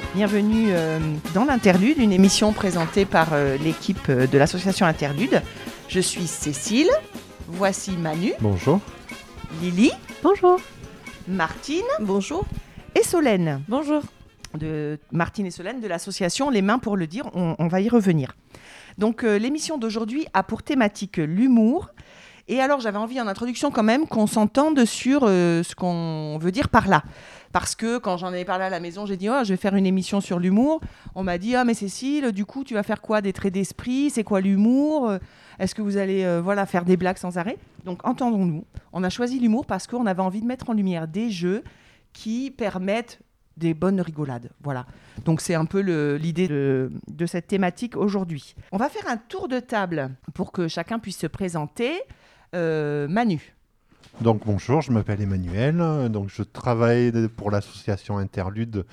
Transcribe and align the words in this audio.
Bonjour, 0.00 0.14
bienvenue 0.14 0.68
euh, 0.70 0.98
dans 1.34 1.44
l'Interlude, 1.44 1.98
une 1.98 2.12
émission 2.12 2.54
présentée 2.54 3.04
par 3.04 3.28
euh, 3.32 3.58
l'équipe 3.58 4.08
euh, 4.08 4.26
de 4.26 4.38
l'association 4.38 4.86
Interlude. 4.86 5.42
Je 5.88 6.00
suis 6.00 6.26
Cécile, 6.26 6.88
voici 7.48 7.92
Manu, 7.98 8.32
Bonjour. 8.40 8.80
Lily, 9.60 9.90
Bonjour. 10.22 10.58
Martine 11.28 11.84
Bonjour. 12.00 12.46
et 12.94 13.02
Solène. 13.02 13.62
Bonjour. 13.68 14.02
De 14.54 14.98
Martine 15.12 15.44
et 15.46 15.50
Solène 15.50 15.80
de 15.80 15.88
l'association 15.88 16.48
Les 16.48 16.62
Mains 16.62 16.78
pour 16.78 16.96
le 16.96 17.06
dire, 17.06 17.26
on, 17.34 17.54
on 17.58 17.68
va 17.68 17.82
y 17.82 17.88
revenir. 17.90 18.32
Donc 18.96 19.22
l'émission 19.22 19.76
d'aujourd'hui 19.76 20.26
a 20.32 20.42
pour 20.42 20.62
thématique 20.62 21.18
l'humour. 21.18 21.90
Et 22.50 22.60
alors 22.60 22.80
j'avais 22.80 22.98
envie 22.98 23.20
en 23.20 23.28
introduction 23.28 23.70
quand 23.70 23.84
même 23.84 24.08
qu'on 24.08 24.26
s'entende 24.26 24.84
sur 24.84 25.20
euh, 25.22 25.62
ce 25.62 25.76
qu'on 25.76 26.36
veut 26.40 26.50
dire 26.50 26.68
par 26.68 26.88
là. 26.88 27.04
Parce 27.52 27.74
que 27.74 27.98
quand 27.98 28.16
j'en 28.16 28.32
ai 28.32 28.44
parlé 28.44 28.64
à 28.64 28.70
la 28.70 28.80
maison, 28.80 29.06
j'ai 29.06 29.16
dit 29.16 29.28
oh, 29.28 29.42
je 29.42 29.50
vais 29.50 29.56
faire 29.56 29.74
une 29.74 29.86
émission 29.86 30.20
sur 30.20 30.38
l'humour. 30.38 30.80
On 31.14 31.24
m'a 31.24 31.36
dit 31.36 31.56
ah 31.56 31.64
mais 31.64 31.74
Cécile, 31.74 32.32
du 32.32 32.44
coup 32.44 32.62
tu 32.62 32.74
vas 32.74 32.82
faire 32.82 33.00
quoi? 33.00 33.20
Des 33.20 33.32
traits 33.32 33.52
d'esprit? 33.52 34.10
C'est 34.10 34.24
quoi 34.24 34.40
l'humour? 34.40 35.12
Est-ce 35.58 35.74
que 35.74 35.82
vous 35.82 35.96
allez 35.96 36.24
euh, 36.24 36.40
voilà 36.40 36.64
faire 36.66 36.84
des 36.84 36.96
blagues 36.96 37.18
sans 37.18 37.38
arrêt? 37.38 37.58
Donc 37.84 38.06
entendons-nous. 38.06 38.64
On 38.92 39.02
a 39.02 39.10
choisi 39.10 39.40
l'humour 39.40 39.66
parce 39.66 39.86
qu'on 39.86 40.06
avait 40.06 40.22
envie 40.22 40.40
de 40.40 40.46
mettre 40.46 40.70
en 40.70 40.72
lumière 40.72 41.08
des 41.08 41.30
jeux 41.30 41.64
qui 42.12 42.50
permettent 42.50 43.20
des 43.56 43.74
bonnes 43.74 44.00
rigolades. 44.00 44.50
Voilà. 44.62 44.86
Donc 45.24 45.40
c'est 45.40 45.54
un 45.54 45.66
peu 45.66 45.80
l'idée 46.16 46.48
de, 46.48 46.90
de 47.08 47.26
cette 47.26 47.46
thématique 47.46 47.96
aujourd'hui. 47.96 48.54
On 48.72 48.78
va 48.78 48.88
faire 48.88 49.06
un 49.08 49.16
tour 49.16 49.48
de 49.48 49.60
table 49.60 50.10
pour 50.34 50.52
que 50.52 50.68
chacun 50.68 50.98
puisse 50.98 51.18
se 51.18 51.26
présenter. 51.26 52.00
Euh, 52.54 53.06
Manu. 53.06 53.54
Donc 54.20 54.42
bonjour, 54.44 54.82
je 54.82 54.92
m'appelle 54.92 55.22
Emmanuel. 55.22 56.10
Donc 56.10 56.28
je 56.28 56.42
travaille 56.42 57.28
pour 57.28 57.50
l'association 57.50 58.18
Interlude 58.18 58.84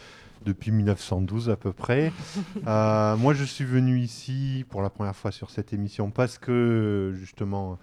depuis 0.45 0.71
1912 0.71 1.49
à 1.49 1.55
peu 1.55 1.73
près. 1.73 2.11
Euh, 2.65 3.15
moi 3.15 3.33
je 3.33 3.43
suis 3.45 3.63
venu 3.63 3.99
ici 3.99 4.65
pour 4.69 4.81
la 4.81 4.89
première 4.89 5.15
fois 5.15 5.31
sur 5.31 5.51
cette 5.51 5.71
émission 5.71 6.09
parce 6.09 6.37
que 6.37 7.13
justement 7.17 7.77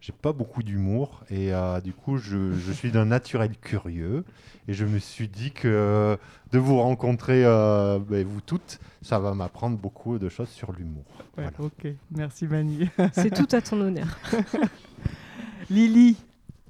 j'ai 0.00 0.12
pas 0.12 0.32
beaucoup 0.32 0.62
d'humour 0.62 1.24
et 1.30 1.52
euh, 1.52 1.80
du 1.80 1.92
coup 1.92 2.16
je, 2.16 2.52
je 2.54 2.72
suis 2.72 2.90
d'un 2.90 3.04
naturel 3.04 3.50
curieux 3.60 4.24
et 4.66 4.72
je 4.72 4.86
me 4.86 4.98
suis 4.98 5.28
dit 5.28 5.50
que 5.50 6.16
de 6.52 6.58
vous 6.58 6.80
rencontrer 6.80 7.44
euh, 7.44 7.98
ben, 7.98 8.26
vous 8.26 8.40
toutes, 8.40 8.78
ça 9.02 9.18
va 9.18 9.34
m'apprendre 9.34 9.76
beaucoup 9.76 10.18
de 10.18 10.28
choses 10.28 10.48
sur 10.48 10.72
l'humour. 10.72 11.04
Voilà. 11.34 11.50
Ok, 11.58 11.88
merci 12.10 12.46
Manu. 12.46 12.88
C'est 13.12 13.34
tout 13.34 13.48
à 13.54 13.60
ton 13.60 13.80
honneur. 13.80 14.18
Lily. 15.70 16.16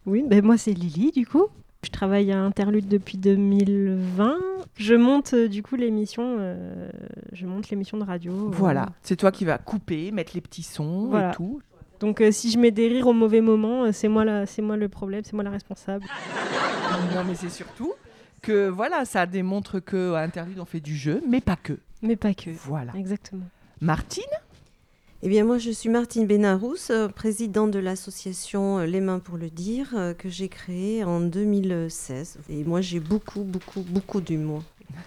Oui, 0.07 0.25
ben 0.27 0.45
moi 0.45 0.57
c'est 0.59 0.73
Lily 0.73 1.13
du 1.13 1.27
coup. 1.27 1.47
Je 1.83 1.91
travaille 1.91 2.31
à 2.31 2.39
Interlude 2.43 2.89
depuis 2.89 3.17
2020. 3.17 4.37
Je 4.77 4.95
monte 4.95 5.33
euh, 5.33 5.49
du 5.49 5.63
coup 5.63 5.77
l'émission, 5.77 6.37
euh, 6.39 6.91
je 7.33 7.47
monte 7.47 7.71
l'émission 7.71 7.97
de 7.97 8.05
radio. 8.05 8.33
euh. 8.33 8.51
Voilà, 8.53 8.91
c'est 9.03 9.17
toi 9.17 9.33
qui 9.33 9.45
vas 9.47 9.57
couper, 9.59 10.11
mettre 10.11 10.33
les 10.35 10.41
petits 10.43 10.63
sons 10.63 11.07
Voilà. 11.09 11.31
et 11.31 11.35
tout. 11.35 11.61
Donc 12.01 12.23
si 12.33 12.51
je 12.51 12.59
mets 12.59 12.71
des 12.71 12.89
rires 12.89 13.07
au 13.07 13.13
mauvais 13.13 13.41
moment, 13.43 13.93
c'est 13.93 14.09
moi 14.09 14.25
la, 14.25 14.47
c'est 14.47 14.63
moi 14.63 14.77
le 14.77 14.89
problème, 14.89 15.23
c'est 15.25 15.35
moi 15.35 15.45
la 15.45 15.51
responsable. 15.51 16.05
Non, 17.15 17.23
mais 17.27 17.35
c'est 17.35 17.51
surtout 17.51 17.93
que 18.43 18.69
voilà, 18.69 19.05
ça 19.05 19.25
démontre 19.27 19.79
que 19.81 20.13
à 20.15 20.21
Interlude 20.23 20.59
on 20.59 20.65
fait 20.65 20.81
du 20.81 20.97
jeu, 20.97 21.23
mais 21.29 21.41
pas 21.41 21.57
que. 21.57 21.79
Mais 22.03 22.17
pas 22.17 22.35
que. 22.35 22.51
Voilà. 22.51 22.93
Exactement. 22.97 23.45
Martine? 23.81 24.25
Eh 25.23 25.29
bien, 25.29 25.45
moi, 25.45 25.59
je 25.59 25.71
suis 25.71 25.91
Martine 25.91 26.27
Bénarousse, 26.27 26.89
euh, 26.91 27.09
présidente 27.09 27.71
de 27.71 27.79
l'association 27.79 28.79
euh, 28.79 28.87
Les 28.87 29.01
Mains 29.01 29.19
pour 29.19 29.37
le 29.37 29.51
Dire, 29.51 29.91
euh, 29.95 30.15
que 30.15 30.31
j'ai 30.31 30.49
créée 30.49 31.05
en 31.05 31.21
2016. 31.21 32.39
Et 32.49 32.65
moi, 32.65 32.81
j'ai 32.81 33.01
beaucoup, 33.01 33.43
beaucoup, 33.43 33.83
beaucoup 33.83 34.23
d'humour. 34.23 34.63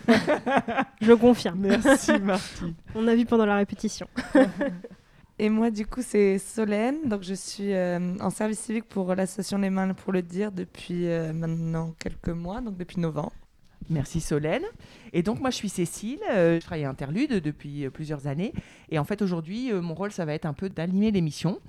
Je 1.02 1.14
confirme. 1.14 1.62
Merci 1.62 2.12
Martine. 2.22 2.76
On 2.94 3.08
a 3.08 3.16
vu 3.16 3.26
pendant 3.26 3.48
la 3.48 3.56
répétition. 3.56 4.08
Et 5.40 5.50
moi, 5.50 5.72
du 5.72 5.86
coup, 5.88 6.02
c'est 6.04 6.38
Solène. 6.38 7.10
Donc, 7.10 7.24
je 7.24 7.34
suis 7.34 7.74
euh, 7.74 8.16
en 8.20 8.30
service 8.30 8.60
civique 8.60 8.86
pour 8.88 9.16
l'association 9.16 9.58
Les 9.58 9.72
Mains 9.72 9.94
pour 9.96 10.14
le 10.14 10.22
dire 10.22 10.52
depuis 10.52 11.08
euh, 11.08 11.34
maintenant 11.34 11.96
quelques 11.98 12.30
mois, 12.30 12.62
donc 12.62 12.78
depuis 12.78 13.00
novembre. 13.00 13.34
Merci 13.90 14.22
Solène. 14.22 14.64
Et 15.12 15.24
donc 15.24 15.40
moi 15.40 15.50
je 15.50 15.56
suis 15.56 15.70
Cécile, 15.70 16.20
euh, 16.32 16.60
je 16.60 16.66
travaille 16.66 16.86
à 16.86 16.90
Interlude 16.90 17.34
depuis 17.34 17.86
euh, 17.86 17.90
plusieurs 17.90 18.28
années. 18.28 18.54
Et 18.90 19.00
en 19.00 19.04
fait 19.04 19.22
aujourd'hui 19.22 19.72
euh, 19.72 19.82
mon 19.82 19.94
rôle 19.94 20.12
ça 20.12 20.26
va 20.26 20.34
être 20.34 20.46
un 20.46 20.54
peu 20.54 20.70
d'animer 20.70 21.12
l'émission. 21.12 21.60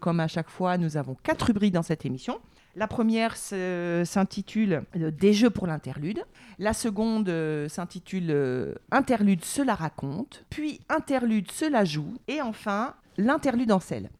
Comme 0.00 0.20
à 0.20 0.28
chaque 0.28 0.48
fois 0.48 0.78
nous 0.78 0.96
avons 0.96 1.16
quatre 1.22 1.46
rubriques 1.46 1.74
dans 1.74 1.82
cette 1.82 2.06
émission. 2.06 2.38
La 2.76 2.86
première 2.86 3.36
s'intitule 3.36 4.84
Des 4.94 5.32
jeux 5.32 5.50
pour 5.50 5.66
l'interlude. 5.66 6.22
La 6.60 6.72
seconde 6.72 7.32
s'intitule 7.68 8.76
Interlude 8.92 9.44
cela 9.44 9.74
raconte. 9.74 10.44
Puis 10.48 10.80
Interlude 10.88 11.50
cela 11.50 11.84
joue. 11.84 12.14
Et 12.28 12.40
enfin 12.40 12.94
l'interlude 13.16 13.72
en 13.72 13.80
selle. 13.80 14.10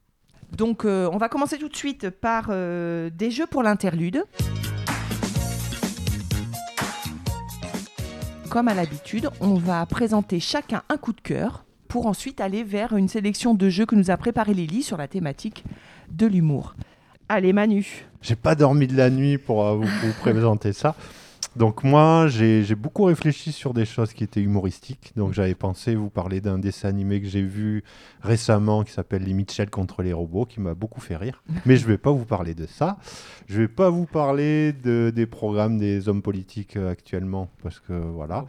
Donc 0.56 0.84
on 0.84 1.16
va 1.19 1.28
commencer 1.28 1.59
tout 1.59 1.69
de 1.69 1.76
suite 1.76 2.10
par 2.10 2.48
des 2.48 3.30
jeux 3.30 3.47
pour 3.47 3.62
l'interlude. 3.62 4.25
Comme 8.50 8.69
à 8.69 8.75
l'habitude, 8.75 9.28
on 9.41 9.54
va 9.54 9.84
présenter 9.84 10.41
chacun 10.41 10.82
un 10.88 10.97
coup 10.97 11.12
de 11.12 11.20
cœur 11.20 11.64
pour 11.86 12.06
ensuite 12.06 12.41
aller 12.41 12.64
vers 12.64 12.97
une 12.97 13.09
sélection 13.09 13.53
de 13.53 13.69
jeux 13.69 13.84
que 13.84 13.94
nous 13.94 14.10
a 14.10 14.16
préparé 14.16 14.54
Lily 14.54 14.82
sur 14.82 14.97
la 14.97 15.06
thématique 15.06 15.64
de 16.10 16.26
l'humour. 16.26 16.75
Allez 17.28 17.53
Manu. 17.53 18.06
J'ai 18.22 18.36
pas 18.36 18.54
dormi 18.54 18.86
de 18.86 18.97
la 18.97 19.10
nuit 19.10 19.36
pour 19.36 19.66
euh, 19.66 19.75
vous, 19.75 19.86
vous 19.86 20.12
présenter 20.20 20.72
ça. 20.72 20.94
Donc 21.58 21.82
moi, 21.82 22.28
j'ai 22.28 22.76
beaucoup 22.76 23.02
réfléchi 23.02 23.50
sur 23.50 23.74
des 23.74 23.84
choses 23.84 24.12
qui 24.12 24.22
étaient 24.22 24.41
humoristiques. 24.41 25.12
Donc 25.16 25.32
j'avais 25.32 25.56
pensé 25.56 25.96
vous 25.96 26.08
parler 26.08 26.41
d'un 26.41 26.56
dessin 26.56 26.88
animé 26.88 27.20
que 27.20 27.26
j'ai 27.26 27.42
vu 27.42 27.82
récemment 28.22 28.84
qui 28.84 28.92
s'appelle 28.92 29.24
Les 29.24 29.32
Mitchell 29.32 29.68
contre 29.68 30.04
les 30.04 30.12
robots, 30.12 30.44
qui 30.44 30.60
m'a 30.60 30.74
beaucoup 30.74 31.00
fait 31.00 31.16
rire. 31.16 31.42
Mais 31.66 31.76
je 31.76 31.84
vais 31.84 31.98
pas 31.98 32.12
vous 32.12 32.24
parler 32.24 32.54
de 32.54 32.66
ça. 32.66 32.98
Je 33.48 33.60
vais 33.60 33.66
pas 33.66 33.91
vous 33.91 34.06
parler 34.06 34.72
de, 34.72 35.12
des 35.12 35.26
programmes 35.26 35.78
des 35.78 36.08
hommes 36.08 36.22
politiques 36.22 36.76
euh, 36.76 36.92
actuellement, 36.92 37.50
parce 37.64 37.80
que 37.80 37.92
voilà. 37.92 38.44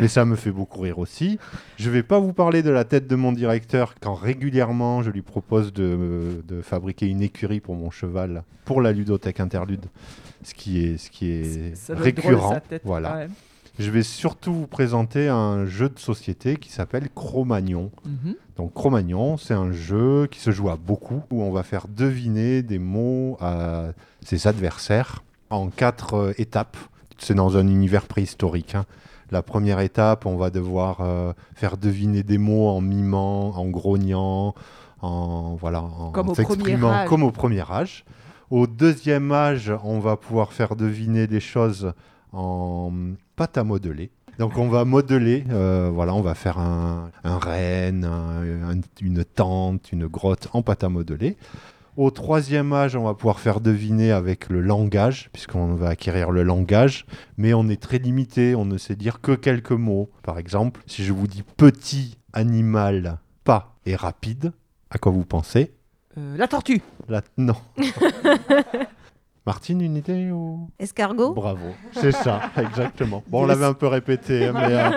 Mais 0.00 0.08
ça 0.08 0.24
me 0.24 0.34
fait 0.34 0.50
beaucoup 0.50 0.80
rire 0.80 0.98
aussi. 0.98 1.38
Je 1.76 1.90
vais 1.90 2.02
pas 2.02 2.18
vous 2.18 2.32
parler 2.32 2.64
de 2.64 2.70
la 2.70 2.82
tête 2.82 3.06
de 3.06 3.14
mon 3.14 3.30
directeur 3.30 3.94
quand 4.00 4.14
régulièrement 4.14 5.04
je 5.04 5.10
lui 5.10 5.22
propose 5.22 5.72
de, 5.72 6.42
de 6.48 6.60
fabriquer 6.60 7.06
une 7.06 7.22
écurie 7.22 7.60
pour 7.60 7.76
mon 7.76 7.92
cheval 7.92 8.42
pour 8.68 8.82
la 8.82 8.92
ludothèque 8.92 9.40
interlude, 9.40 9.86
ce 10.42 10.54
qui 10.54 10.84
est, 10.84 10.96
ce 10.98 11.10
qui 11.10 11.30
est 11.30 11.74
Ça 11.76 11.94
doit 11.94 12.06
être 12.08 12.16
drôle, 12.16 12.34
récurrent. 12.34 12.60
tête. 12.68 12.82
voilà. 12.84 13.16
Ouais. 13.16 13.28
Je 13.78 13.90
vais 13.92 14.02
surtout 14.02 14.52
vous 14.52 14.66
présenter 14.66 15.28
un 15.28 15.64
jeu 15.66 15.88
de 15.88 15.98
société 16.00 16.56
qui 16.56 16.70
s'appelle 16.72 17.08
Cro-Magnon. 17.14 17.90
Mhm. 18.04 18.34
Donc 18.56 18.74
Cro-Magnon, 18.74 19.36
c'est 19.36 19.54
un 19.54 19.70
jeu 19.70 20.26
qui 20.28 20.40
se 20.40 20.50
joue 20.50 20.68
à 20.68 20.76
beaucoup, 20.76 21.22
où 21.30 21.42
on 21.42 21.52
va 21.52 21.62
faire 21.62 21.86
deviner 21.86 22.62
des 22.62 22.80
mots 22.80 23.36
à 23.40 23.90
ses 24.24 24.48
adversaires 24.48 25.22
en 25.50 25.68
quatre 25.68 26.14
euh, 26.14 26.32
étapes. 26.38 26.76
C'est 27.18 27.34
dans 27.34 27.56
un 27.56 27.68
univers 27.68 28.06
préhistorique. 28.06 28.74
hein. 28.74 28.84
La 29.30 29.42
première 29.42 29.78
étape, 29.80 30.26
on 30.26 30.36
va 30.36 30.50
devoir 30.50 30.98
euh, 31.00 31.32
faire 31.54 31.76
deviner 31.76 32.22
des 32.24 32.38
mots 32.38 32.68
en 32.68 32.80
mimant, 32.80 33.50
en 33.56 33.66
grognant, 33.68 34.54
en 35.02 35.54
voilà, 35.54 35.82
en 35.82 36.34
s'exprimant 36.34 37.04
comme 37.06 37.22
au 37.22 37.30
premier 37.30 37.62
âge. 37.70 38.04
Au 38.50 38.66
deuxième 38.66 39.30
âge, 39.32 39.72
on 39.84 39.98
va 39.98 40.16
pouvoir 40.16 40.52
faire 40.52 40.74
deviner 40.74 41.26
des 41.26 41.40
choses 41.40 41.92
en 42.32 42.90
pâte 43.36 43.58
à 43.58 43.64
modeler. 43.64 44.10
Donc 44.38 44.56
on 44.56 44.68
va 44.68 44.84
modeler, 44.84 45.44
euh, 45.50 45.90
voilà, 45.92 46.14
on 46.14 46.20
va 46.20 46.34
faire 46.34 46.58
un, 46.58 47.10
un 47.24 47.38
renne, 47.38 48.04
un- 48.04 48.70
un- 48.70 48.80
une 49.02 49.24
tente, 49.24 49.90
une 49.92 50.06
grotte 50.06 50.48
en 50.52 50.62
pâte 50.62 50.84
à 50.84 50.88
modeler. 50.88 51.36
Au 51.96 52.12
troisième 52.12 52.72
âge, 52.72 52.94
on 52.94 53.02
va 53.02 53.14
pouvoir 53.14 53.40
faire 53.40 53.60
deviner 53.60 54.12
avec 54.12 54.48
le 54.48 54.60
langage, 54.60 55.30
puisqu'on 55.32 55.74
va 55.74 55.88
acquérir 55.88 56.30
le 56.30 56.44
langage, 56.44 57.04
mais 57.36 57.52
on 57.54 57.68
est 57.68 57.82
très 57.82 57.98
limité, 57.98 58.54
on 58.54 58.64
ne 58.64 58.78
sait 58.78 58.94
dire 58.94 59.20
que 59.20 59.32
quelques 59.32 59.72
mots. 59.72 60.08
Par 60.22 60.38
exemple, 60.38 60.80
si 60.86 61.04
je 61.04 61.12
vous 61.12 61.26
dis 61.26 61.42
petit 61.56 62.16
animal, 62.32 63.18
pas 63.42 63.74
et 63.84 63.96
rapide, 63.96 64.52
à 64.90 64.98
quoi 64.98 65.10
vous 65.10 65.24
pensez? 65.24 65.72
Euh, 66.18 66.36
la 66.36 66.48
tortue. 66.48 66.82
La... 67.08 67.22
Non. 67.36 67.54
Martine, 69.46 69.80
une 69.80 69.96
idée 69.96 70.30
ou... 70.30 70.68
Escargot 70.78 71.32
Bravo, 71.32 71.68
c'est 71.92 72.12
ça, 72.12 72.50
exactement. 72.56 73.22
Bon, 73.28 73.44
on 73.44 73.46
l'avait 73.46 73.64
un 73.64 73.72
peu 73.72 73.86
répété, 73.86 74.46
hein, 74.46 74.52
mais... 74.54 74.74
euh, 74.74 74.90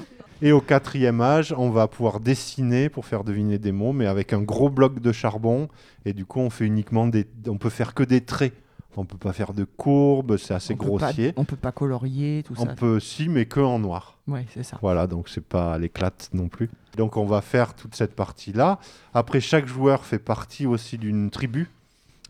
Et 0.42 0.50
au 0.50 0.60
quatrième 0.60 1.20
âge, 1.20 1.54
on 1.56 1.70
va 1.70 1.86
pouvoir 1.86 2.18
dessiner 2.18 2.88
pour 2.88 3.06
faire 3.06 3.22
deviner 3.22 3.58
des 3.58 3.70
mots, 3.70 3.92
mais 3.92 4.06
avec 4.06 4.32
un 4.32 4.42
gros 4.42 4.68
bloc 4.68 4.98
de 4.98 5.12
charbon. 5.12 5.68
Et 6.04 6.12
du 6.12 6.24
coup, 6.26 6.40
on 6.40 6.50
fait 6.50 6.64
uniquement 6.66 7.06
des... 7.06 7.28
On 7.46 7.58
peut 7.58 7.70
faire 7.70 7.94
que 7.94 8.02
des 8.02 8.22
traits. 8.22 8.52
On 8.96 9.04
peut 9.04 9.16
pas 9.16 9.32
faire 9.32 9.54
de 9.54 9.64
courbes, 9.64 10.36
c'est 10.36 10.54
assez 10.54 10.74
on 10.74 10.76
peut 10.76 10.84
pas- 10.98 11.06
grossier. 11.06 11.32
on 11.36 11.44
peut 11.44 11.56
pas 11.56 11.72
colorier 11.72 12.42
tout 12.46 12.54
On 12.58 12.66
ça. 12.66 12.74
peut 12.74 13.00
si, 13.00 13.28
mais 13.28 13.46
que 13.46 13.60
en 13.60 13.78
noir. 13.78 14.18
Ouais, 14.28 14.46
c'est 14.52 14.62
ça. 14.62 14.78
Voilà, 14.82 15.06
donc 15.06 15.28
c'est 15.28 15.44
pas 15.44 15.78
l'éclate 15.78 16.28
non 16.32 16.48
plus. 16.48 16.68
Donc 16.96 17.16
on 17.16 17.24
va 17.24 17.40
faire 17.40 17.74
toute 17.74 17.94
cette 17.94 18.14
partie-là. 18.14 18.78
Après, 19.14 19.40
chaque 19.40 19.66
joueur 19.66 20.04
fait 20.04 20.18
partie 20.18 20.66
aussi 20.66 20.98
d'une 20.98 21.30
tribu. 21.30 21.68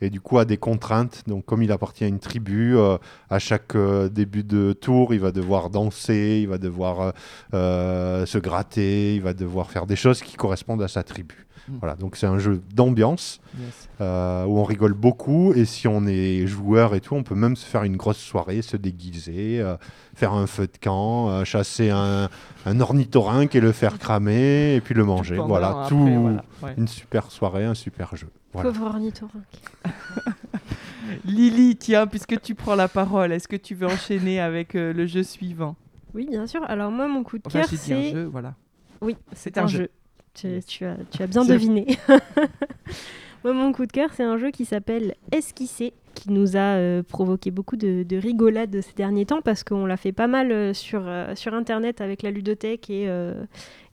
et 0.00 0.10
du 0.10 0.20
coup 0.20 0.38
a 0.38 0.44
des 0.44 0.56
contraintes. 0.56 1.22
Donc 1.28 1.44
comme 1.44 1.62
il 1.62 1.70
appartient 1.70 2.02
à 2.02 2.08
une 2.08 2.18
tribu, 2.18 2.76
euh, 2.76 2.98
à 3.30 3.38
chaque 3.38 3.76
euh, 3.76 4.08
début 4.08 4.42
de 4.42 4.72
tour, 4.72 5.14
il 5.14 5.20
va 5.20 5.30
devoir 5.30 5.70
danser, 5.70 6.40
il 6.42 6.48
va 6.48 6.58
devoir 6.58 7.12
euh, 7.54 8.26
se 8.26 8.38
gratter, 8.38 9.14
il 9.14 9.22
va 9.22 9.32
devoir 9.32 9.70
faire 9.70 9.86
des 9.86 9.94
choses 9.94 10.20
qui 10.20 10.34
correspondent 10.36 10.82
à 10.82 10.88
sa 10.88 11.04
tribu. 11.04 11.46
Mm. 11.68 11.76
Voilà, 11.78 11.94
donc 11.94 12.16
c'est 12.16 12.26
un 12.26 12.38
jeu 12.38 12.60
d'ambiance 12.74 13.40
Yes. 13.58 13.88
euh, 14.00 14.44
où 14.46 14.58
on 14.58 14.64
rigole 14.64 14.94
beaucoup 14.94 15.52
et 15.54 15.64
si 15.64 15.86
on 15.86 16.06
est 16.06 16.46
joueur 16.46 16.94
et 16.94 17.00
tout, 17.00 17.14
on 17.14 17.22
peut 17.22 17.34
même 17.34 17.54
se 17.56 17.64
faire 17.64 17.84
une 17.84 17.96
grosse 17.96 18.18
soirée, 18.18 18.62
se 18.62 18.76
déguiser, 18.76 19.60
euh, 19.60 19.76
faire 20.14 20.32
un 20.32 20.46
feu 20.46 20.66
de 20.66 20.76
camp, 20.82 21.28
euh, 21.28 21.44
chasser 21.44 21.90
un, 21.90 22.28
un 22.66 22.80
ornithorynque 22.80 23.54
et 23.54 23.60
le 23.60 23.72
faire 23.72 23.98
cramer 23.98 24.74
et 24.74 24.80
puis 24.80 24.94
le 24.94 25.04
manger. 25.04 25.36
Voilà, 25.36 25.68
après, 25.68 25.88
tout 25.90 25.98
voilà, 26.22 26.44
ouais. 26.62 26.74
une 26.78 26.88
super 26.88 27.30
soirée, 27.30 27.64
un 27.64 27.74
super 27.74 28.16
jeu. 28.16 28.28
Voilà. 28.52 28.70
Pauvre 28.70 28.86
ornithorynque. 28.86 29.44
Lily, 31.24 31.76
tiens, 31.76 32.06
puisque 32.06 32.40
tu 32.40 32.54
prends 32.54 32.74
la 32.74 32.88
parole, 32.88 33.32
est-ce 33.32 33.48
que 33.48 33.56
tu 33.56 33.74
veux 33.74 33.86
enchaîner 33.86 34.40
avec 34.40 34.74
euh, 34.74 34.92
le 34.92 35.06
jeu 35.06 35.22
suivant? 35.22 35.76
Oui, 36.14 36.26
bien 36.30 36.46
sûr. 36.46 36.62
Alors 36.68 36.90
moi, 36.90 37.08
mon 37.08 37.22
coup 37.22 37.38
de 37.38 37.42
Enfin, 37.46 37.60
cœur, 37.60 37.68
c'est... 37.70 38.10
jeu, 38.12 38.24
voilà. 38.24 38.54
Oui, 39.00 39.16
C'est 39.34 39.58
un 39.58 39.66
jeu. 39.66 39.88
Tu, 40.34 40.48
Yes. 40.48 40.66
tu 40.66 40.84
as, 40.84 40.96
tu 41.10 41.22
as 41.22 41.26
bien 41.26 41.44
deviné. 41.46 41.86
Moi, 43.44 43.52
mon 43.54 43.72
coup 43.72 43.86
de 43.86 43.92
cœur, 43.92 44.10
c'est 44.14 44.22
un 44.22 44.38
jeu 44.38 44.50
qui 44.50 44.64
s'appelle 44.64 45.14
Esquisser, 45.32 45.92
qui 46.14 46.30
nous 46.30 46.56
a 46.56 46.76
euh, 46.76 47.02
provoqué 47.02 47.50
beaucoup 47.50 47.76
de, 47.76 48.04
de 48.04 48.16
rigolades 48.16 48.80
ces 48.82 48.92
derniers 48.94 49.26
temps, 49.26 49.42
parce 49.42 49.64
qu'on 49.64 49.84
l'a 49.84 49.96
fait 49.96 50.12
pas 50.12 50.28
mal 50.28 50.52
euh, 50.52 50.72
sur, 50.74 51.02
euh, 51.04 51.34
sur 51.34 51.52
Internet 51.54 52.00
avec 52.00 52.22
la 52.22 52.30
ludothèque 52.30 52.88
et, 52.88 53.08
euh, 53.08 53.44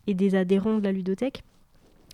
et 0.06 0.14
des 0.14 0.36
adhérents 0.36 0.78
de 0.78 0.84
la 0.84 0.92
ludothèque. 0.92 1.42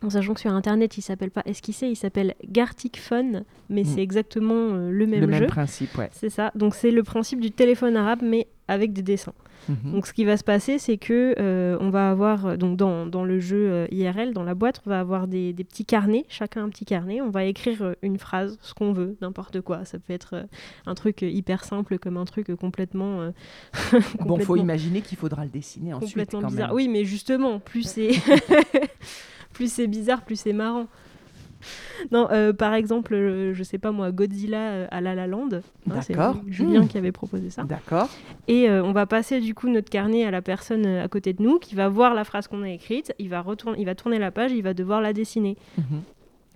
En 0.02 0.10
sachant 0.10 0.34
que 0.34 0.40
sur 0.42 0.52
Internet, 0.54 0.98
il 0.98 1.02
s'appelle 1.02 1.32
pas 1.32 1.42
Esquisser, 1.46 1.88
il 1.88 1.96
s'appelle 1.96 2.36
Gartic 2.48 2.98
Fun, 3.00 3.44
mais 3.70 3.82
Mm. 3.82 3.86
c'est 3.86 4.02
exactement 4.02 4.74
le 4.74 5.06
même 5.08 5.22
le 5.22 5.28
même 5.28 5.40
jeu. 5.42 5.48
principe, 5.48 5.98
ouais. 5.98 6.10
C'est 6.12 6.30
ça. 6.30 6.52
Donc 6.56 6.76
c'est 6.76 6.92
le 6.92 7.02
principe 7.04 7.40
du 7.42 7.52
téléphone 7.52 7.96
arabe, 7.98 8.20
mais 8.22 8.48
avec 8.68 8.94
des 8.94 9.02
dessins. 9.02 9.34
Mhm. 9.70 9.94
Donc 9.94 10.08
ce 10.08 10.14
qui 10.14 10.26
va 10.26 10.38
se 10.38 10.44
passer, 10.44 10.78
c'est 10.78 10.98
que 10.98 11.34
euh, 11.40 11.78
on 11.80 11.90
va 11.90 12.10
avoir 12.12 12.46
euh, 12.46 12.56
donc 12.58 12.78
dans, 12.78 13.06
dans 13.06 13.24
le 13.24 13.40
jeu 13.40 13.70
euh, 13.72 13.88
IRL, 13.92 14.34
dans 14.34 14.44
la 14.44 14.54
boîte, 14.56 14.82
on 14.86 14.90
va 14.90 15.00
avoir 15.00 15.28
des, 15.28 15.54
des 15.54 15.64
petits 15.64 15.86
carnets, 15.86 16.26
chacun 16.30 16.64
un 16.64 16.70
petit 16.70 16.86
carnet. 16.86 17.22
On 17.22 17.30
va 17.30 17.46
écrire 17.46 17.96
une 18.02 18.18
phrase, 18.18 18.58
ce 18.62 18.74
qu'on 18.74 18.92
veut, 18.94 19.18
n'importe 19.22 19.62
quoi. 19.62 19.86
Ça 19.86 19.98
peut 20.00 20.14
être 20.14 20.46
un 20.86 20.94
truc 20.96 21.22
hyper 21.22 21.64
simple 21.64 21.98
comme 22.00 22.18
un 22.18 22.26
truc 22.26 22.50
euh, 22.50 22.56
complètement. 22.56 23.22
euh, 23.22 23.32
Bon, 23.92 24.00
faut 24.02 24.18
complètement- 24.26 24.56
imaginer 24.58 25.02
qu'il 25.02 25.18
faudra 25.18 25.44
le 25.44 25.50
dessiner 25.52 25.94
ensuite. 25.94 26.10
complètement 26.12 26.42
quand 26.42 26.48
bizarre. 26.48 26.68
même. 26.68 26.76
Oui, 26.76 26.88
mais 26.88 27.06
justement, 27.06 27.60
plus 27.60 27.84
c'est 27.84 28.12
plus 29.54 29.72
c'est 29.72 29.88
bizarre, 29.88 30.24
plus 30.24 30.36
c'est 30.40 30.54
marrant. 30.54 30.88
Non, 32.12 32.28
euh, 32.32 32.54
par 32.54 32.74
exemple, 32.74 33.14
euh, 33.16 33.54
je 33.54 33.64
sais 33.64 33.78
pas 33.78 33.92
moi, 33.92 34.12
Godzilla 34.12 34.58
euh, 34.72 34.88
à 34.92 35.02
La 35.02 35.16
La 35.16 35.28
Land. 35.28 35.50
Hein, 35.90 36.02
c'est 36.02 36.14
D'accord. 36.14 36.42
Julien 36.48 36.82
Mmh. 36.84 36.88
qui 36.88 36.98
avait 36.98 37.12
proposé 37.12 37.50
ça. 37.50 37.64
D'accord. 37.64 38.10
Et 38.48 38.70
euh, 38.70 38.84
on 38.84 38.92
va 38.92 39.06
passer 39.06 39.40
du 39.40 39.54
coup 39.56 39.70
notre 39.70 39.90
carnet 39.90 40.24
à 40.26 40.32
la 40.32 40.42
personne 40.42 40.86
à 40.86 41.08
côté 41.08 41.34
de 41.34 41.42
nous 41.42 41.58
qui 41.60 41.74
va 41.76 41.90
voir 41.90 42.14
la 42.14 42.24
phrase 42.24 42.48
qu'on 42.48 42.64
a 42.64 42.70
écrite, 42.70 43.14
il 43.18 43.30
va, 43.30 43.42
retourner, 43.42 43.80
il 43.80 43.86
va 43.86 43.96
tourner 43.96 44.20
la 44.20 44.32
page, 44.32 44.52
il 44.52 44.62
va 44.62 44.74
devoir 44.74 45.02
la 45.02 45.14
dessiner. 45.14 45.58
Mhm. 45.78 46.02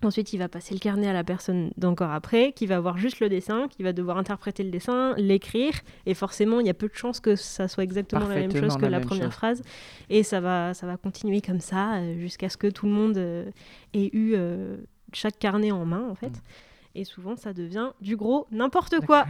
Ensuite, 0.02 0.32
il 0.32 0.38
va 0.38 0.48
passer 0.48 0.74
le 0.74 0.80
carnet 0.80 1.08
à 1.08 1.14
la 1.14 1.26
personne 1.26 1.72
d'encore 1.76 2.12
après, 2.12 2.54
qui 2.54 2.66
va 2.68 2.80
voir 2.80 2.98
juste 2.98 3.20
le 3.20 3.28
dessin, 3.28 3.68
qui 3.70 3.84
va 3.84 3.92
devoir 3.92 4.18
interpréter 4.18 4.64
le 4.64 4.70
dessin, 4.70 5.14
l'écrire, 5.18 5.74
et 6.06 6.14
forcément, 6.14 6.62
il 6.62 6.68
y 6.68 6.70
a 6.70 6.74
peu 6.74 6.88
de 6.88 6.94
chances 6.94 7.20
que 7.20 7.36
ça 7.36 7.68
soit 7.68 7.84
exactement 7.84 8.26
la 8.30 8.36
même 8.36 8.56
chose 8.56 8.78
que 8.78 8.86
la 8.86 9.02
première 9.02 9.26
chose. 9.26 9.34
phrase. 9.34 9.62
Et 10.10 10.24
ça 10.24 10.40
va, 10.40 10.74
ça 10.74 10.88
va 10.88 10.96
continuer 10.96 11.42
comme 11.42 11.60
ça 11.60 12.02
jusqu'à 12.18 12.48
ce 12.48 12.56
que 12.56 12.68
tout 12.68 12.86
le 12.86 12.94
monde 12.94 13.18
ait 13.18 14.10
eu 14.16 14.36
euh, 14.38 14.78
chaque 15.14 15.40
carnet 15.40 15.72
en 15.72 15.86
main, 15.86 16.08
en 16.10 16.16
fait. 16.16 16.30
Mm. 16.30 16.42
Et 16.96 17.04
souvent, 17.04 17.36
ça 17.36 17.54
devient 17.54 17.92
du 18.02 18.18
gros 18.18 18.48
n'importe 18.52 19.00
quoi. 19.06 19.26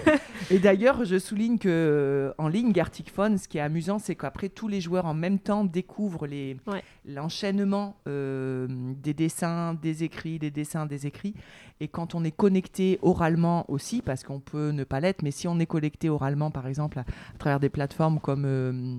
Et 0.50 0.58
d'ailleurs, 0.58 1.04
je 1.04 1.18
souligne 1.18 1.58
que 1.58 1.68
euh, 1.68 2.32
en 2.38 2.48
ligne, 2.48 2.72
Gartic 2.72 3.10
Phone, 3.10 3.36
ce 3.36 3.48
qui 3.48 3.58
est 3.58 3.60
amusant, 3.60 3.98
c'est 3.98 4.16
qu'après 4.16 4.48
tous 4.48 4.66
les 4.66 4.80
joueurs 4.80 5.04
en 5.04 5.12
même 5.12 5.38
temps 5.38 5.62
découvrent 5.64 6.26
les 6.26 6.56
Ouais. 6.66 6.82
l'enchaînement 7.06 7.96
euh, 8.08 8.66
des 9.02 9.12
dessins, 9.12 9.74
des 9.74 10.04
écrits, 10.04 10.38
des 10.38 10.50
dessins, 10.50 10.86
des 10.86 11.06
écrits. 11.06 11.34
Et 11.80 11.86
quand 11.88 12.14
on 12.14 12.24
est 12.24 12.34
connecté 12.34 12.98
oralement 13.02 13.66
aussi, 13.70 14.00
parce 14.00 14.24
qu'on 14.24 14.40
peut 14.40 14.70
ne 14.70 14.82
pas 14.82 14.98
l'être, 15.00 15.22
mais 15.22 15.30
si 15.32 15.46
on 15.46 15.58
est 15.60 15.66
connecté 15.66 16.08
oralement, 16.08 16.50
par 16.50 16.66
exemple, 16.66 16.98
à, 16.98 17.02
à 17.02 17.38
travers 17.38 17.60
des 17.60 17.68
plateformes 17.68 18.20
comme 18.20 18.44
euh, 18.46 18.96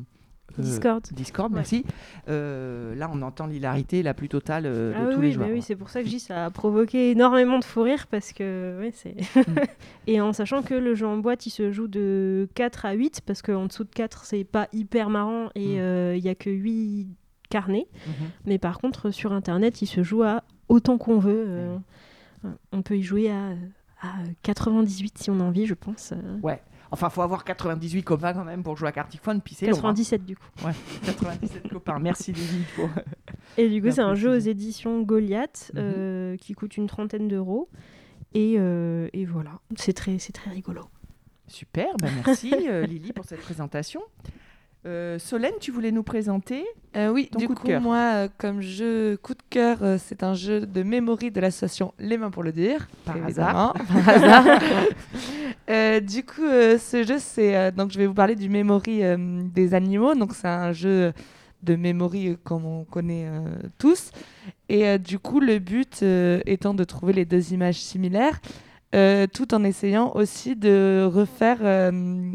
Discord. 0.61 1.03
Discord, 1.11 1.51
Ouais. 1.51 1.57
merci. 1.57 1.85
Euh, 2.29 2.95
là, 2.95 3.09
on 3.13 3.21
entend 3.21 3.47
l'hilarité 3.47 4.03
la 4.03 4.13
plus 4.13 4.29
totale 4.29 4.65
euh, 4.65 4.91
de 4.91 4.95
Ah 4.97 5.13
tous 5.13 5.19
oui, 5.19 5.21
les 5.21 5.27
oui, 5.27 5.31
joueurs. 5.33 5.47
bah 5.47 5.53
oui, 5.53 5.61
c'est 5.61 5.75
pour 5.75 5.89
ça 5.89 6.03
que 6.03 6.07
dis 6.07 6.19
ça 6.19 6.45
a 6.45 6.49
provoqué 6.51 7.11
énormément 7.11 7.59
de 7.59 7.63
fou 7.65 7.81
rire 7.83 8.07
parce 8.07 8.33
que 8.33 8.79
ouais, 8.79 8.91
c'est 8.93 9.15
et 10.07 10.21
en 10.21 10.33
sachant 10.33 10.61
que 10.61 10.73
le 10.73 10.95
jeu 10.95 11.07
en 11.07 11.17
boîte 11.17 11.45
il 11.45 11.49
se 11.49 11.71
joue 11.71 11.87
de 11.87 12.47
4 12.55 12.85
à 12.85 12.93
8 12.93 13.21
parce 13.25 13.41
qu'en 13.41 13.65
dessous 13.67 13.83
de 13.83 13.89
4 13.89 14.25
c'est 14.25 14.43
pas 14.43 14.67
hyper 14.73 15.09
marrant 15.09 15.49
et 15.55 15.75
Mm. 15.75 15.79
euh, 15.79 16.15
il 16.17 16.23
y 16.23 16.29
a 16.29 16.35
que 16.35 16.49
8 16.49 17.07
carnets 17.49 17.87
Mhm. 18.07 18.13
mais 18.45 18.57
par 18.57 18.79
contre 18.79 19.11
sur 19.11 19.31
internet 19.33 19.81
il 19.81 19.85
se 19.87 20.03
joue 20.03 20.23
à 20.23 20.43
autant 20.69 20.97
qu'on 20.97 21.19
veut 21.19 21.45
euh, 21.47 21.77
on 22.71 22.81
peut 22.81 22.97
y 22.97 23.03
jouer 23.03 23.29
à, 23.31 23.49
à 24.01 24.07
98 24.43 25.17
si 25.17 25.29
on 25.29 25.39
a 25.39 25.43
envie 25.43 25.65
je 25.65 25.73
pense 25.75 26.11
euh, 26.13 26.37
Enfin, 26.93 27.09
faut 27.09 27.23
avoir 27.23 27.43
98 27.43 28.03
copains 28.03 28.33
quand 28.33 28.43
même 28.43 28.61
pour 28.61 28.77
jouer 28.77 28.89
à 28.95 29.05
Phone, 29.19 29.41
puis 29.41 29.55
c'est 29.55 29.65
long, 29.65 29.71
hein. 29.77 29.81
97 29.81 30.23
du 30.25 30.35
coup 30.37 30.45
97 31.05 31.67
copains. 31.69 31.97
Merci 31.97 32.33
Lily 32.33 32.63
pour. 32.75 32.87
Et 33.57 33.67
du 33.67 33.81
coup, 33.81 33.89
c'est 33.89 34.01
un 34.01 34.13
jeu 34.13 34.35
aux 34.35 34.39
éditions 34.39 35.01
Goliath 35.01 35.71
Mhm. 35.73 35.81
euh, 35.81 36.37
qui 36.37 36.53
coûte 36.53 36.77
une 36.77 36.85
trentaine 36.85 37.27
d'euros. 37.27 37.67
Et, 38.35 38.57
euh, 38.59 39.09
et 39.11 39.25
voilà, 39.25 39.59
c'est 39.75 39.93
très, 39.93 40.15
très 40.17 40.51
rigolo. 40.51 40.83
Super, 41.47 41.87
ben 41.99 42.11
merci 42.25 42.53
euh, 42.69 42.85
Lily 42.85 43.11
pour 43.11 43.25
cette 43.25 43.41
présentation. 43.41 44.01
Euh, 44.85 45.17
Solène, 45.17 45.53
tu 45.61 45.71
voulais 45.71 45.91
nous 45.91 46.03
présenter 46.03 46.65
Euh, 46.97 47.09
oui, 47.09 47.29
Ton 47.31 47.39
du 47.39 47.47
coup 47.47 47.71
moi, 47.81 47.97
euh, 47.97 48.27
comme 48.37 48.61
jeu 48.61 49.17
coup 49.21 49.33
de 49.33 49.41
cœur, 49.49 49.77
c'est 49.97 50.23
un 50.23 50.33
jeu 50.33 50.65
de 50.65 50.83
mémoire 50.83 51.17
de 51.19 51.39
l'association 51.39 51.93
Les 51.99 52.17
Mains 52.17 52.31
pour 52.31 52.43
le 52.43 52.51
dire. 52.51 52.87
Par 53.05 53.15
évidemment. 53.15 53.73
Par 53.87 54.09
hasard. 54.09 54.59
Du 56.01 56.25
coup, 56.25 56.41
ce 56.41 57.03
jeu, 57.07 57.17
c'est. 57.19 57.71
donc, 57.71 57.91
je 57.91 57.97
vais 57.97 58.07
vous 58.07 58.13
parler 58.13 58.35
du 58.35 58.49
euh, 58.53 59.43
des 59.53 59.73
animaux. 59.73 60.13
Donc, 60.15 60.33
c'est 60.33 60.47
un 60.47 60.73
jeu 60.73 61.13
de 61.61 61.75
euh, 61.75 62.35
comme 62.43 62.65
on 62.65 62.83
connaît 62.83 63.29
tous. 63.77 64.11
Et 64.67 64.99
du 64.99 65.17
coup, 65.19 65.39
le 65.39 65.59
but 65.59 66.03
étant 66.45 66.73
de 66.73 66.83
trouver 66.83 67.13
les 67.13 67.25
deux 67.25 67.53
images 67.53 67.79
similaires, 67.79 68.41
euh, 68.93 69.27
tout 69.27 69.53
en 69.53 69.63
essayant 69.63 70.11
aussi 70.15 70.55
de 70.55 71.09
refaire 71.11 71.57
euh, 71.61 72.31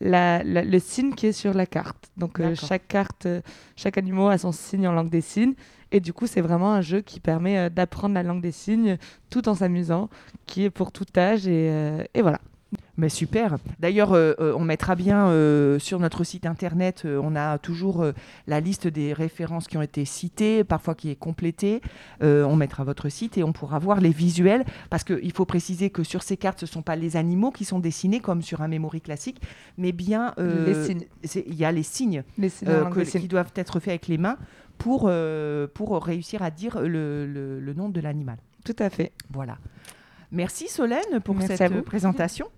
la- 0.00 0.42
la- 0.42 0.64
le 0.64 0.78
signe 0.78 1.14
qui 1.14 1.26
est 1.26 1.32
sur 1.32 1.54
la 1.54 1.66
carte. 1.66 2.10
Donc, 2.16 2.40
euh, 2.40 2.54
chaque 2.66 2.88
carte, 2.88 3.26
chaque 3.76 3.98
animal 3.98 4.32
a 4.32 4.38
son 4.38 4.52
signe 4.52 4.86
en 4.88 4.92
langue 4.92 5.10
des 5.10 5.20
signes. 5.20 5.54
Et 5.92 6.00
du 6.00 6.12
coup, 6.12 6.26
c'est 6.26 6.40
vraiment 6.40 6.72
un 6.72 6.80
jeu 6.80 7.02
qui 7.02 7.20
permet 7.20 7.68
d'apprendre 7.70 8.14
la 8.14 8.22
langue 8.22 8.40
des 8.40 8.50
signes 8.52 8.96
tout 9.30 9.48
en 9.48 9.54
s'amusant, 9.54 10.08
qui 10.46 10.64
est 10.64 10.70
pour 10.70 10.90
tout 10.90 11.04
âge. 11.16 11.46
Et, 11.46 11.70
et 12.14 12.22
voilà. 12.22 12.40
Mais 12.96 13.08
super. 13.08 13.56
D'ailleurs, 13.80 14.12
euh, 14.12 14.34
euh, 14.38 14.54
on 14.56 14.64
mettra 14.64 14.94
bien 14.94 15.26
euh, 15.28 15.78
sur 15.78 15.98
notre 15.98 16.24
site 16.24 16.44
internet, 16.46 17.02
euh, 17.04 17.20
on 17.22 17.34
a 17.36 17.58
toujours 17.58 18.04
la 18.46 18.60
liste 18.60 18.86
des 18.86 19.12
références 19.12 19.66
qui 19.66 19.76
ont 19.78 19.82
été 19.82 20.04
citées, 20.04 20.62
parfois 20.64 20.94
qui 20.94 21.10
est 21.10 21.16
complétée. 21.16 21.80
On 22.20 22.56
mettra 22.56 22.84
votre 22.84 23.08
site 23.08 23.38
et 23.38 23.42
on 23.44 23.52
pourra 23.52 23.78
voir 23.78 24.00
les 24.00 24.10
visuels, 24.10 24.64
parce 24.90 25.04
qu'il 25.04 25.32
faut 25.32 25.44
préciser 25.46 25.90
que 25.90 26.02
sur 26.02 26.22
ces 26.22 26.36
cartes, 26.36 26.60
ce 26.60 26.64
ne 26.66 26.70
sont 26.70 26.82
pas 26.82 26.96
les 26.96 27.16
animaux 27.16 27.50
qui 27.50 27.64
sont 27.64 27.78
dessinés 27.78 28.20
comme 28.20 28.42
sur 28.42 28.60
un 28.62 28.68
memory 28.68 29.00
classique, 29.00 29.40
mais 29.78 29.92
bien 29.92 30.34
les 30.38 30.90
Il 31.46 31.54
y 31.54 31.64
a 31.64 31.72
les 31.72 31.82
signes 31.82 32.22
Les 32.38 32.48
signes 32.48 32.68
que- 32.92 33.04
signes. 33.04 33.20
qui 33.22 33.28
doivent 33.28 33.52
être 33.56 33.80
faits 33.80 33.88
avec 33.88 34.08
les 34.08 34.18
mains 34.18 34.36
pour, 34.78 35.10
pour 35.74 36.04
réussir 36.04 36.42
à 36.42 36.50
dire 36.50 36.80
le, 36.80 37.26
le- 37.26 37.60
le 37.60 37.74
nom 37.74 37.88
de 37.88 38.00
l'animal. 38.00 38.36
Tout 38.64 38.76
à 38.78 38.90
fait. 38.90 39.12
Voilà. 39.32 39.56
Merci 40.32 40.68
Solène 40.68 41.20
pour 41.22 41.34
Merci 41.36 41.56
cette 41.56 41.72
euh, 41.72 41.82
présentation. 41.82 42.48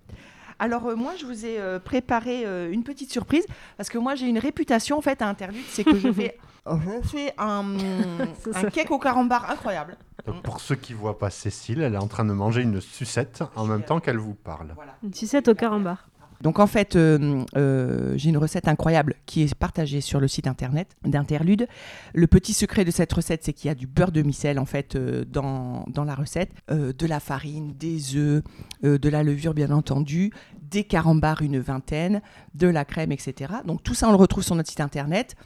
Alors 0.58 0.86
euh, 0.86 0.96
moi 0.96 1.12
je 1.18 1.26
vous 1.26 1.44
ai 1.44 1.58
euh, 1.58 1.78
préparé 1.78 2.46
euh, 2.46 2.70
une 2.72 2.84
petite 2.84 3.10
surprise 3.10 3.44
parce 3.76 3.88
que 3.88 3.98
moi 3.98 4.14
j'ai 4.14 4.26
une 4.26 4.38
réputation 4.38 4.98
en 4.98 5.00
fait 5.00 5.20
à 5.22 5.28
Interlude, 5.28 5.64
c'est 5.68 5.84
que 5.84 5.98
je 5.98 6.12
fais, 6.12 6.38
je 6.66 7.08
fais 7.08 7.34
un, 7.38 7.76
cake 8.72 8.90
au 8.90 8.98
carambar 8.98 9.50
incroyable. 9.50 9.96
Donc, 10.26 10.42
pour 10.42 10.60
ceux 10.60 10.76
qui 10.76 10.94
voient 10.94 11.18
pas 11.18 11.28
Cécile, 11.28 11.82
elle 11.82 11.94
est 11.94 12.02
en 12.02 12.06
train 12.06 12.24
de 12.24 12.32
manger 12.32 12.62
une 12.62 12.80
sucette 12.80 13.42
en 13.56 13.66
même 13.66 13.82
temps 13.82 14.00
qu'elle 14.00 14.16
vous 14.16 14.34
parle. 14.34 14.72
Voilà. 14.74 14.96
Une 15.02 15.12
sucette 15.12 15.48
au 15.48 15.54
carambar. 15.54 16.08
Donc 16.44 16.58
en 16.58 16.66
fait, 16.66 16.94
euh, 16.94 17.42
euh, 17.56 18.12
j'ai 18.16 18.28
une 18.28 18.36
recette 18.36 18.68
incroyable 18.68 19.14
qui 19.24 19.42
est 19.42 19.54
partagée 19.54 20.02
sur 20.02 20.20
le 20.20 20.28
site 20.28 20.46
internet 20.46 20.94
d'Interlude. 21.02 21.66
Le 22.12 22.26
petit 22.26 22.52
secret 22.52 22.84
de 22.84 22.90
cette 22.90 23.10
recette, 23.14 23.42
c'est 23.42 23.54
qu'il 23.54 23.68
y 23.68 23.70
a 23.70 23.74
du 23.74 23.86
beurre 23.86 24.12
de 24.12 24.20
micelle 24.20 24.58
en 24.58 24.66
fait 24.66 24.94
euh, 24.94 25.24
dans, 25.24 25.86
dans 25.88 26.04
la 26.04 26.14
recette, 26.14 26.52
de 26.70 27.06
la 27.06 27.18
farine, 27.18 27.72
des 27.78 28.16
œufs, 28.16 28.42
de 28.82 29.08
la 29.08 29.22
levure 29.22 29.54
bien 29.54 29.70
entendu, 29.70 30.32
des 30.60 30.84
carambars 30.84 31.40
une 31.40 31.58
vingtaine, 31.60 32.20
de 32.54 32.66
la 32.66 32.84
crème, 32.84 33.10
etc. 33.10 33.54
Donc 33.64 33.82
tout 33.82 33.94
ça, 33.94 34.08
on 34.08 34.10
le 34.10 34.18
retrouve 34.18 34.44
sur 34.44 34.54
notre 34.54 34.68
site 34.68 34.80
internet. 34.80 35.36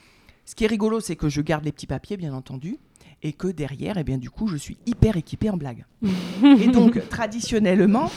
Ce 0.44 0.56
qui 0.56 0.64
est 0.64 0.68
rigolo, 0.68 0.98
c'est 0.98 1.14
que 1.14 1.28
je 1.28 1.40
garde 1.42 1.64
les 1.64 1.72
petits 1.72 1.86
papiers, 1.86 2.16
bien 2.16 2.34
entendu. 2.34 2.78
Et 3.22 3.32
que 3.32 3.48
derrière, 3.48 3.98
eh 3.98 4.04
bien, 4.04 4.18
du 4.18 4.30
coup, 4.30 4.46
je 4.46 4.56
suis 4.56 4.76
hyper 4.86 5.16
équipée 5.16 5.50
en 5.50 5.56
blagues. 5.56 5.84
et 6.42 6.68
donc, 6.68 7.08
traditionnellement, 7.10 8.10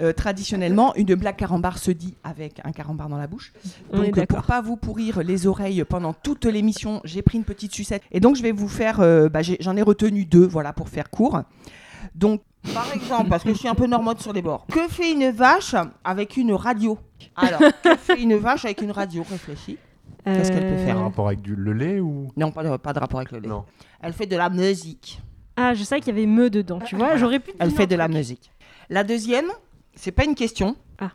euh, 0.00 0.12
traditionnellement, 0.12 0.94
une 0.96 1.14
blague 1.14 1.36
carambar 1.36 1.78
se 1.78 1.90
dit 1.90 2.14
avec 2.24 2.60
un 2.64 2.72
carambar 2.72 3.08
dans 3.08 3.18
la 3.18 3.26
bouche. 3.26 3.52
Donc, 3.92 4.06
pour 4.06 4.14
d'accord. 4.14 4.42
pas 4.44 4.60
vous 4.60 4.76
pourrir 4.76 5.22
les 5.22 5.46
oreilles 5.46 5.84
pendant 5.84 6.12
toute 6.12 6.44
l'émission, 6.44 7.00
j'ai 7.04 7.22
pris 7.22 7.38
une 7.38 7.44
petite 7.44 7.72
sucette. 7.72 8.02
Et 8.10 8.20
donc, 8.20 8.36
je 8.36 8.42
vais 8.42 8.52
vous 8.52 8.68
faire. 8.68 9.00
euh, 9.00 9.28
bah, 9.28 9.40
J'en 9.42 9.76
ai, 9.76 9.82
retenu 9.82 10.24
deux, 10.24 10.46
voilà, 10.46 10.72
pour 10.72 10.88
faire 10.88 11.10
court. 11.10 11.42
Donc, 12.14 12.42
par 12.74 12.92
exemple, 12.92 13.28
parce 13.28 13.42
que 13.42 13.50
je 13.52 13.58
suis 13.58 13.68
un 13.68 13.74
peu 13.74 13.86
normande 13.86 14.20
sur 14.20 14.32
les 14.32 14.42
bords. 14.42 14.66
Que 14.66 14.88
fait 14.88 15.12
une 15.12 15.30
vache 15.30 15.74
avec 16.04 16.36
une 16.36 16.52
radio? 16.52 16.98
Alors, 17.36 17.60
que 17.82 17.96
fait 17.96 18.20
une 18.20 18.36
vache 18.36 18.64
avec 18.64 18.82
une 18.82 18.90
radio? 18.92 19.24
Réfléchis. 19.28 19.78
Qu'est-ce 20.24 20.50
qu'elle 20.52 20.60
peut 20.68 20.74
Euh, 20.80 20.84
faire 20.86 20.98
En 20.98 21.04
rapport 21.04 21.26
avec 21.26 21.40
du, 21.42 21.54
le 21.56 21.72
lait 21.72 21.98
ou? 22.00 22.30
Non, 22.36 22.52
pas 22.52 22.62
de, 22.62 22.76
pas 22.76 22.92
de 22.92 22.98
rapport 22.98 23.18
avec 23.20 23.32
le 23.32 23.40
lait. 23.40 23.48
Non. 23.48 23.64
Elle 24.00 24.12
fait 24.12 24.26
de 24.26 24.36
la 24.36 24.50
musique. 24.50 25.20
Ah, 25.56 25.74
je 25.74 25.82
sais 25.84 25.98
qu'il 26.00 26.08
y 26.14 26.18
avait 26.18 26.26
me 26.26 26.48
dedans, 26.48 26.78
tu 26.80 26.96
vois. 26.96 27.16
J'aurais 27.16 27.40
pu. 27.40 27.52
te 27.52 27.56
Elle 27.60 27.70
fait 27.70 27.82
un 27.84 27.86
de 27.86 27.96
la 27.96 28.08
musique. 28.08 28.50
La 28.88 29.04
deuxième, 29.04 29.46
c'est 29.94 30.12
pas 30.12 30.24
une 30.24 30.34
question. 30.34 30.76
Ah. 31.00 31.10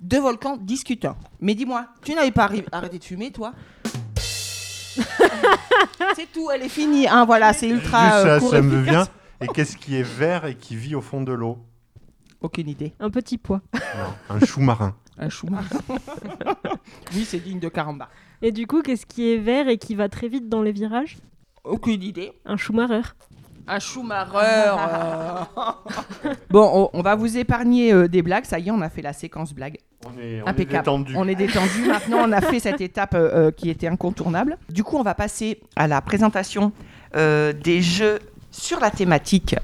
Deux 0.00 0.20
volcans 0.20 0.56
discutant. 0.56 1.16
Mais 1.40 1.54
dis-moi, 1.54 1.86
tu 2.02 2.14
n'avais 2.14 2.30
pas 2.30 2.50
arrêté 2.72 2.98
de 2.98 3.04
fumer, 3.04 3.30
toi? 3.30 3.52
C'est 6.16 6.30
tout, 6.32 6.50
elle 6.52 6.62
est 6.62 6.68
finie. 6.68 7.06
Hein, 7.08 7.24
voilà, 7.24 7.52
c'est 7.52 7.68
ultra 7.68 8.04
Juste 8.04 8.26
euh, 8.26 8.34
ça, 8.34 8.40
court 8.40 8.50
ça 8.50 8.58
et 8.58 8.62
me 8.62 8.80
vient. 8.80 9.06
Et 9.40 9.46
qu'est-ce 9.46 9.76
qui 9.76 9.96
est 9.96 10.02
vert 10.02 10.44
et 10.44 10.56
qui 10.56 10.76
vit 10.76 10.94
au 10.94 11.00
fond 11.00 11.22
de 11.22 11.32
l'eau? 11.32 11.58
Aucune 12.40 12.68
idée. 12.68 12.92
Un 13.00 13.10
petit 13.10 13.38
pois. 13.38 13.60
Non, 13.74 13.80
Un 14.36 14.44
chou 14.44 14.60
marin. 14.60 14.94
Un 15.18 15.28
chou 15.28 15.46
marin. 15.48 15.66
oui, 17.14 17.24
c'est 17.24 17.38
digne 17.38 17.60
de 17.60 17.68
caramba. 17.68 18.08
Et 18.42 18.52
du 18.52 18.66
coup, 18.66 18.82
qu'est-ce 18.82 19.06
qui 19.06 19.30
est 19.32 19.36
vert 19.38 19.68
et 19.68 19.78
qui 19.78 19.94
va 19.94 20.08
très 20.08 20.28
vite 20.28 20.48
dans 20.48 20.62
les 20.62 20.72
virages? 20.72 21.18
Aucune 21.64 22.02
idée. 22.02 22.32
Un 22.46 22.56
chou-marreur. 22.56 23.14
Un 23.68 23.78
chou-marreur. 23.78 24.78
euh. 26.18 26.30
bon, 26.50 26.70
on, 26.92 26.98
on 26.98 27.02
va 27.02 27.14
vous 27.14 27.36
épargner 27.36 27.92
euh, 27.92 28.08
des 28.08 28.22
blagues. 28.22 28.44
Ça 28.46 28.58
y 28.58 28.68
est, 28.68 28.70
on 28.70 28.80
a 28.80 28.88
fait 28.88 29.02
la 29.02 29.12
séquence 29.12 29.52
blague. 29.52 29.78
On 30.06 30.18
est, 30.18 30.42
on 30.42 30.46
est 30.46 30.64
détendu. 30.64 31.14
On 31.16 31.28
est 31.28 31.34
détendu. 31.34 31.86
Maintenant, 31.86 32.18
on 32.26 32.32
a 32.32 32.40
fait 32.40 32.58
cette 32.60 32.80
étape 32.80 33.14
euh, 33.14 33.48
euh, 33.48 33.50
qui 33.50 33.68
était 33.68 33.86
incontournable. 33.86 34.56
Du 34.70 34.82
coup, 34.82 34.96
on 34.96 35.02
va 35.02 35.14
passer 35.14 35.60
à 35.76 35.86
la 35.86 36.00
présentation 36.00 36.72
euh, 37.16 37.52
des 37.52 37.82
jeux 37.82 38.18
sur 38.50 38.80
la 38.80 38.90
thématique 38.90 39.54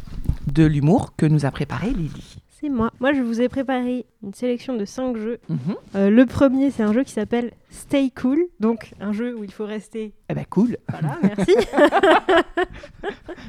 de 0.46 0.64
l'humour 0.64 1.14
que 1.16 1.24
nous 1.26 1.46
a 1.46 1.50
préparé 1.50 1.88
Lily. 1.90 2.35
C'est 2.66 2.72
moi. 2.72 2.90
Moi, 2.98 3.12
je 3.12 3.22
vous 3.22 3.40
ai 3.40 3.48
préparé 3.48 4.06
une 4.24 4.34
sélection 4.34 4.76
de 4.76 4.84
5 4.84 5.16
jeux. 5.16 5.38
Mhm. 5.48 5.58
Euh, 5.94 6.10
le 6.10 6.26
premier, 6.26 6.72
c'est 6.72 6.82
un 6.82 6.92
jeu 6.92 7.04
qui 7.04 7.12
s'appelle 7.12 7.52
Stay 7.70 8.10
Cool. 8.10 8.44
Donc, 8.58 8.92
un 9.00 9.12
jeu 9.12 9.36
où 9.36 9.44
il 9.44 9.52
faut 9.52 9.66
rester. 9.66 10.14
Eh 10.28 10.34
ben 10.34 10.44
cool. 10.50 10.76
Voilà, 10.88 11.16
merci. 11.22 11.52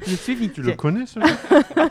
Je 0.06 0.16
suis 0.16 0.36
vite. 0.36 0.54
Tu 0.54 0.62
le 0.62 0.74
connais 0.74 1.08
ce 1.08 1.20
jeu 1.20 1.26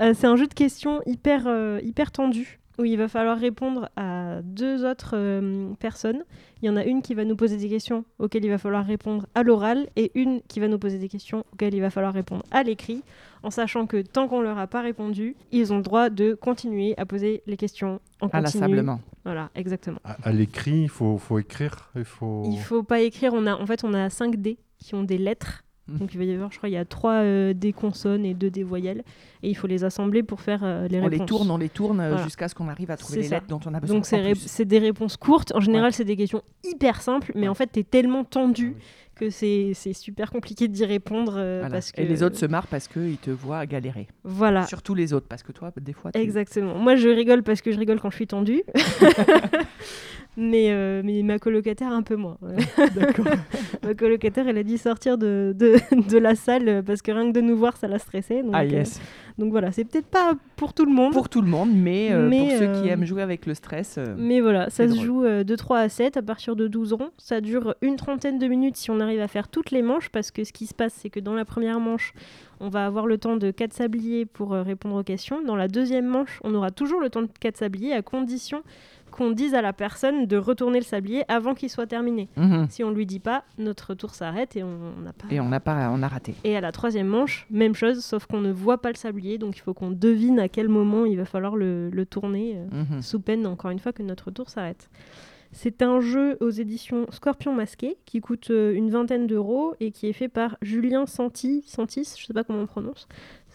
Euh, 0.00 0.14
c'est 0.16 0.26
un 0.26 0.36
jeu 0.36 0.46
de 0.46 0.54
questions 0.54 1.02
hyper, 1.04 1.42
euh, 1.46 1.78
hyper 1.82 2.10
tendu 2.10 2.58
où 2.78 2.84
il 2.86 2.96
va 2.96 3.08
falloir 3.08 3.38
répondre 3.38 3.90
à 3.96 4.40
deux 4.42 4.86
autres 4.86 5.12
euh, 5.14 5.72
personnes. 5.78 6.24
Il 6.62 6.66
y 6.66 6.70
en 6.70 6.76
a 6.76 6.84
une 6.84 7.02
qui 7.02 7.14
va 7.14 7.24
nous 7.24 7.36
poser 7.36 7.58
des 7.58 7.68
questions 7.68 8.04
auxquelles 8.18 8.44
il 8.44 8.50
va 8.50 8.56
falloir 8.56 8.86
répondre 8.86 9.26
à 9.34 9.42
l'oral 9.42 9.88
et 9.96 10.10
une 10.14 10.40
qui 10.48 10.60
va 10.60 10.68
nous 10.68 10.78
poser 10.78 10.98
des 10.98 11.08
questions 11.08 11.44
auxquelles 11.52 11.74
il 11.74 11.82
va 11.82 11.90
falloir 11.90 12.14
répondre 12.14 12.44
à 12.50 12.62
l'écrit, 12.62 13.02
en 13.42 13.50
sachant 13.50 13.86
que 13.86 14.02
tant 14.02 14.28
qu'on 14.28 14.40
leur 14.40 14.58
a 14.58 14.66
pas 14.66 14.80
répondu, 14.82 15.36
ils 15.52 15.72
ont 15.72 15.76
le 15.78 15.82
droit 15.82 16.10
de 16.10 16.34
continuer 16.34 16.94
à 16.98 17.06
poser 17.06 17.42
les 17.46 17.56
questions 17.56 18.00
en 18.20 18.28
continu. 18.28 18.40
Inlassablement. 18.40 19.00
Voilà, 19.24 19.50
exactement. 19.54 19.98
À, 20.04 20.16
à 20.24 20.32
l'écrit, 20.32 20.82
il 20.82 20.88
faut, 20.88 21.18
faut 21.18 21.38
écrire. 21.38 21.90
Il 21.96 22.04
faut... 22.04 22.42
Il 22.46 22.58
faut 22.58 22.82
pas 22.82 23.00
écrire. 23.00 23.32
On 23.34 23.46
a, 23.46 23.54
en 23.54 23.66
fait, 23.66 23.84
on 23.84 23.94
a 23.94 24.08
5 24.10 24.36
dés 24.36 24.58
qui 24.78 24.94
ont 24.94 25.02
des 25.04 25.18
lettres. 25.18 25.62
Mhm. 25.88 25.98
Donc 25.98 26.14
il 26.14 26.18
va 26.18 26.24
y 26.24 26.32
avoir, 26.32 26.52
je 26.52 26.58
crois, 26.58 26.68
il 26.68 26.72
y 26.72 26.76
a 26.76 26.84
3 26.84 27.52
des 27.54 27.72
consonnes 27.72 28.24
et 28.24 28.32
2 28.34 28.50
des 28.50 28.62
voyelles. 28.62 29.02
Et 29.42 29.50
il 29.50 29.54
faut 29.56 29.66
les 29.66 29.82
assembler 29.84 30.22
pour 30.22 30.40
faire 30.40 30.60
euh, 30.62 30.86
les 30.88 30.98
On 31.00 31.04
réponses. 31.04 31.18
les 31.20 31.26
tourne, 31.26 31.50
on 31.50 31.56
les 31.58 31.68
tourne 31.68 32.00
euh, 32.00 32.08
Voilà. 32.10 32.24
jusqu'à 32.24 32.48
ce 32.48 32.54
qu'on 32.54 32.68
arrive 32.68 32.90
à 32.90 32.96
trouver 32.96 33.18
les 33.22 33.28
ça. 33.28 33.36
lettres 33.36 33.46
dont 33.48 33.60
on 33.66 33.74
a 33.74 33.80
besoin. 33.80 33.96
Donc 33.96 34.06
c'est 34.06 34.20
ré- 34.20 34.64
des 34.64 34.78
réponses 34.78 35.16
courtes. 35.16 35.52
En 35.54 35.60
général, 35.60 35.92
c'est 35.92 36.04
des 36.04 36.16
questions 36.16 36.42
hyper 36.64 37.02
simples, 37.02 37.32
mais 37.34 37.42
Ouais. 37.42 37.48
en 37.48 37.54
fait, 37.54 37.70
tu 37.72 37.80
es 37.80 37.84
tellement 37.84 38.24
tendu 38.24 38.74
Ah 38.74 38.78
oui. 38.78 38.84
Que 39.20 39.30
c'est 39.30 39.74
super 39.92 40.30
compliqué 40.32 40.66
d'y 40.66 40.84
répondre. 40.84 41.34
euh, 41.36 41.58
Voilà. 41.60 41.74
parce 41.74 41.92
que... 41.92 42.00
Et 42.00 42.06
les 42.06 42.22
autres 42.22 42.36
se 42.36 42.46
marrent 42.46 42.66
parce 42.66 42.88
qu'ils 42.88 43.18
te 43.18 43.30
voient 43.30 43.66
galérer. 43.66 44.08
Voilà, 44.24 44.66
Surtout 44.66 44.94
les 44.94 45.12
autres, 45.12 45.26
parce 45.28 45.42
que 45.42 45.52
toi, 45.52 45.70
des 45.80 45.92
fois, 45.92 46.10
tu... 46.12 46.18
exactement. 46.18 46.74
Moi, 46.76 46.96
je 46.96 47.08
rigole 47.08 47.42
parce 47.42 47.60
que 47.60 47.70
je 47.72 47.78
rigole 47.78 48.00
quand 48.00 48.10
je 48.10 48.16
suis 48.16 48.26
tendue. 48.26 48.62
mais, 50.36 50.70
euh, 50.70 51.02
mais 51.04 51.22
ma 51.22 51.38
colocataire, 51.38 51.92
un 51.92 52.02
peu 52.02 52.16
moins. 52.16 52.38
D'accord. 52.94 53.26
ma 53.82 53.94
colocataire, 53.94 54.48
elle 54.48 54.58
a 54.58 54.62
dit 54.62 54.78
sortir 54.78 55.18
de, 55.18 55.54
de, 55.56 55.76
de 56.08 56.18
la 56.18 56.34
salle 56.34 56.82
parce 56.86 57.02
que 57.02 57.10
rien 57.12 57.30
que 57.30 57.34
de 57.38 57.40
nous 57.42 57.56
voir, 57.56 57.76
ça 57.76 57.88
la 57.88 57.98
stressait. 57.98 58.42
Donc, 58.42 58.52
Ah 58.54 58.62
euh, 58.62 58.66
yes. 58.66 59.00
Donc 59.40 59.52
voilà, 59.52 59.72
c'est 59.72 59.84
peut-être 59.84 60.06
pas 60.06 60.34
pour 60.56 60.74
tout 60.74 60.84
le 60.84 60.92
monde. 60.92 61.14
Pour 61.14 61.30
tout 61.30 61.40
le 61.40 61.48
monde, 61.48 61.70
mais, 61.72 62.12
euh, 62.12 62.28
Mais, 62.28 62.40
pour 62.40 62.50
ceux 62.50 62.72
qui 62.82 62.88
euh, 62.90 62.92
aiment 62.92 63.06
jouer 63.06 63.22
avec 63.22 63.46
le 63.46 63.54
stress. 63.54 63.96
euh, 63.96 64.14
Mais 64.18 64.42
voilà, 64.42 64.68
ça 64.68 64.86
se 64.86 64.92
drôle. 64.92 65.06
joue 65.06 65.22
de 65.22 65.56
3 65.56 65.78
à 65.78 65.88
7 65.88 66.18
à 66.18 66.22
partir 66.22 66.56
de 66.56 66.68
12 66.68 66.92
ronds. 66.92 67.10
Ça 67.16 67.40
dure 67.40 67.74
une 67.80 67.96
trentaine 67.96 68.38
de 68.38 68.46
minutes 68.46 68.76
si 68.76 68.90
on 68.90 69.00
arrive 69.00 69.22
à 69.22 69.28
faire 69.28 69.48
toutes 69.48 69.70
les 69.70 69.80
manches, 69.80 70.10
parce 70.10 70.30
que 70.30 70.44
ce 70.44 70.52
qui 70.52 70.66
se 70.66 70.74
passe, 70.74 70.92
c'est 70.92 71.08
que 71.08 71.20
dans 71.20 71.32
la 71.32 71.46
première 71.46 71.80
manche, 71.80 72.12
on 72.60 72.68
va 72.68 72.84
avoir 72.84 73.06
le 73.06 73.16
temps 73.16 73.36
de 73.36 73.50
4 73.50 73.72
sabliers 73.72 74.26
pour 74.26 74.50
répondre 74.50 74.96
aux 74.96 75.02
questions. 75.02 75.42
Dans 75.42 75.56
la 75.56 75.68
deuxième 75.68 76.06
manche, 76.06 76.38
on 76.44 76.54
aura 76.54 76.70
toujours 76.70 77.00
le 77.00 77.08
temps 77.08 77.22
de 77.22 77.28
4 77.40 77.56
sabliers, 77.56 77.94
à 77.94 78.02
condition 78.02 78.62
qu'on 79.10 79.30
dise 79.30 79.54
à 79.54 79.62
la 79.62 79.72
personne 79.72 80.26
de 80.26 80.36
retourner 80.36 80.78
le 80.78 80.84
sablier 80.84 81.24
avant 81.28 81.54
qu'il 81.54 81.68
soit 81.68 81.86
terminé. 81.86 82.28
mhm. 82.36 82.66
Si 82.70 82.82
on 82.84 82.90
lui 82.90 83.06
dit 83.06 83.20
pas, 83.20 83.44
notre 83.58 83.94
tour 83.94 84.14
s'arrête 84.14 84.56
et 84.56 84.62
on 84.62 84.78
n'a 85.02 85.12
pas... 85.12 85.26
Et 85.30 85.40
on 85.40 85.48
n'a 85.48 85.60
pas, 85.60 85.90
on 85.92 86.02
a 86.02 86.08
raté. 86.08 86.34
Et 86.44 86.56
à 86.56 86.60
la 86.60 86.72
troisième 86.72 87.06
manche, 87.08 87.46
même 87.50 87.74
chose, 87.74 88.04
sauf 88.04 88.26
qu'on 88.26 88.40
ne 88.40 88.52
voit 88.52 88.80
pas 88.80 88.90
le 88.90 88.96
sablier, 88.96 89.38
donc 89.38 89.56
il 89.56 89.60
faut 89.60 89.74
qu'on 89.74 89.90
devine 89.90 90.38
à 90.40 90.48
quel 90.48 90.68
moment 90.68 91.04
il 91.04 91.16
va 91.16 91.24
falloir 91.24 91.56
le, 91.56 91.90
le 91.90 92.06
tourner. 92.06 92.54
euh, 92.56 92.84
Mhm. 92.90 93.02
sous 93.02 93.20
peine, 93.20 93.46
encore 93.46 93.70
une 93.70 93.78
fois, 93.78 93.92
que 93.92 94.02
notre 94.02 94.30
tour 94.30 94.48
s'arrête. 94.48 94.88
C'est 95.52 95.82
un 95.82 96.00
jeu 96.00 96.36
aux 96.40 96.50
éditions 96.50 97.06
Scorpion 97.10 97.52
Masqué 97.52 97.98
qui 98.06 98.20
coûte 98.20 98.50
euh, 98.52 98.72
une 98.72 98.88
vingtaine 98.90 99.26
d'euros 99.26 99.74
et 99.80 99.90
qui 99.90 100.06
est 100.06 100.12
fait 100.12 100.28
par 100.28 100.56
Julien 100.62 101.06
Santi, 101.06 101.64
Santis, 101.66 102.14
je 102.16 102.24
sais 102.24 102.32
pas 102.32 102.44
comment 102.44 102.60
on 102.60 102.66
prononce, 102.66 103.08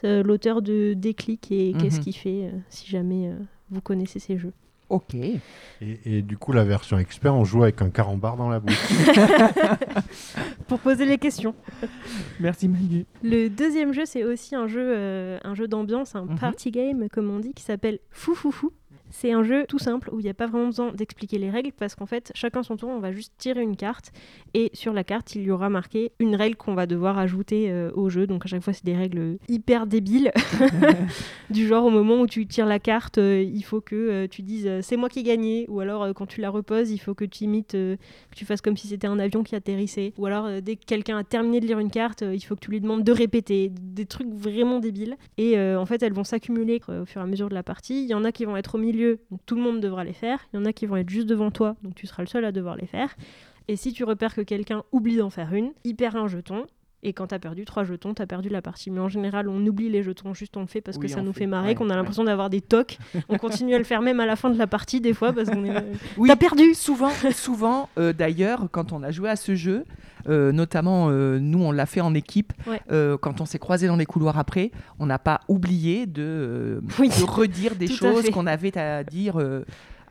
euh, 0.03 0.21
l'auteur 0.21 0.61
de 0.61 0.93
Déclic 0.93 1.49
et 1.53 1.73
Qu'est-ce 1.79 1.99
Mhm. 1.99 2.03
qu'il 2.03 2.15
fait, 2.15 2.49
euh, 2.53 2.57
si 2.67 2.89
jamais 2.89 3.31
vous 3.69 3.79
connaissez 3.81 4.19
ces 4.19 4.37
jeux. 4.37 4.51
Ok. 4.89 5.15
Et, 5.15 5.39
et 6.05 6.21
du 6.21 6.37
coup, 6.37 6.51
la 6.51 6.63
version 6.63 6.97
expert, 6.99 7.33
on 7.33 7.43
joue 7.43 7.63
avec 7.63 7.81
un 7.81 7.89
carambar 7.89 8.37
dans 8.37 8.49
la 8.49 8.59
bouche. 8.59 8.77
Pour 10.67 10.79
poser 10.79 11.05
les 11.05 11.17
questions. 11.17 11.55
Merci 12.39 12.67
Manu. 12.67 13.05
Le 13.23 13.47
deuxième 13.49 13.93
jeu, 13.93 14.05
c'est 14.05 14.23
aussi 14.23 14.55
un 14.55 14.67
jeu, 14.67 14.81
euh, 14.95 15.37
un 15.43 15.55
jeu 15.55 15.67
d'ambiance, 15.67 16.15
un 16.15 16.25
Mhm. 16.25 16.37
party 16.39 16.71
game, 16.71 17.07
comme 17.09 17.29
on 17.29 17.39
dit, 17.39 17.53
qui 17.53 17.63
s'appelle 17.63 17.99
Fou 18.11 18.35
Fou 18.35 18.51
Fou. 18.51 18.71
C'est 19.17 19.31
un 19.31 19.43
jeu 19.43 19.65
tout 19.65 19.79
simple 19.79 20.09
où 20.11 20.19
il 20.19 20.23
n'y 20.23 20.29
a 20.29 20.33
pas 20.33 20.45
vraiment 20.45 20.65
besoin 20.65 20.91
d'expliquer 20.91 21.37
les 21.37 21.49
règles 21.49 21.71
parce 21.71 21.95
qu'en 21.95 22.05
fait, 22.05 22.33
chacun 22.35 22.63
son 22.63 22.75
tour, 22.75 22.89
on 22.89 22.99
va 22.99 23.13
juste 23.13 23.31
tirer 23.37 23.61
une 23.61 23.77
carte 23.77 24.11
et 24.53 24.71
sur 24.73 24.91
la 24.91 25.05
carte, 25.05 25.35
il 25.35 25.43
y 25.43 25.51
aura 25.51 25.69
marqué 25.69 26.11
une 26.19 26.35
règle 26.35 26.57
qu'on 26.57 26.73
va 26.73 26.85
devoir 26.85 27.17
ajouter 27.17 27.71
euh, 27.71 27.91
au 27.93 28.09
jeu. 28.09 28.27
Donc 28.27 28.45
à 28.45 28.49
chaque 28.49 28.61
fois, 28.61 28.73
c'est 28.73 28.83
des 28.83 28.95
règles 28.95 29.37
hyper 29.47 29.87
débiles. 29.87 30.33
du 31.49 31.65
genre, 31.65 31.85
au 31.85 31.89
moment 31.89 32.19
où 32.19 32.27
tu 32.27 32.45
tires 32.45 32.65
la 32.65 32.79
carte, 32.79 33.17
euh, 33.17 33.41
il 33.41 33.63
faut 33.63 33.79
que 33.79 33.95
euh, 33.95 34.27
tu 34.27 34.41
dises 34.41 34.69
c'est 34.81 34.97
moi 34.97 35.07
qui 35.07 35.19
ai 35.19 35.23
gagné. 35.23 35.65
Ou 35.69 35.79
alors, 35.79 36.13
quand 36.13 36.25
tu 36.25 36.41
la 36.41 36.49
reposes, 36.49 36.91
il 36.91 36.97
faut 36.97 37.13
que 37.13 37.23
tu 37.23 37.45
imites, 37.45 37.71
que 37.71 37.97
tu 38.35 38.43
fasses 38.43 38.61
comme 38.61 38.75
si 38.75 38.87
c'était 38.87 39.07
un 39.07 39.19
avion 39.19 39.43
qui 39.43 39.55
atterrissait. 39.55 40.11
Ou 40.17 40.25
alors, 40.25 40.61
dès 40.61 40.75
que 40.75 40.83
quelqu'un 40.83 41.17
a 41.19 41.23
terminé 41.23 41.61
de 41.61 41.67
lire 41.67 41.79
une 41.79 41.91
carte, 41.91 42.21
il 42.21 42.41
faut 42.41 42.55
que 42.55 42.61
tu 42.61 42.71
lui 42.71 42.81
demandes 42.81 43.05
de 43.05 43.11
répéter. 43.13 43.71
Des 43.71 44.05
trucs 44.05 44.27
vraiment 44.33 44.79
débiles. 44.79 45.15
Et 45.37 45.57
en 45.57 45.85
fait, 45.85 46.03
elles 46.03 46.13
vont 46.13 46.25
s'accumuler 46.25 46.81
au 46.87 47.05
fur 47.05 47.21
et 47.21 47.23
à 47.23 47.27
mesure 47.27 47.47
de 47.47 47.53
la 47.53 47.63
partie. 47.63 48.03
Il 48.03 48.09
y 48.09 48.13
en 48.13 48.25
a 48.25 48.31
qui 48.31 48.43
vont 48.43 48.57
être 48.57 48.75
au 48.75 48.77
milieu, 48.77 49.04
tout 49.45 49.55
le 49.55 49.61
monde 49.61 49.79
devra 49.79 50.03
les 50.03 50.13
faire. 50.13 50.39
Il 50.53 50.57
y 50.57 50.59
en 50.59 50.65
a 50.65 50.73
qui 50.73 50.85
vont 50.85 50.97
être 50.97 51.09
juste 51.09 51.27
devant 51.27 51.51
toi, 51.51 51.75
donc 51.83 51.95
tu 51.95 52.07
seras 52.07 52.23
le 52.23 52.27
seul 52.27 52.45
à 52.45 52.51
devoir 52.51 52.75
les 52.75 52.87
faire. 52.87 53.15
Et 53.67 53.75
si 53.75 53.93
tu 53.93 54.03
repères 54.03 54.35
que 54.35 54.41
quelqu'un 54.41 54.83
oublie 54.91 55.17
d'en 55.17 55.29
faire 55.29 55.53
une, 55.53 55.71
il 55.83 55.95
perd 55.95 56.15
un 56.15 56.27
jeton. 56.27 56.65
Et 57.03 57.13
quand 57.13 57.27
t'as 57.27 57.37
perdu 57.39 57.65
trois 57.65 57.83
jetons, 57.83 58.13
t'as 58.15 58.25
perdu 58.25 58.49
la 58.49 58.61
partie. 58.63 58.89
Mais 58.89 58.99
en 58.99 59.09
général, 59.09 59.47
on 59.47 59.63
oublie 59.67 59.89
les 59.89 60.01
jetons, 60.01 60.33
juste 60.33 60.57
on 60.57 60.61
le 60.61 60.65
fait 60.67 60.81
parce 60.81 60.97
Oui, 60.97 61.03
que 61.05 61.11
ça 61.11 61.21
nous 61.21 61.33
fait, 61.33 61.39
fait 61.41 61.45
marrer, 61.47 61.69
ouais, 61.69 61.75
qu'on 61.75 61.85
a 61.85 61.89
ouais. 61.89 61.95
l'impression 61.97 62.23
d'avoir 62.23 62.49
des 62.49 62.61
tocs. 62.61 62.97
on 63.29 63.37
continue 63.37 63.75
à 63.75 63.77
le 63.77 63.83
faire 63.83 64.01
même 64.01 64.19
à 64.19 64.25
la 64.25 64.35
fin 64.35 64.49
de 64.49 64.57
la 64.57 64.65
partie, 64.65 65.01
des 65.01 65.13
fois, 65.13 65.31
parce 65.31 65.49
qu'on 65.49 65.63
est. 65.65 65.73
Oui, 66.17 66.27
T'as 66.29 66.35
perdu 66.35 66.73
Souvent, 66.73 67.11
souvent 67.31 67.89
euh, 67.99 68.11
d'ailleurs, 68.13 68.67
quand 68.71 68.91
on 68.91 69.03
a 69.03 69.11
joué 69.11 69.29
à 69.29 69.35
ce 69.35 69.53
jeu, 69.55 69.85
euh, 70.27 70.51
notamment 70.51 71.09
euh, 71.09 71.37
nous, 71.39 71.61
on 71.63 71.71
l'a 71.71 71.85
fait 71.85 72.01
en 72.01 72.13
équipe, 72.15 72.53
Ouais. 72.65 72.81
euh, 72.91 73.17
quand 73.17 73.39
on 73.41 73.45
s'est 73.45 73.59
croisés 73.59 73.85
dans 73.87 73.97
les 73.97 74.05
couloirs 74.07 74.39
après, 74.39 74.71
on 74.97 75.05
n'a 75.05 75.19
pas 75.19 75.41
oublié 75.47 76.07
de, 76.07 76.23
euh, 76.23 76.81
Oui. 76.99 77.09
de 77.09 77.23
redire 77.23 77.75
des 77.75 77.87
choses 78.01 78.29
qu'on 78.31 78.47
avait 78.47 78.75
à 78.77 79.03
dire 79.03 79.39
euh, 79.39 79.63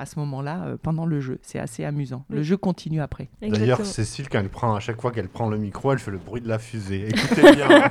à 0.04 0.06
ce 0.06 0.18
moment-là 0.20 0.64
euh, 0.66 0.76
pendant 0.80 1.06
le 1.06 1.20
jeu. 1.20 1.38
C'est 1.42 1.58
assez 1.58 1.84
amusant. 1.84 2.25
Le 2.30 2.42
jeu 2.42 2.56
continue 2.56 3.00
après. 3.00 3.28
D'ailleurs. 3.42 3.84
Cécile, 3.84 4.28
quand 4.28 4.40
elle 4.40 4.49
prend, 4.49 4.75
à 4.75 4.80
chaque 4.80 5.00
fois 5.00 5.11
qu'elle 5.11 5.28
prend 5.28 5.49
le 5.49 5.58
micro, 5.58 5.92
elle 5.92 5.99
fait 5.99 6.11
le 6.11 6.18
bruit 6.18 6.40
de 6.40 6.49
la 6.49 6.58
fusée. 6.58 7.08
Écoutez 7.08 7.42
bien. 7.54 7.68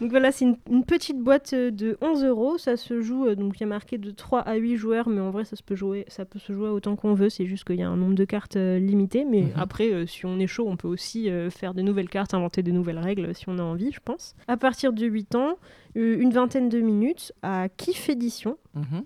donc 0.00 0.10
voilà, 0.10 0.32
c'est 0.32 0.44
une, 0.44 0.56
une 0.70 0.84
petite 0.84 1.18
boîte 1.18 1.52
euh, 1.52 1.70
de 1.70 1.96
11 2.00 2.24
euros. 2.24 2.58
Ça 2.58 2.76
se 2.76 3.00
joue, 3.00 3.26
euh, 3.26 3.34
donc 3.34 3.58
il 3.58 3.60
y 3.60 3.64
a 3.64 3.68
marqué 3.68 3.98
de 3.98 4.10
3 4.10 4.40
à 4.40 4.54
8 4.56 4.76
joueurs, 4.76 5.08
mais 5.08 5.20
en 5.20 5.30
vrai, 5.30 5.44
ça, 5.44 5.56
se 5.56 5.62
peut, 5.62 5.76
jouer, 5.76 6.04
ça 6.08 6.24
peut 6.24 6.38
se 6.38 6.52
jouer 6.52 6.68
autant 6.68 6.96
qu'on 6.96 7.14
veut. 7.14 7.28
C'est 7.28 7.46
juste 7.46 7.64
qu'il 7.64 7.76
y 7.76 7.82
a 7.82 7.88
un 7.88 7.96
nombre 7.96 8.14
de 8.14 8.24
cartes 8.24 8.56
euh, 8.56 8.78
limité. 8.78 9.24
Mais 9.24 9.42
Mhm. 9.42 9.52
après, 9.56 9.92
euh, 9.92 10.06
si 10.06 10.26
on 10.26 10.38
est 10.38 10.46
chaud, 10.46 10.66
on 10.68 10.76
peut 10.76 10.88
aussi 10.88 11.30
euh, 11.30 11.50
faire 11.50 11.74
de 11.74 11.82
nouvelles 11.82 12.08
cartes, 12.08 12.34
inventer 12.34 12.62
de 12.62 12.72
nouvelles 12.72 12.98
règles 12.98 13.34
si 13.34 13.44
on 13.48 13.58
a 13.58 13.62
envie, 13.62 13.92
je 13.92 14.00
pense. 14.04 14.34
À 14.48 14.56
partir 14.56 14.92
de 14.92 15.06
8 15.06 15.34
ans, 15.34 15.56
euh, 15.96 16.18
une 16.18 16.32
vingtaine 16.32 16.68
de 16.68 16.80
minutes 16.80 17.32
à 17.42 17.68
Kiff 17.68 18.08
Édition. 18.08 18.56
Mhm. 18.74 19.02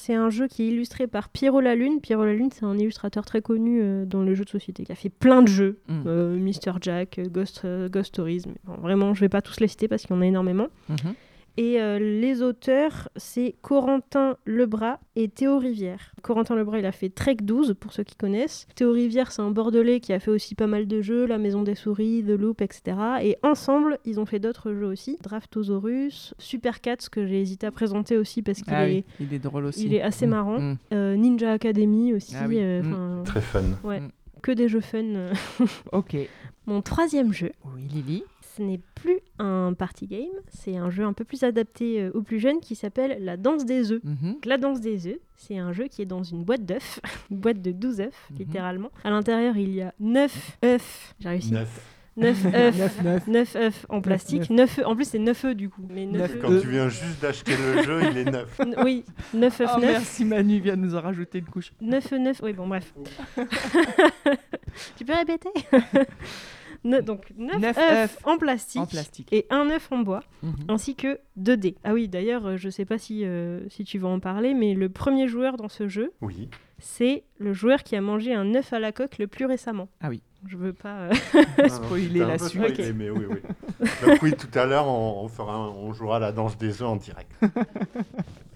C'est 0.00 0.14
un 0.14 0.30
jeu 0.30 0.48
qui 0.48 0.62
est 0.62 0.68
illustré 0.68 1.06
par 1.06 1.28
Pierrot 1.28 1.60
la 1.60 1.74
Lune. 1.74 2.00
Pierrot 2.00 2.24
la 2.24 2.32
Lune, 2.32 2.48
c'est 2.50 2.64
un 2.64 2.78
illustrateur 2.78 3.26
très 3.26 3.42
connu 3.42 3.82
euh, 3.82 4.06
dans 4.06 4.22
le 4.22 4.34
jeu 4.34 4.46
de 4.46 4.48
société, 4.48 4.82
qui 4.84 4.92
a 4.92 4.94
fait 4.94 5.10
plein 5.10 5.42
de 5.42 5.48
jeux. 5.48 5.78
Mm. 5.88 6.02
Euh, 6.06 6.36
Mr. 6.38 6.78
Jack, 6.80 7.18
euh, 7.18 7.28
Ghost, 7.28 7.60
euh, 7.66 7.90
Ghost 7.90 8.18
bon, 8.18 8.74
vraiment, 8.80 9.12
je 9.12 9.20
vais 9.20 9.28
pas 9.28 9.42
tous 9.42 9.60
les 9.60 9.68
citer 9.68 9.88
parce 9.88 10.06
qu'il 10.06 10.16
y 10.16 10.18
en 10.18 10.22
a 10.22 10.26
énormément. 10.26 10.68
Mhm. 10.88 11.14
Et 11.56 11.80
euh, 11.80 11.98
les 11.98 12.42
auteurs, 12.42 13.08
c'est 13.16 13.54
Corentin 13.62 14.36
Lebras 14.46 14.98
et 15.16 15.28
Théo 15.28 15.58
Rivière. 15.58 16.12
Corentin 16.22 16.54
Lebras, 16.54 16.78
il 16.78 16.86
a 16.86 16.92
fait 16.92 17.08
Trek 17.10 17.36
12, 17.42 17.74
pour 17.78 17.92
ceux 17.92 18.04
qui 18.04 18.14
connaissent. 18.16 18.66
Théo 18.76 18.92
Rivière, 18.92 19.30
c'est 19.32 19.42
un 19.42 19.50
Bordelais 19.50 20.00
qui 20.00 20.12
a 20.12 20.20
fait 20.20 20.30
aussi 20.30 20.54
pas 20.54 20.66
mal 20.66 20.86
de 20.86 21.00
jeux, 21.02 21.26
La 21.26 21.38
Maison 21.38 21.62
des 21.62 21.74
Souris, 21.74 22.22
The 22.24 22.30
Loop, 22.30 22.62
etc. 22.62 22.96
Et 23.22 23.36
ensemble, 23.42 23.98
ils 24.04 24.20
ont 24.20 24.26
fait 24.26 24.38
d'autres 24.38 24.72
jeux 24.72 24.86
aussi. 24.86 25.18
Draftosaurus, 25.22 26.34
Super 26.38 26.80
Cats, 26.80 26.96
que 27.10 27.26
j'ai 27.26 27.40
hésité 27.40 27.66
à 27.66 27.70
présenter 27.70 28.16
aussi 28.16 28.42
parce 28.42 28.62
qu'il 28.62 28.72
Ah 28.72 28.88
est, 28.88 28.92
oui, 28.92 29.04
il 29.20 29.34
est 29.34 29.38
drôle 29.38 29.66
aussi. 29.66 29.84
il 29.86 29.94
est 29.94 30.02
assez 30.02 30.26
Mm. 30.26 30.30
marrant. 30.30 30.58
Mm. 30.60 30.76
Euh, 30.94 31.16
Ninja 31.16 31.52
Academy 31.52 32.14
aussi. 32.14 32.34
Ah 32.38 32.46
oui. 32.48 32.56
euh, 32.60 32.82
Mm. 32.82 33.24
Très 33.24 33.40
fun. 33.40 33.62
ouais, 33.84 34.00
que 34.42 34.52
des 34.52 34.68
jeux 34.68 34.80
fun. 34.80 35.32
Ok. 35.92 36.16
Mon 36.66 36.82
troisième 36.82 37.32
jeu, 37.32 37.50
Oui, 37.74 37.82
Lily. 37.92 38.22
Ce 38.60 38.64
n'est 38.66 38.80
plus 38.94 39.20
un 39.38 39.72
party 39.72 40.06
game, 40.06 40.28
c'est 40.48 40.76
un 40.76 40.90
jeu 40.90 41.04
un 41.04 41.14
peu 41.14 41.24
plus 41.24 41.44
adapté 41.44 42.02
euh, 42.02 42.10
aux 42.12 42.20
plus 42.20 42.38
jeunes 42.38 42.60
qui 42.60 42.74
s'appelle 42.74 43.16
La 43.24 43.38
danse 43.38 43.64
des 43.64 43.90
œufs. 43.90 44.02
Donc, 44.04 44.44
La 44.44 44.58
danse 44.58 44.80
des 44.82 45.06
œufs, 45.06 45.18
c'est 45.36 45.56
un 45.56 45.72
jeu 45.72 45.86
qui 45.88 46.02
est 46.02 46.06
dans 46.06 46.22
une 46.22 46.44
boîte 46.44 46.66
d'œufs, 46.66 47.00
une 47.30 47.38
boîte 47.38 47.62
de 47.62 47.70
12 47.72 48.00
œufs, 48.02 48.12
Mhm. 48.30 48.36
littéralement. 48.38 48.90
À 49.02 49.08
l'intérieur, 49.10 49.56
il 49.56 49.74
y 49.74 49.80
a 49.80 49.94
9 49.98 50.58
œufs. 50.62 51.14
J'ai 51.20 51.28
réussi. 51.30 51.52
Neuf. 51.52 51.86
9 52.18 52.44
œufs. 52.54 52.76
Neuf, 52.78 53.02
neuf. 53.02 53.26
9 53.28 53.56
œufs 53.56 53.86
en 53.88 54.00
plastique. 54.02 54.50
9 54.50 54.78
œufs. 54.80 54.86
En 54.86 54.94
plus, 54.94 55.06
c'est 55.08 55.18
9 55.18 55.42
œufs 55.46 55.56
du 55.56 55.70
coup. 55.70 55.86
Mais 55.88 56.04
9 56.04 56.20
Neuf 56.20 56.34
œufs. 56.34 56.42
Quand 56.42 56.60
tu 56.60 56.68
viens 56.68 56.88
juste 56.90 57.22
d'acheter 57.22 57.52
le 57.56 57.82
jeu, 57.82 58.00
il 58.10 58.18
est 58.18 58.24
neuf. 58.30 58.60
N- 58.60 58.74
Oui, 58.84 59.04
9 59.32 59.58
œufs, 59.62 59.70
Oh, 59.74 59.80
9. 59.80 59.90
merci 59.90 60.24
Manu, 60.26 60.60
vient 60.60 60.76
de 60.76 60.82
nous 60.82 60.94
en 60.94 61.00
rajouter 61.00 61.38
une 61.38 61.46
couche. 61.46 61.72
9 61.80 62.12
9 62.12 62.40
oui 62.42 62.52
bon 62.52 62.68
bref 62.68 62.92
tu 64.98 65.04
peux 65.06 65.14
répéter? 65.14 65.48
Ne- 66.82 67.00
donc 67.02 67.32
9, 67.36 67.58
Neuf 67.60 67.76
œufs 67.78 67.92
œufs 68.04 68.18
en 68.24 68.38
plastique, 68.38 68.80
En 68.80 68.86
plastique. 68.86 69.28
et 69.32 69.46
un 69.50 69.68
œuf 69.70 69.92
en 69.92 69.98
bois 69.98 70.22
Mhm. 70.42 70.54
ainsi 70.68 70.94
que 70.94 71.18
2 71.36 71.56
dés 71.58 71.76
ah 71.84 71.92
oui 71.92 72.08
d'ailleurs 72.08 72.46
euh, 72.46 72.56
je 72.56 72.70
sais 72.70 72.86
pas 72.86 72.96
si, 72.96 73.24
euh, 73.24 73.60
si 73.68 73.84
tu 73.84 73.98
vas 73.98 74.08
en 74.08 74.18
parler 74.20 74.54
mais 74.54 74.72
le 74.74 74.88
premier 74.88 75.28
joueur 75.28 75.56
dans 75.58 75.68
ce 75.68 75.88
jeu 75.88 76.12
Oui. 76.22 76.48
c'est 76.78 77.24
le 77.38 77.52
joueur 77.52 77.82
qui 77.82 77.96
a 77.96 78.00
mangé 78.00 78.32
un 78.34 78.54
œuf 78.54 78.72
à 78.72 78.78
la 78.78 78.92
coque 78.92 79.18
le 79.18 79.26
plus 79.26 79.44
récemment 79.44 79.88
Ah 80.00 80.08
oui. 80.08 80.22
je 80.46 80.56
veux 80.56 80.72
pas 80.72 81.00
euh, 81.00 81.12
Spoiler 81.68 82.22
un 82.22 82.28
la 82.28 82.38
suite. 82.38 82.62
spoilé, 82.74 82.92
mais 82.94 83.10
oui, 83.10 83.26
oui. 83.28 83.38
Donc 84.06 84.22
oui, 84.22 84.32
tout 84.32 84.58
à 84.58 84.64
l'heure, 84.64 84.86
on, 84.88 85.22
on 85.24 85.28
fera, 85.28 85.54
un- 85.54 85.68
on 85.68 85.92
jouera 85.92 86.16
à 86.16 86.20
la 86.20 86.32
danse 86.32 86.56
des 86.56 86.80
œufs 86.82 86.88
en 86.88 86.96
direct. 86.96 87.30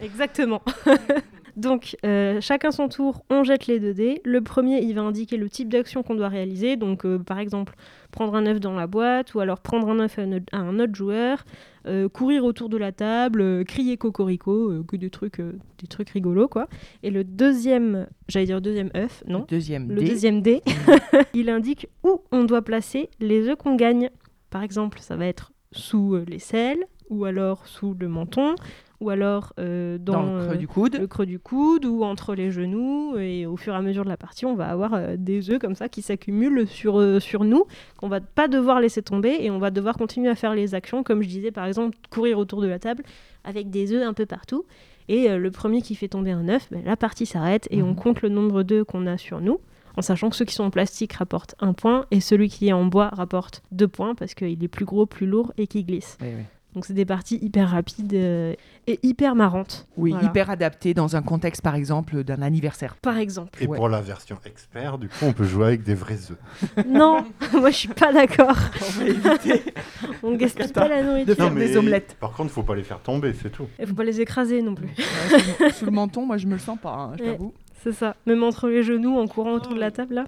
Exactement. 0.01 0.63
Donc, 1.57 1.97
euh, 2.05 2.41
chacun 2.41 2.71
son 2.73 2.89
tour, 2.89 3.23
on 3.31 3.45
jette 3.45 3.67
les 3.67 3.79
2 3.79 3.95
dés. 3.95 4.21
Le 4.25 4.41
premier, 4.41 4.83
il 4.83 4.95
va 4.95 5.03
indiquer 5.03 5.37
le 5.37 5.49
type 5.49 5.69
d'action 5.69 6.03
qu'on 6.03 6.15
doit 6.17 6.29
réaliser. 6.29 6.77
Donc, 6.77 7.07
euh, 7.07 7.19
par 7.19 7.39
exemple, 7.39 7.75
prendre 8.11 8.35
un 8.35 8.45
œuf 8.47 8.59
dans 8.61 8.75
la 8.75 8.87
boîte, 8.87 9.35
ou 9.35 9.41
alors 9.41 9.61
prendre 9.61 9.89
un 9.89 10.01
œuf 10.01 10.19
à, 10.19 10.57
un 10.57 10.79
autre- 10.81 10.95
joueur, 10.95 11.45
euh, 11.87 12.09
courir 12.09 12.45
autour 12.45 12.69
de 12.69 12.77
la 12.77 12.91
table, 12.93 13.65
crier 13.65 13.97
cocorico, 13.97 14.83
que 14.89 14.97
des 14.97 15.11
trucs, 15.11 15.39
des 15.41 15.87
trucs 15.89 16.11
rigolos, 16.11 16.49
quoi. 16.49 16.67
Et 17.03 17.11
le 17.11 17.23
deuxième, 17.25 18.07
j'allais 18.29 18.47
dire 18.47 18.61
deuxième 18.61 18.91
œuf, 18.97 19.23
non 19.29 19.47
Deuxième 19.49 19.89
le 19.91 20.01
dé. 20.01 20.09
deuxième 20.09 20.43
dé, 20.43 20.63
il 21.35 21.51
indique 21.51 21.89
où 22.03 22.21
on 22.33 22.45
doit 22.45 22.63
placer 22.63 23.11
les 23.21 23.49
œufs 23.49 23.57
qu'on 23.57 23.77
gagne. 23.77 24.11
Par 24.51 24.63
exemple, 24.63 24.99
ça 25.01 25.17
va 25.17 25.27
être 25.27 25.53
sous 25.73 26.17
l'aisselle, 26.29 26.79
ou 27.11 27.25
alors 27.27 27.67
sous 27.67 27.95
le 27.99 28.09
menton, 28.09 28.55
ou 29.05 29.11
alors 29.11 29.53
euh, 29.59 29.99
dans, 29.99 30.23
dans, 30.25 30.37
le 30.37 30.39
creux 30.47 30.55
euh, 30.55 30.57
du 30.57 30.67
coude. 30.69 30.97
le 30.99 31.07
creux 31.07 31.27
du 31.27 31.39
coude, 31.39 31.85
ou 31.85 32.03
entre 32.05 32.35
les 32.35 32.51
genoux. 32.51 33.17
Et 33.19 33.47
au 33.47 33.57
fur 33.57 33.75
et 33.75 33.77
à 33.77 33.83
mesure 33.83 34.05
de 34.05 34.09
la 34.09 34.17
partie, 34.17 34.47
on 34.47 34.55
va 34.55 34.67
avoir 34.69 34.95
euh, 34.95 35.17
des 35.19 35.51
œufs 35.51 35.59
comme 35.59 35.75
ça 35.75 35.89
qui 35.89 36.03
s'accumulent 36.03 36.67
sur, 36.67 37.21
sur 37.21 37.45
nous, 37.45 37.65
qu'on 37.99 38.09
va 38.09 38.21
pas 38.21 38.49
devoir 38.49 38.81
laisser 38.81 39.03
tomber, 39.03 39.37
et 39.41 39.51
on 39.51 39.59
va 39.59 39.71
devoir 39.71 39.97
continuer 39.97 40.31
à 40.31 40.35
faire 40.35 40.55
les 40.55 40.75
actions, 40.75 41.03
comme 41.03 41.23
je 41.23 41.29
disais, 41.29 41.51
par 41.51 41.67
exemple, 41.67 41.97
courir 42.11 42.39
autour 42.39 42.61
de 42.63 42.67
la 42.67 42.79
table 42.79 43.03
avec 43.45 43.71
des 43.71 43.93
œufs 43.93 44.07
un 44.07 44.15
peu 44.15 44.27
partout. 44.27 44.65
Et 45.09 45.31
euh, 45.31 45.37
le 45.37 45.51
premier 45.51 45.83
qui 45.83 45.95
fait 45.95 46.09
tomber 46.09 46.31
un 46.31 46.49
œuf, 46.49 46.69
ben, 46.71 46.83
la 46.85 46.97
partie 46.97 47.27
s'arrête 47.27 47.69
et 47.71 47.83
on 47.83 47.89
Mhm. 47.89 47.97
compte 47.97 48.23
le 48.23 48.31
nombre 48.31 48.63
d'œufs 48.63 48.85
qu'on 48.85 49.07
a 49.07 49.19
sur 49.19 49.41
nous, 49.43 49.59
en 49.99 50.03
sachant 50.03 50.31
que 50.31 50.35
ceux 50.37 50.47
qui 50.47 50.55
sont 50.55 50.65
en 50.65 50.71
plastique 50.71 51.13
rapportent 51.13 51.55
un 51.61 51.73
point 51.75 52.07
et 52.11 52.21
celui 52.21 52.49
qui 52.49 52.69
est 52.69 52.73
en 52.73 52.87
bois 52.87 53.09
rapporte 53.13 53.63
deux 53.71 53.87
points 53.87 54.15
parce 54.15 54.33
qu'il 54.35 54.65
est 54.65 54.69
plus 54.69 54.87
gros, 54.87 55.05
plus 55.07 55.27
lourd 55.27 55.53
et 55.59 55.67
qui 55.67 55.85
glisse. 55.85 56.17
Oui, 56.23 56.29
oui. 56.37 56.43
Donc 56.75 56.87
c'est 56.87 56.93
des 56.95 57.05
parties 57.05 57.39
hyper 57.41 57.71
rapides 57.71 58.15
euh, 58.15 58.55
et 58.89 58.99
hyper 59.05 59.35
marrantes. 59.37 59.87
Oui, 59.97 60.11
Voilà. 60.11 60.27
hyper 60.27 60.51
adapté 60.51 60.93
dans 60.93 61.15
un 61.15 61.23
contexte, 61.23 61.63
par 61.63 61.77
exemple, 61.77 62.25
d'un 62.25 62.43
anniversaire. 62.43 62.97
Par 62.97 63.17
exemple. 63.19 63.63
Et 63.63 63.67
Ouais. 63.69 63.77
pour 63.77 63.89
la 63.89 64.01
version 64.01 64.39
expert, 64.45 64.99
du 64.99 65.09
coup, 65.09 65.15
on 65.25 65.33
peut 65.33 65.45
jouer 65.45 65.67
avec 65.67 65.85
des 65.85 65.95
vrais 65.95 66.19
œufs. 66.33 66.87
non, 66.89 67.25
moi 67.53 67.71
je 67.71 67.77
suis 67.77 67.89
pas 67.89 68.13
d'accord. 68.13 68.57
On 68.83 68.99
va 69.01 69.05
éviter 69.07 69.63
On 70.23 70.35
gaspille 70.35 70.73
pas 70.73 70.89
la 70.89 71.03
de 71.03 71.07
nourriture. 71.09 71.35
faire 71.37 71.55
des 71.55 71.77
omelettes. 71.77 72.17
Par 72.19 72.33
contre, 72.33 72.51
faut 72.51 72.63
pas 72.65 72.75
les 72.75 72.83
faire 72.83 73.01
tomber, 73.01 73.33
c'est 73.41 73.51
tout. 73.51 73.67
Il 73.79 73.87
faut 73.87 73.95
pas 73.95 74.05
les 74.05 74.21
écraser 74.21 74.61
non 74.61 74.75
plus. 74.75 74.87
Ouais, 74.89 75.39
sous, 75.39 75.63
le- 75.65 75.71
sous 75.71 75.85
le 75.87 75.91
menton, 75.93 76.27
moi 76.27 76.37
je 76.39 76.47
me 76.47 76.53
le 76.55 76.59
sens 76.59 76.79
pas, 76.81 76.93
hein, 76.93 77.13
je 77.19 77.23
Ouais. 77.25 77.31
t'avoue. 77.33 77.55
C'est 77.85 77.93
ça, 77.93 78.17
même 78.25 78.43
entre 78.43 78.69
les 78.69 78.83
genoux 78.83 79.19
en 79.19 79.27
courant 79.27 79.53
autour 79.53 79.75
de 79.75 79.79
la 79.79 79.91
table 79.91 80.15
là. 80.15 80.27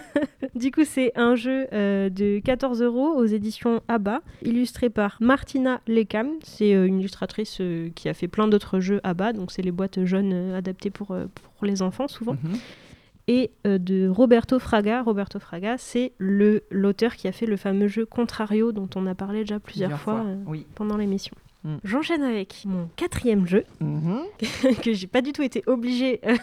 du 0.54 0.70
coup, 0.70 0.84
c'est 0.86 1.12
un 1.16 1.36
jeu 1.36 1.66
euh, 1.74 2.08
de 2.08 2.38
14 2.38 2.80
euros 2.80 3.08
aux 3.14 3.26
éditions 3.26 3.82
ABBA, 3.88 4.22
illustré 4.42 4.88
par 4.88 5.18
Martina 5.20 5.82
Lekam. 5.86 6.30
C'est 6.42 6.74
euh, 6.74 6.86
une 6.86 7.00
illustratrice 7.00 7.58
euh, 7.60 7.90
qui 7.94 8.08
a 8.08 8.14
fait 8.14 8.26
plein 8.26 8.48
d'autres 8.48 8.80
jeux 8.80 9.00
ABBA, 9.04 9.34
donc 9.34 9.52
c'est 9.52 9.60
les 9.60 9.70
boîtes 9.70 10.02
jaunes 10.06 10.32
euh, 10.32 10.56
adaptées 10.56 10.88
pour, 10.88 11.08
pour 11.08 11.66
les 11.66 11.82
enfants 11.82 12.08
souvent. 12.08 12.38
Mhm. 12.42 12.58
Et 13.26 13.50
de 13.64 14.08
Roberto 14.08 14.58
Fraga. 14.58 15.02
Roberto 15.02 15.38
Fraga, 15.38 15.76
c'est 15.78 16.12
le 16.18 16.62
l'auteur 16.70 17.16
qui 17.16 17.26
a 17.26 17.32
fait 17.32 17.46
le 17.46 17.56
fameux 17.56 17.88
jeu 17.88 18.04
Contrario 18.04 18.72
dont 18.72 18.88
on 18.96 19.06
a 19.06 19.14
parlé 19.14 19.40
déjà 19.40 19.58
plusieurs, 19.60 19.98
fois, 19.98 20.24
Oui. 20.46 20.66
pendant 20.74 20.98
l'émission. 20.98 21.34
Mm. 21.64 21.76
J'enchaîne 21.84 22.22
avec 22.22 22.62
mon 22.66 22.88
quatrième 22.96 23.46
jeu 23.46 23.64
Mhm. 23.80 24.20
que 24.82 24.92
j'ai 24.92 25.06
pas 25.06 25.22
du 25.22 25.32
tout 25.32 25.42
été 25.42 25.62
obligée 25.66 26.20
euh, 26.26 26.36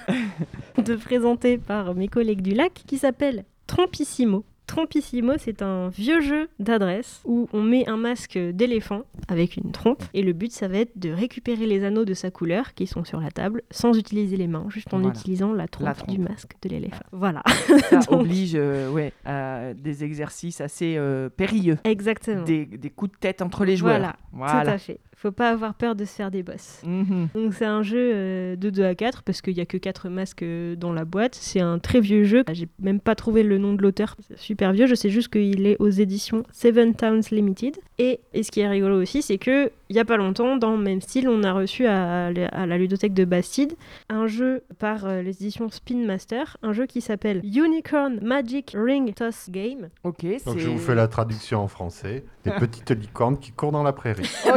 de 0.84 0.96
présenter 0.96 1.58
par 1.58 1.94
mes 1.94 2.08
collègues 2.08 2.42
du 2.42 2.52
lac, 2.56 2.74
qui 2.88 2.98
s'appelle 2.98 3.46
Trompissimo. 3.68 4.44
Trompissimo, 4.68 5.34
c'est 5.38 5.62
un 5.64 5.90
vieux 5.90 6.22
jeu 6.22 6.48
d'adresse 6.60 7.22
où 7.26 7.50
on 7.52 7.62
met 7.62 7.90
un 7.90 7.98
masque 7.98 8.38
d'éléphant 8.38 9.02
avec 9.28 9.58
une 9.58 9.72
trompe 9.74 10.02
et 10.14 10.22
le 10.22 10.32
but 10.32 10.52
ça 10.54 10.70
va 10.70 10.78
être 10.78 10.98
de 10.98 11.10
récupérer 11.10 11.66
les 11.66 11.84
anneaux 11.84 12.06
de 12.06 12.14
sa 12.14 12.32
couleur 12.32 12.74
qui 12.74 12.88
sont 12.88 13.04
sur 13.04 13.20
la 13.20 13.32
table 13.32 13.64
sans 13.70 13.98
utiliser 13.98 14.38
les 14.38 14.48
mains, 14.48 14.66
juste 14.70 14.94
en 14.94 15.00
Voilà. 15.00 15.14
utilisant 15.14 15.52
la 15.52 15.68
trompe, 15.68 15.88
La 15.88 15.94
trompe. 15.94 16.10
du 16.16 16.20
masque 16.20 16.54
de 16.62 16.70
l'éléphant. 16.70 17.04
Voilà, 17.12 17.44
Ça 17.90 17.98
Donc- 18.10 18.22
oblige 18.22 18.54
euh, 18.56 18.90
ouais, 18.90 19.12
à 19.26 19.74
des 19.74 20.06
exercices 20.06 20.62
assez 20.62 20.96
euh, 20.98 21.28
périlleux. 21.30 21.78
exactement. 21.84 22.44
Des, 22.44 22.66
des 22.66 22.90
coups 22.90 23.12
de 23.12 23.18
tête 23.18 23.42
entre 23.42 23.66
les 23.66 23.76
joueurs. 23.76 23.98
Voilà, 24.00 24.14
Tout 24.32 24.38
Voilà. 24.38 24.72
à 24.72 24.78
fait. 24.78 25.00
Faut 25.22 25.32
pas 25.32 25.52
avoir 25.52 25.76
peur 25.76 25.96
de 25.96 26.04
se 26.04 26.14
faire 26.16 26.32
des 26.32 26.42
bosses. 26.42 26.82
Mhm. 26.84 27.28
Donc 27.36 27.54
c'est 27.54 27.66
un 27.66 27.84
jeu 27.84 28.12
euh, 28.14 28.56
de 28.56 28.72
2 28.72 28.84
à 28.84 28.96
4 28.96 29.22
parce 29.22 29.42
qu'il 29.42 29.54
n'y 29.54 29.62
a 29.62 29.66
que 29.68 29.78
4 29.78 30.10
masques 30.10 30.42
euh, 30.42 30.76
dans 30.76 30.92
la 30.94 31.06
boîte. 31.06 31.36
C'est 31.36 31.60
un 31.60 31.78
très 31.78 32.00
vieux 32.00 32.24
jeu. 32.24 32.44
J'ai 32.52 32.68
même 32.80 33.00
pas 33.00 33.14
trouvé 33.14 33.44
le 33.44 33.60
nom 33.60 33.74
de 33.74 33.82
l'auteur. 33.84 34.16
C'est 34.28 34.40
super 34.40 34.74
vieux. 34.74 34.88
Je 34.88 34.96
sais 34.96 35.12
juste 35.12 35.28
qu'il 35.32 35.68
est 35.68 35.76
aux 35.80 35.90
éditions 35.90 36.42
Seven 36.52 36.96
Towns 36.96 37.22
Limited. 37.30 37.78
Et, 38.00 38.20
et 38.34 38.42
ce 38.42 38.50
qui 38.50 38.62
est 38.62 38.68
rigolo 38.68 39.00
aussi, 39.00 39.22
c'est 39.22 39.38
que 39.38 39.72
il 39.90 39.96
y 39.96 40.00
a 40.00 40.06
pas 40.06 40.16
longtemps, 40.18 40.56
dans 40.56 40.72
le 40.78 40.82
même 40.82 41.02
style, 41.02 41.28
on 41.28 41.44
a 41.44 41.52
reçu 41.52 41.86
à, 41.86 42.32
la- 42.32 42.48
à 42.48 42.66
la 42.66 42.78
ludothèque 42.78 43.14
de 43.14 43.26
Bastide 43.26 43.74
un 44.10 44.26
jeu 44.26 44.64
par 44.80 45.06
euh, 45.06 45.22
les 45.22 45.32
éditions 45.32 45.70
Spin 45.70 45.98
Master, 46.06 46.56
un 46.64 46.72
jeu 46.72 46.86
qui 46.86 47.02
s'appelle 47.02 47.42
Unicorn 47.44 48.20
Magic 48.24 48.74
Ring 48.76 49.14
Toss 49.14 49.50
Game. 49.50 49.90
Ok, 50.06 50.26
Donc 50.46 50.58
je 50.58 50.70
vous 50.70 50.78
fais 50.80 50.96
la 50.96 51.08
traduction 51.10 51.60
en 51.60 51.68
français. 51.68 52.24
Des 52.46 52.52
petites 52.52 52.90
licornes 52.90 53.38
qui 53.38 53.52
courent 53.52 53.72
dans 53.74 53.84
la 53.84 53.94
prairie. 53.94 54.28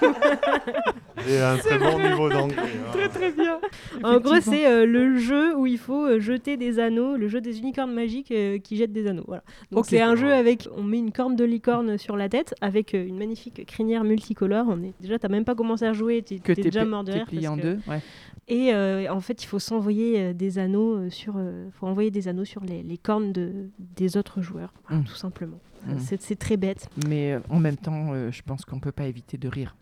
J'ai 1.27 1.39
un 1.41 1.57
très 1.57 1.77
bon 1.77 1.99
niveau 1.99 2.29
d'anglais. 2.29 2.55
hein. 2.57 2.91
très 2.91 3.09
très 3.09 3.31
bien. 3.31 3.59
En 4.03 4.19
gros, 4.19 4.39
c'est 4.41 4.65
euh, 4.67 4.85
le 4.85 5.17
jeu 5.17 5.55
où 5.55 5.67
il 5.67 5.77
faut 5.77 6.05
euh, 6.05 6.19
jeter 6.19 6.57
des 6.57 6.79
anneaux, 6.79 7.15
le 7.15 7.27
jeu 7.27 7.41
des 7.41 7.59
unicornes 7.59 7.93
magiques 7.93 8.31
euh, 8.31 8.57
qui 8.57 8.75
jettent 8.77 8.93
des 8.93 9.07
anneaux. 9.07 9.23
Voilà. 9.27 9.43
Donc 9.71 9.81
Ok. 9.81 9.85
c'est 9.89 10.01
un 10.01 10.15
jeu 10.15 10.33
avec, 10.33 10.67
on 10.75 10.83
met 10.83 10.97
une 10.97 11.11
corne 11.11 11.35
de 11.35 11.43
licorne 11.43 11.97
sur 11.97 12.17
la 12.17 12.27
tête 12.29 12.55
avec 12.61 12.95
euh, 12.95 13.05
une 13.05 13.17
magnifique 13.17 13.65
crinière 13.67 14.03
multicolore. 14.03 14.65
On 14.69 14.81
est 14.83 14.93
déjà, 14.99 15.19
t'as 15.19 15.27
même 15.29 15.45
pas 15.45 15.55
commencé 15.55 15.85
à 15.85 15.93
jouer, 15.93 16.21
t'es 16.23 16.37
que 16.39 16.53
t'es 16.53 16.55
t'es 16.55 16.61
déjà 16.63 16.85
mort 16.85 17.03
de 17.03 17.11
t'es 17.11 17.17
rire. 17.19 17.27
plié 17.27 17.41
parce 17.43 17.53
en 17.53 17.57
que- 17.57 17.61
deux. 17.61 17.79
Ouais. 17.87 18.01
Et 18.47 18.73
euh, 18.73 19.07
en 19.11 19.21
fait, 19.21 19.43
il 19.43 19.47
faut 19.47 19.59
s'envoyer 19.59 20.19
euh, 20.19 20.33
des 20.33 20.57
anneaux 20.57 20.95
euh, 20.95 21.09
sur, 21.09 21.35
euh, 21.37 21.67
faut 21.73 21.85
envoyer 21.87 22.09
des 22.11 22.27
anneaux 22.27 22.43
sur 22.45 22.63
les, 22.63 22.81
les 22.81 22.97
cornes 22.97 23.31
de, 23.31 23.51
des 23.79 24.17
autres 24.17 24.41
joueurs, 24.41 24.73
voilà, 24.87 25.01
Mm. 25.03 25.05
tout 25.05 25.15
simplement. 25.15 25.59
Mm. 25.85 25.93
C'est 25.99 26.21
c'est 26.21 26.35
très 26.35 26.57
bête. 26.57 26.89
Mais 27.07 27.33
euh, 27.33 27.39
en 27.49 27.59
même 27.59 27.77
temps, 27.77 28.09
euh, 28.13 28.29
je 28.31 28.41
pense 28.41 28.65
qu'on 28.65 28.79
peut 28.79 28.91
pas 28.91 29.05
éviter 29.05 29.37
de 29.37 29.47
rire. 29.47 29.75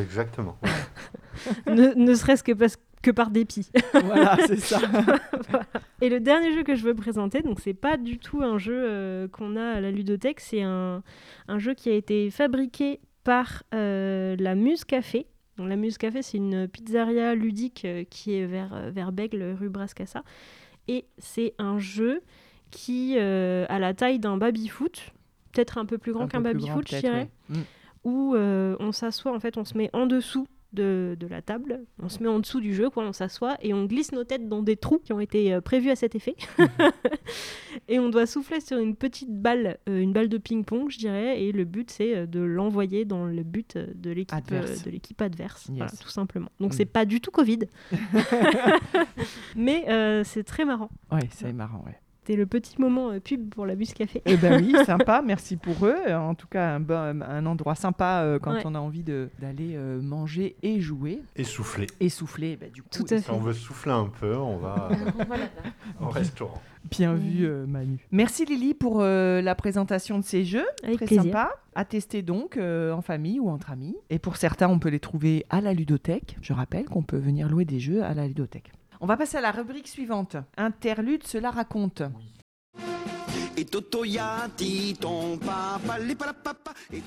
Exactement. 0.00 0.58
ne 1.66 1.94
ne 1.94 2.14
serait-ce 2.14 2.42
que, 2.42 2.52
parce, 2.52 2.76
que 3.02 3.10
par 3.10 3.30
dépit. 3.30 3.70
voilà, 3.92 4.36
c'est 4.46 4.60
ça. 4.60 4.80
Et 6.00 6.08
le 6.08 6.20
dernier 6.20 6.52
jeu 6.52 6.62
que 6.62 6.74
je 6.74 6.84
veux 6.84 6.94
présenter, 6.94 7.42
donc 7.42 7.60
c'est 7.60 7.74
pas 7.74 7.96
du 7.96 8.18
tout 8.18 8.42
un 8.42 8.58
jeu 8.58 8.76
euh, 8.76 9.28
qu'on 9.28 9.56
a 9.56 9.64
à 9.64 9.80
la 9.80 9.90
ludothèque, 9.90 10.40
c'est 10.40 10.62
un, 10.62 11.02
un 11.48 11.58
jeu 11.58 11.74
qui 11.74 11.90
a 11.90 11.94
été 11.94 12.30
fabriqué 12.30 13.00
par 13.24 13.62
euh, 13.74 14.36
la 14.38 14.54
Muse 14.54 14.84
Café. 14.84 15.26
Donc, 15.56 15.68
la 15.68 15.76
Muse 15.76 15.98
Café, 15.98 16.22
c'est 16.22 16.36
une 16.36 16.68
pizzeria 16.68 17.34
ludique 17.34 17.84
euh, 17.84 18.04
qui 18.08 18.34
est 18.34 18.46
vers, 18.46 18.90
vers 18.90 19.12
Bègle, 19.12 19.56
rue 19.58 19.68
Brascassa. 19.68 20.22
Et 20.88 21.06
c'est 21.18 21.54
un 21.58 21.78
jeu 21.78 22.22
qui 22.70 23.14
euh, 23.18 23.66
a 23.68 23.78
la 23.78 23.94
taille 23.94 24.18
d'un 24.18 24.36
baby-foot, 24.36 25.12
peut-être 25.52 25.78
un 25.78 25.86
peu 25.86 25.96
plus 25.96 26.12
grand 26.12 26.24
Un 26.24 26.28
qu'un 26.28 26.40
baby-foot, 26.40 26.88
je 26.90 26.98
dirais 26.98 27.30
ouais. 27.50 27.56
Mm. 27.56 27.62
Où 28.04 28.34
euh, 28.34 28.76
on 28.80 28.92
s'assoit, 28.92 29.34
en 29.34 29.40
fait, 29.40 29.56
on 29.56 29.64
se 29.64 29.76
met 29.76 29.90
en 29.92 30.06
dessous 30.06 30.46
de, 30.72 31.16
de 31.20 31.28
la 31.28 31.40
table, 31.40 31.84
on 32.02 32.08
se 32.08 32.20
met 32.20 32.28
en 32.28 32.40
dessous 32.40 32.60
du 32.60 32.74
jeu, 32.74 32.90
quoi, 32.90 33.04
on 33.04 33.12
s'assoit 33.12 33.56
et 33.62 33.72
on 33.72 33.84
glisse 33.84 34.10
nos 34.10 34.24
têtes 34.24 34.48
dans 34.48 34.60
des 34.60 34.76
trous 34.76 34.98
qui 34.98 35.12
ont 35.12 35.20
été 35.20 35.54
euh, 35.54 35.60
prévus 35.60 35.90
à 35.90 35.94
cet 35.96 36.16
effet. 36.16 36.34
et 37.88 38.00
on 38.00 38.08
doit 38.08 38.26
souffler 38.26 38.60
sur 38.60 38.78
une 38.78 38.96
petite 38.96 39.30
balle, 39.30 39.78
euh, 39.88 40.00
une 40.00 40.12
balle 40.12 40.28
de 40.28 40.36
ping-pong, 40.36 40.90
je 40.90 40.98
dirais, 40.98 41.40
et 41.44 41.52
le 41.52 41.64
but 41.64 41.90
c'est 41.92 42.26
de 42.26 42.40
l'envoyer 42.40 43.04
dans 43.04 43.24
le 43.24 43.44
but 43.44 43.78
de 43.78 44.10
l'équipe 44.10 44.34
Adverse. 44.36 44.82
de 44.82 44.90
l'équipe 44.90 45.22
adverse, 45.22 45.66
Yes. 45.68 45.76
voilà, 45.76 45.92
tout 45.92 46.08
simplement. 46.08 46.48
Donc 46.58 46.72
Mm. 46.72 46.76
c'est 46.76 46.86
pas 46.86 47.04
du 47.04 47.20
tout 47.20 47.30
Covid, 47.30 47.60
mais 49.56 49.88
euh, 49.88 50.24
c'est 50.24 50.44
très 50.44 50.64
marrant. 50.64 50.90
Ouais, 51.12 51.28
c'est 51.30 51.52
marrant, 51.52 51.84
ouais. 51.86 51.98
C'était 52.26 52.36
le 52.38 52.46
petit 52.46 52.80
moment 52.80 53.10
euh, 53.10 53.20
pub 53.20 53.50
pour 53.50 53.66
la 53.66 53.74
bus 53.74 53.92
café. 53.92 54.22
Eh 54.24 54.38
ben 54.38 54.58
oui, 54.62 54.74
sympa, 54.86 55.20
merci 55.22 55.56
pour 55.56 55.84
eux. 55.84 55.94
Euh, 56.08 56.16
En 56.16 56.34
tout 56.34 56.46
cas, 56.46 56.76
un, 56.76 56.80
bon- 56.80 57.20
un 57.22 57.44
endroit 57.44 57.74
sympa 57.74 58.22
euh, 58.22 58.38
quand 58.38 58.54
Ouais. 58.54 58.62
on 58.64 58.74
a 58.74 58.78
envie 58.78 59.02
de- 59.02 59.28
d'aller 59.42 59.72
euh, 59.76 60.00
manger 60.00 60.56
et 60.62 60.80
jouer 60.80 61.20
Et 61.36 61.44
souffler. 61.44 61.86
et 62.00 62.08
souffler. 62.08 62.56
bah, 62.56 62.68
du 62.72 62.82
coup, 62.82 62.88
Tout 62.90 63.04
à 63.10 63.18
Si 63.20 63.30
on 63.30 63.40
veut 63.40 63.52
souffler 63.52 63.92
un 63.92 64.06
peu, 64.06 64.34
on 64.38 64.56
va 64.56 64.88
au 66.00 66.08
restaurant. 66.08 66.62
Bien 66.90 67.12
vu, 67.14 67.44
euh, 67.46 67.66
Manu. 67.66 67.98
Merci 68.10 68.46
Lily 68.46 68.72
pour 68.72 69.00
euh, 69.02 69.42
la 69.42 69.54
présentation 69.54 70.18
de 70.18 70.24
ces 70.24 70.44
jeux. 70.44 70.66
Avec 70.82 70.96
Très 70.96 71.06
plaisir. 71.06 71.24
sympa. 71.24 71.50
À 71.74 71.84
tester 71.84 72.22
donc 72.22 72.56
euh, 72.56 72.92
en 72.92 73.02
famille 73.02 73.38
ou 73.40 73.50
entre 73.50 73.70
amis. 73.70 73.96
Et 74.08 74.18
pour 74.18 74.36
certains, 74.36 74.68
on 74.68 74.78
peut 74.78 74.88
les 74.90 75.00
trouver 75.00 75.44
à 75.50 75.60
la 75.60 75.74
ludothèque. 75.74 76.36
Je 76.40 76.54
rappelle 76.54 76.84
qu'on 76.86 77.02
peut 77.02 77.18
venir 77.18 77.48
louer 77.50 77.64
des 77.66 77.80
jeux 77.80 78.02
à 78.02 78.14
la 78.14 78.26
ludothèque. 78.28 78.72
On 79.00 79.06
va 79.06 79.16
passer 79.16 79.36
à 79.36 79.40
la 79.40 79.50
rubrique 79.52 79.88
suivante. 79.88 80.36
Interlude, 80.56 81.24
cela 81.26 81.50
raconte. 81.50 82.02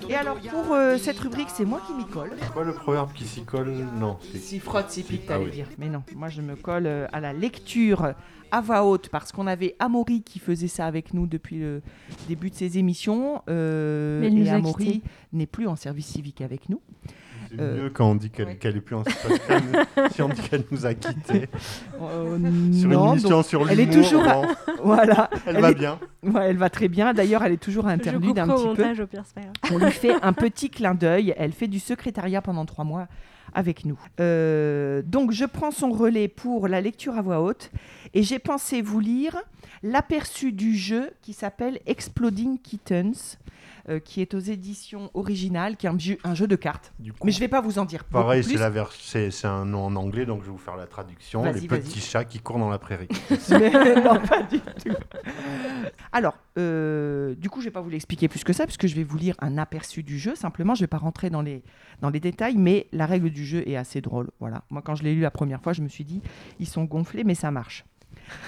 Et 0.10 0.15
alors 0.15 0.38
pour 0.39 0.73
euh, 0.73 0.97
cette 0.97 1.19
rubrique, 1.19 1.50
c'est 1.54 1.65
moi 1.65 1.82
qui 1.86 1.93
m'y 1.93 2.06
colle. 2.06 2.32
C'est 2.39 2.52
quoi 2.54 2.63
le 2.63 2.73
proverbe 2.73 3.12
qui 3.13 3.26
s'y 3.26 3.43
colle 3.43 3.73
Non. 3.95 4.17
c'est- 4.32 4.38
Si 4.39 4.60
frotte, 4.60 4.89
si 4.89 5.04
pique, 5.04 5.23
Ah 5.26 5.34
t'allais 5.34 5.45
oui. 5.45 5.52
dire. 5.52 5.67
Mais 5.78 5.89
non, 5.89 6.04
moi 6.15 6.30
je 6.30 6.41
me 6.41 6.56
colle 6.56 6.88
euh, 6.88 7.08
à 7.12 7.19
la 7.19 7.34
lecture 7.34 8.13
à 8.52 8.62
voix 8.62 8.86
haute 8.86 9.10
parce 9.10 9.34
qu'on 9.34 9.45
avait 9.47 9.76
Amaury 9.80 10.21
qui 10.21 10.39
faisait 10.39 10.69
ça 10.69 10.86
avec 10.86 11.13
nous 11.13 11.28
depuis 11.28 11.60
le 11.60 11.82
début 12.30 12.50
de 12.50 12.56
ses 12.56 12.78
émissions. 12.78 13.41
euh, 13.50 14.21
Mais 14.21 14.28
elle 14.28 14.36
nous 14.36 14.45
et 14.45 14.50
a 14.50 14.56
Amaury 14.56 14.86
quittés. 14.86 15.02
n'est 15.34 15.47
plus 15.47 15.67
en 15.67 15.76
service 15.76 16.08
civique 16.08 16.39
avec 16.41 16.69
nous. 16.69 16.82
C'est 17.50 17.60
Euh, 17.60 17.84
mieux 17.84 17.90
quand 17.90 18.10
on 18.12 18.16
dit 18.16 18.30
qu'elle 18.30 18.48
ouais. 18.48 18.56
qu'elle 18.56 18.76
est 18.78 18.82
plus 18.82 18.96
en 18.96 19.04
situation. 19.04 19.56
si 20.12 20.22
on 20.22 20.30
dit 20.30 20.42
qu'elle 20.42 20.64
nous 20.72 20.86
a 20.86 20.94
quittés. 20.94 21.48
Euh, 22.02 22.38
Sur 22.74 22.90
non, 22.90 23.06
une 23.06 23.12
émission 23.14 23.30
donc, 23.30 23.46
sur 23.46 23.70
elle 23.70 23.80
est 23.80 23.86
l'humour, 23.86 24.04
toujours 24.04 24.28
à- 24.28 24.42
voilà. 24.84 25.30
elle, 25.46 25.56
elle 25.56 25.62
va 25.62 25.72
est- 25.72 25.76
bien. 25.76 26.00
Ouais, 26.24 26.50
elle 26.50 26.58
va 26.58 26.70
très 26.70 26.88
bien. 26.88 27.14
D'ailleurs, 27.14 27.44
elle 27.44 27.54
est 27.54 27.58
toujours 27.58 27.88
interlude 27.88 28.38
un 28.40 28.48
petit 28.48 28.62
peu. 28.64 28.68
montage, 28.70 29.00
au 29.00 29.08
pire, 29.08 29.24
grave. 29.36 29.72
On 29.74 29.78
lui 29.78 29.92
fait 29.92 30.14
un 30.22 30.34
petit 30.34 30.70
clin 30.70 30.94
d'œil. 30.94 31.34
Elle 31.38 31.52
fait 31.54 31.68
du 31.68 31.80
secrétariat 31.80 32.42
pendant 32.42 32.66
trois 32.66 32.84
mois 32.86 33.08
avec 33.54 33.86
nous. 33.86 33.98
Euh, 34.20 35.02
donc, 35.06 35.32
je 35.32 35.46
prends 35.46 35.72
son 35.72 35.92
relais 35.92 36.28
pour 36.28 36.68
la 36.68 36.82
lecture 36.82 37.16
à 37.18 37.22
voix 37.22 37.42
haute 37.42 37.72
et 38.14 38.22
j'ai 38.24 38.40
pensé 38.40 38.82
vous 38.82 39.00
lire 39.00 39.36
l'aperçu 39.84 40.52
du 40.52 40.76
jeu 40.76 41.12
qui 41.22 41.34
s'appelle 41.34 41.80
Exploding 41.86 42.58
Kittens, 42.60 43.38
euh, 43.89 44.00
qui 44.00 44.21
est 44.21 44.34
aux 44.34 44.39
éditions 44.39 45.10
originales, 45.13 45.78
qui 45.78 45.86
est 45.86 45.89
un 45.89 45.97
jeu, 45.97 46.17
un 46.23 46.36
jeu 46.36 46.47
de 46.47 46.56
cartes. 46.56 46.93
Du 47.00 47.13
coup, 47.13 47.26
Mais 47.26 47.32
je 47.32 47.39
vais 47.39 47.47
pas 47.47 47.62
vous 47.62 47.80
en 47.80 47.86
dire 47.86 48.04
pareil, 48.04 48.43
plus. 48.43 48.56
vers- 48.58 48.91
c'est 48.91 49.45
un 49.45 49.65
nom 49.65 49.86
en 49.86 49.95
anglais, 49.95 50.26
donc 50.26 50.41
je 50.41 50.45
vais 50.47 50.52
vous 50.52 50.58
faire 50.58 50.76
la 50.76 50.88
traduction. 50.88 51.43
Les 51.43 51.62
petits 51.62 52.00
chats 52.02 52.26
qui 52.26 52.39
courent 52.39 52.60
dans 52.60 52.69
la 52.69 52.80
prairie. 52.80 53.08
Mais 53.52 53.69
non, 54.04 54.19
pas 54.19 54.43
du 54.43 54.60
tout. 54.60 54.95
Alors, 56.12 56.38
euh, 56.58 57.36
du 57.36 57.50
coup, 57.50 57.62
je 57.62 57.65
vais 57.65 57.71
pas 57.71 57.82
vous 57.82 57.89
l'expliquer 57.89 58.28
plus 58.28 58.43
que 58.43 58.54
ça, 58.54 58.65
puisque 58.65 58.88
je 58.88 58.95
vais 58.95 59.04
vous 59.04 59.17
lire 59.17 59.36
un 59.39 59.58
aperçu 59.58 60.04
du 60.04 60.17
jeu. 60.19 60.36
Simplement, 60.36 60.76
je 60.76 60.82
vais 60.82 60.88
pas 60.88 60.97
rentrer 60.97 61.30
dans 61.30 61.41
les, 61.41 61.63
dans 62.02 62.10
les 62.10 62.19
détails, 62.19 62.58
mais 62.58 62.88
la 62.91 63.06
règle 63.06 63.30
du 63.30 63.45
jeu 63.45 63.63
est 63.67 63.76
assez 63.76 64.02
drôle. 64.02 64.30
Voilà. 64.39 64.63
Moi, 64.69 64.82
quand 64.82 64.95
je 64.95 65.04
l'ai 65.04 65.13
lu 65.13 65.21
la 65.21 65.32
première 65.32 65.62
fois, 65.62 65.73
je 65.73 65.82
me 65.82 65.88
suis 65.89 66.04
dit, 66.04 66.21
ils 66.60 66.67
sont 66.67 66.84
gonflés, 66.86 67.23
mais 67.23 67.36
ça 67.36 67.52
marche. 67.52 67.86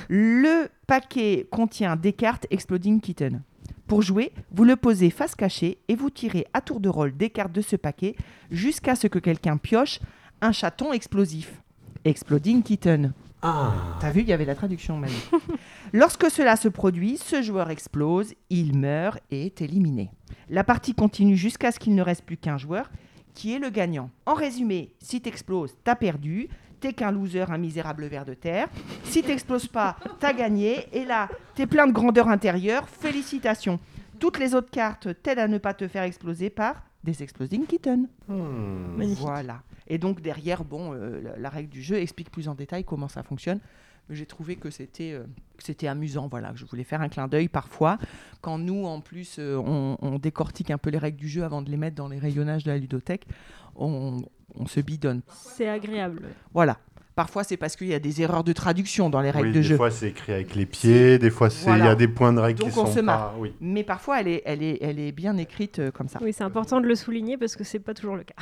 Le 0.10 0.68
paquet 0.88 1.48
contient 1.52 1.96
des 1.96 2.14
cartes 2.14 2.46
Exploding 2.50 3.00
Kitten. 3.02 3.42
Pour 3.88 4.02
jouer, 4.02 4.32
vous 4.52 4.64
le 4.64 4.76
posez 4.76 5.10
face 5.10 5.36
cachée 5.36 5.80
et 5.88 5.96
vous 5.96 6.10
tirez 6.10 6.46
à 6.54 6.62
tour 6.62 6.80
de 6.80 6.90
rôle 6.90 7.16
des 7.16 7.30
cartes 7.30 7.52
de 7.52 7.62
ce 7.62 7.76
paquet 7.76 8.16
jusqu'à 8.52 8.96
ce 8.96 9.08
que 9.08 9.20
quelqu'un 9.20 9.58
pioche 9.58 10.00
un 10.42 10.52
chaton 10.52 10.94
explosif. 10.94 11.62
Exploding 12.06 12.64
Kitten. 12.64 13.14
Ah 13.42 13.74
T'as 14.00 14.12
vu, 14.12 14.22
il 14.22 14.28
y 14.28 14.34
avait 14.34 14.46
la 14.46 14.56
traduction, 14.56 14.98
Manu. 14.98 15.14
Lorsque 15.94 16.30
cela 16.30 16.56
se 16.56 16.68
produit, 16.68 17.18
ce 17.18 17.42
joueur 17.42 17.70
explose, 17.70 18.34
il 18.50 18.78
meurt 18.78 19.20
et 19.32 19.46
est 19.46 19.62
éliminé. 19.62 20.12
La 20.50 20.64
partie 20.64 20.94
continue 20.94 21.38
jusqu'à 21.38 21.72
ce 21.72 21.80
qu'il 21.80 21.96
ne 21.96 22.02
reste 22.02 22.24
plus 22.24 22.38
qu'un 22.38 22.58
joueur, 22.58 22.90
qui 23.34 23.54
est 23.54 23.60
le 23.60 23.70
gagnant. 23.70 24.10
En 24.26 24.34
résumé, 24.34 24.94
si 25.00 25.22
t'exploses, 25.22 25.76
t'as 25.84 25.96
perdu. 25.96 26.50
T'es 26.80 26.94
qu'un 26.94 27.12
loser, 27.12 27.52
un 27.52 27.58
misérable 27.58 28.06
ver 28.06 28.26
de 28.26 28.34
terre. 28.34 28.70
Si 29.04 29.22
t'exploses 29.22 29.68
pas, 29.68 29.98
t'as 30.20 30.34
gagné. 30.34 30.88
Et 30.94 31.06
là, 31.06 31.28
t'es 31.56 31.68
plein 31.68 31.88
de 31.88 31.92
grandeur 31.92 32.28
intérieure. 32.30 32.88
Félicitations. 32.88 33.80
Toutes 34.20 34.40
les 34.40 34.56
autres 34.56 34.70
cartes 34.72 35.10
t'aident 35.22 35.40
à 35.40 35.48
ne 35.48 35.58
pas 35.58 35.74
te 35.74 35.88
faire 35.88 36.04
exploser 36.04 36.50
par 36.50 36.84
des 37.04 37.24
exploding 37.24 37.66
kittens. 37.66 38.08
Hmm. 38.28 39.02
Voilà. 39.18 39.62
Et 39.88 39.98
donc 39.98 40.22
derrière, 40.22 40.64
bon, 40.64 40.94
euh, 40.94 41.22
la, 41.22 41.38
la 41.38 41.50
règle 41.50 41.70
du 41.70 41.82
jeu 41.82 41.98
explique 41.98 42.30
plus 42.32 42.48
en 42.48 42.56
détail 42.56 42.84
comment 42.84 43.08
ça 43.08 43.24
fonctionne. 43.24 43.60
Mais 44.10 44.16
J'ai 44.16 44.26
trouvé 44.26 44.56
que 44.56 44.70
c'était 44.70 45.12
euh, 45.14 45.24
c'était 45.60 45.88
amusant, 45.88 46.28
voilà, 46.28 46.50
que 46.52 46.58
je 46.58 46.66
voulais 46.66 46.84
faire 46.84 47.02
un 47.02 47.10
clin 47.10 47.28
d'œil 47.28 47.48
parfois. 47.48 47.98
Quand 48.42 48.58
nous, 48.58 48.86
en 48.86 49.02
plus, 49.02 49.36
euh, 49.40 49.58
on, 49.58 49.98
on 50.02 50.18
décortique 50.20 50.72
un 50.72 50.78
peu 50.78 50.90
les 50.90 50.98
règles 50.98 51.18
du 51.18 51.28
jeu 51.28 51.44
avant 51.44 51.62
de 51.62 51.70
les 51.70 51.78
mettre 51.78 51.96
dans 51.96 52.08
les 52.08 52.18
rayonnages 52.20 52.64
de 52.64 52.72
la 52.72 52.78
ludothèque, 52.78 53.28
on, 53.76 54.18
on 54.56 54.66
se 54.66 54.80
bidonne. 54.80 55.22
C'est 55.32 55.68
agréable. 55.70 56.22
Voilà. 56.54 56.78
Parfois, 57.16 57.44
c'est 57.44 57.58
parce 57.58 57.76
qu'il 57.76 57.88
y 57.88 57.94
a 57.94 58.00
des 58.00 58.22
erreurs 58.22 58.46
de 58.46 58.54
traduction 58.54 59.10
dans 59.10 59.20
les 59.20 59.30
règles 59.30 59.48
Oui, 59.48 59.54
de 59.54 59.58
des 59.60 59.64
jeu. 59.64 59.76
fois 59.76 59.92
c'est 59.92 60.08
écrit 60.08 60.32
avec 60.32 60.56
les 60.56 60.66
pieds, 60.66 61.20
des 61.20 61.30
fois 61.30 61.50
c'est 61.50 61.70
il 61.70 61.80
y 61.80 61.82
a 61.88 61.94
des 61.96 62.08
points 62.08 62.32
de 62.32 62.40
règle 62.40 62.62
Donc, 62.62 62.72
qui 62.72 62.80
on 62.80 62.86
sont 62.86 62.92
se 62.94 62.96
pas. 63.00 63.02
marre. 63.02 63.36
Oui. 63.38 63.54
Mais 63.60 63.84
parfois, 63.84 64.22
elle 64.22 64.30
est, 64.30 64.42
elle 64.46 64.64
est, 64.64 64.78
elle 64.80 65.00
est 65.00 65.12
bien 65.12 65.36
écrite 65.36 65.80
euh, 65.80 65.92
comme 65.92 66.08
ça. 66.08 66.20
Oui, 66.22 66.32
c'est 66.32 66.46
important 66.46 66.80
de 66.80 66.88
le 66.88 66.96
souligner 66.96 67.36
parce 67.38 67.58
que 67.58 67.66
c'est 67.66 67.80
pas 67.80 67.94
toujours 67.94 68.16
le 68.16 68.24
cas. 68.24 68.36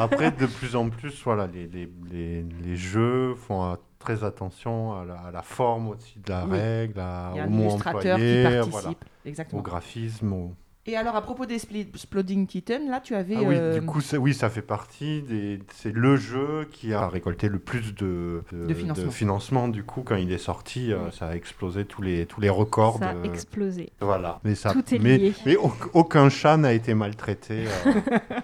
Après, 0.00 0.30
de 0.30 0.46
plus 0.46 0.74
en 0.74 0.88
plus, 0.88 1.22
voilà, 1.22 1.46
les, 1.48 1.66
les, 1.66 1.92
les, 2.10 2.46
les 2.64 2.76
jeux 2.76 3.34
font 3.34 3.72
euh, 3.72 3.74
très 4.04 4.22
attention 4.24 4.92
à 5.00 5.04
la, 5.04 5.14
à 5.14 5.30
la 5.30 5.42
forme 5.42 5.88
aussi 5.88 6.18
de 6.24 6.30
la 6.30 6.44
Oui. 6.44 6.58
règle, 6.58 7.00
à- 7.00 7.30
Il 7.34 7.38
y 7.38 7.40
a 7.40 7.46
au 7.46 7.50
mot 7.50 7.70
employé, 7.70 8.42
participe. 8.44 8.70
voilà, 8.72 9.44
au 9.54 9.62
graphisme. 9.62 10.32
au- 10.32 10.52
Et 10.86 10.98
alors, 10.98 11.16
à 11.16 11.22
propos 11.22 11.46
des 11.46 11.54
Exploding 11.74 12.46
Kitten, 12.46 12.90
là, 12.90 13.00
tu 13.00 13.14
avais. 13.14 13.36
Ah 13.38 13.42
oui, 13.42 13.54
euh, 13.56 13.80
du 13.80 13.86
coup, 13.86 14.02
c'est- 14.02 14.18
oui, 14.18 14.34
ça 14.34 14.50
fait 14.50 14.60
partie 14.60 15.22
des. 15.22 15.60
C'est 15.72 15.94
le 15.94 16.16
jeu 16.16 16.68
qui 16.70 16.92
a 16.92 17.08
récolté 17.08 17.48
le 17.48 17.58
plus 17.58 17.94
de, 17.94 18.42
De 18.52 18.74
financement. 18.74 19.10
financement. 19.10 19.68
Du 19.68 19.82
coup, 19.82 20.02
quand 20.02 20.16
il 20.16 20.30
est 20.30 20.36
sorti, 20.36 20.92
euh, 20.92 21.10
ça 21.10 21.28
a 21.28 21.34
explosé 21.36 21.86
tous 21.86 22.02
les, 22.02 22.26
tous 22.26 22.42
les 22.42 22.50
records. 22.50 22.98
Ça 22.98 23.14
a 23.18 23.24
explosé. 23.26 23.92
Voilà. 24.02 24.40
Mais, 24.44 24.54
ça, 24.54 24.72
Tout 24.74 24.94
est 24.94 24.98
lié. 24.98 25.32
mais 25.46 25.56
au- 25.56 25.72
aucun 25.94 26.28
chat 26.28 26.58
n'a 26.58 26.74
été 26.74 26.92
maltraité 26.92 27.64
euh, 27.64 27.92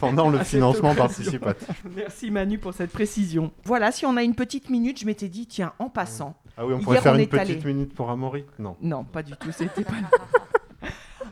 pendant 0.00 0.28
le 0.30 0.38
financement 0.44 0.94
participatif. 0.94 1.68
Merci 1.94 2.30
Manu 2.30 2.58
pour 2.58 2.74
cette 2.74 2.90
précision. 2.90 3.52
Voilà, 3.64 3.92
si 3.92 4.06
on 4.06 4.16
a 4.16 4.22
une 4.22 4.34
petite 4.34 4.70
minute, 4.70 4.98
je 4.98 5.06
m'étais 5.06 5.28
dit, 5.28 5.46
tiens, 5.46 5.72
en 5.78 5.88
passant. 5.88 6.34
Ah 6.56 6.66
oui, 6.66 6.72
on 6.72 6.78
Hier, 6.78 6.84
pourrait 6.84 7.00
faire 7.00 7.12
on 7.12 7.18
une 7.18 7.28
petite 7.28 7.62
allé. 7.62 7.74
minute 7.74 7.94
pour 7.94 8.10
Amaury 8.10 8.44
Non. 8.58 8.76
Non, 8.80 9.04
pas 9.04 9.22
du 9.22 9.32
tout, 9.36 9.52
c'était 9.52 9.84
pas. 9.84 9.92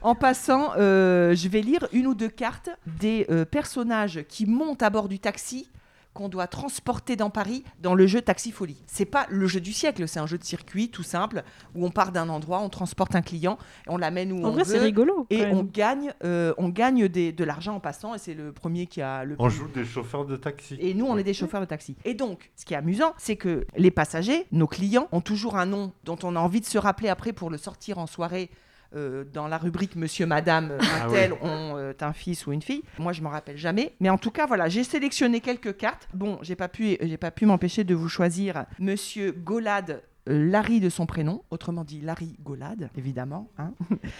En 0.00 0.14
passant, 0.14 0.74
euh, 0.78 1.34
je 1.34 1.48
vais 1.48 1.60
lire 1.60 1.88
une 1.92 2.06
ou 2.06 2.14
deux 2.14 2.28
cartes 2.28 2.70
des 2.86 3.26
euh, 3.30 3.44
personnages 3.44 4.24
qui 4.28 4.46
montent 4.46 4.82
à 4.84 4.90
bord 4.90 5.08
du 5.08 5.18
taxi 5.18 5.68
qu'on 6.14 6.28
doit 6.28 6.46
transporter 6.48 7.14
dans 7.16 7.30
Paris 7.30 7.62
dans 7.80 7.94
le 7.94 8.06
jeu 8.06 8.20
Taxi 8.20 8.50
Folie. 8.50 8.82
C'est 8.86 9.04
pas 9.04 9.26
le 9.30 9.46
jeu 9.46 9.60
du 9.60 9.72
siècle, 9.72 10.08
c'est 10.08 10.18
un 10.18 10.26
jeu 10.26 10.38
de 10.38 10.44
circuit 10.44 10.88
tout 10.90 11.02
simple 11.02 11.44
où 11.74 11.86
on 11.86 11.90
part 11.90 12.10
d'un 12.12 12.28
endroit, 12.28 12.60
on 12.60 12.68
transporte 12.68 13.14
un 13.14 13.22
client, 13.22 13.56
et 13.86 13.90
on 13.90 13.96
l'amène 13.96 14.32
où 14.32 14.44
En 14.44 14.48
on 14.48 14.52
vrai, 14.52 14.64
c'est 14.64 14.78
veut. 14.78 14.84
rigolo. 14.84 15.26
Et 15.30 15.46
on 15.46 15.62
gagne, 15.62 16.12
euh, 16.24 16.54
on 16.58 16.68
gagne 16.70 17.08
des- 17.08 17.32
de 17.32 17.44
l'argent 17.44 17.74
en 17.76 17.80
passant, 17.80 18.14
et 18.14 18.18
c'est 18.18 18.34
le 18.34 18.52
premier 18.52 18.86
qui 18.86 19.00
a 19.00 19.24
le 19.24 19.36
On 19.38 19.48
plus- 19.48 19.56
joue 19.56 19.68
des 19.68 19.84
chauffeurs 19.84 20.24
de 20.26 20.36
taxi. 20.36 20.76
et 20.80 20.94
nous, 20.94 21.06
on 21.06 21.16
est 21.16 21.22
des 21.24 21.34
chauffeurs 21.34 21.60
de 21.60 21.66
taxi. 21.66 21.96
Et 22.04 22.14
donc, 22.14 22.50
ce 22.56 22.64
qui 22.64 22.74
est 22.74 22.76
amusant, 22.78 23.14
c'est 23.18 23.36
que 23.36 23.66
les 23.76 23.90
passagers, 23.90 24.46
nos 24.50 24.66
clients, 24.66 25.08
ont 25.12 25.20
toujours 25.20 25.56
un 25.56 25.66
nom 25.66 25.92
dont 26.04 26.18
on 26.24 26.34
a 26.36 26.40
envie 26.40 26.60
de 26.60 26.66
se 26.66 26.78
rappeler 26.78 27.08
après 27.08 27.32
pour 27.32 27.50
le 27.50 27.58
sortir 27.58 27.98
en 27.98 28.06
soirée. 28.06 28.50
Euh, 28.94 29.24
dans 29.32 29.48
la 29.48 29.58
rubrique 29.58 29.96
Monsieur, 29.96 30.26
Madame, 30.26 30.70
euh, 30.72 30.78
un 30.80 31.02
Ah 31.02 31.06
tel 31.10 31.32
ont 31.34 31.76
euh, 31.76 31.92
un 32.00 32.12
fils 32.12 32.46
ou 32.46 32.52
une 32.52 32.62
fille. 32.62 32.82
Moi, 32.98 33.12
je 33.12 33.22
m'en 33.22 33.30
rappelle 33.30 33.56
jamais. 33.56 33.94
Mais 34.00 34.08
en 34.10 34.18
tout 34.18 34.30
cas, 34.30 34.46
voilà, 34.46 34.68
j'ai 34.68 34.84
sélectionné 34.84 35.40
quelques 35.40 35.76
cartes. 35.76 36.08
Bon, 36.14 36.38
j'ai 36.42 36.56
pas 36.56 36.68
pu, 36.68 36.96
j'ai 37.00 37.16
pas 37.16 37.30
pu 37.30 37.46
m'empêcher 37.46 37.84
de 37.84 37.94
vous 37.94 38.08
choisir 38.08 38.64
Monsieur 38.78 39.32
Golade. 39.32 40.02
euh, 40.28 40.50
Larry 40.50 40.80
de 40.80 40.88
son 40.90 41.06
prénom, 41.06 41.42
autrement 41.50 41.84
dit 41.84 42.00
Larry 42.00 42.36
Golade, 42.42 42.90
évidemment. 42.96 43.50
hein. 43.58 43.72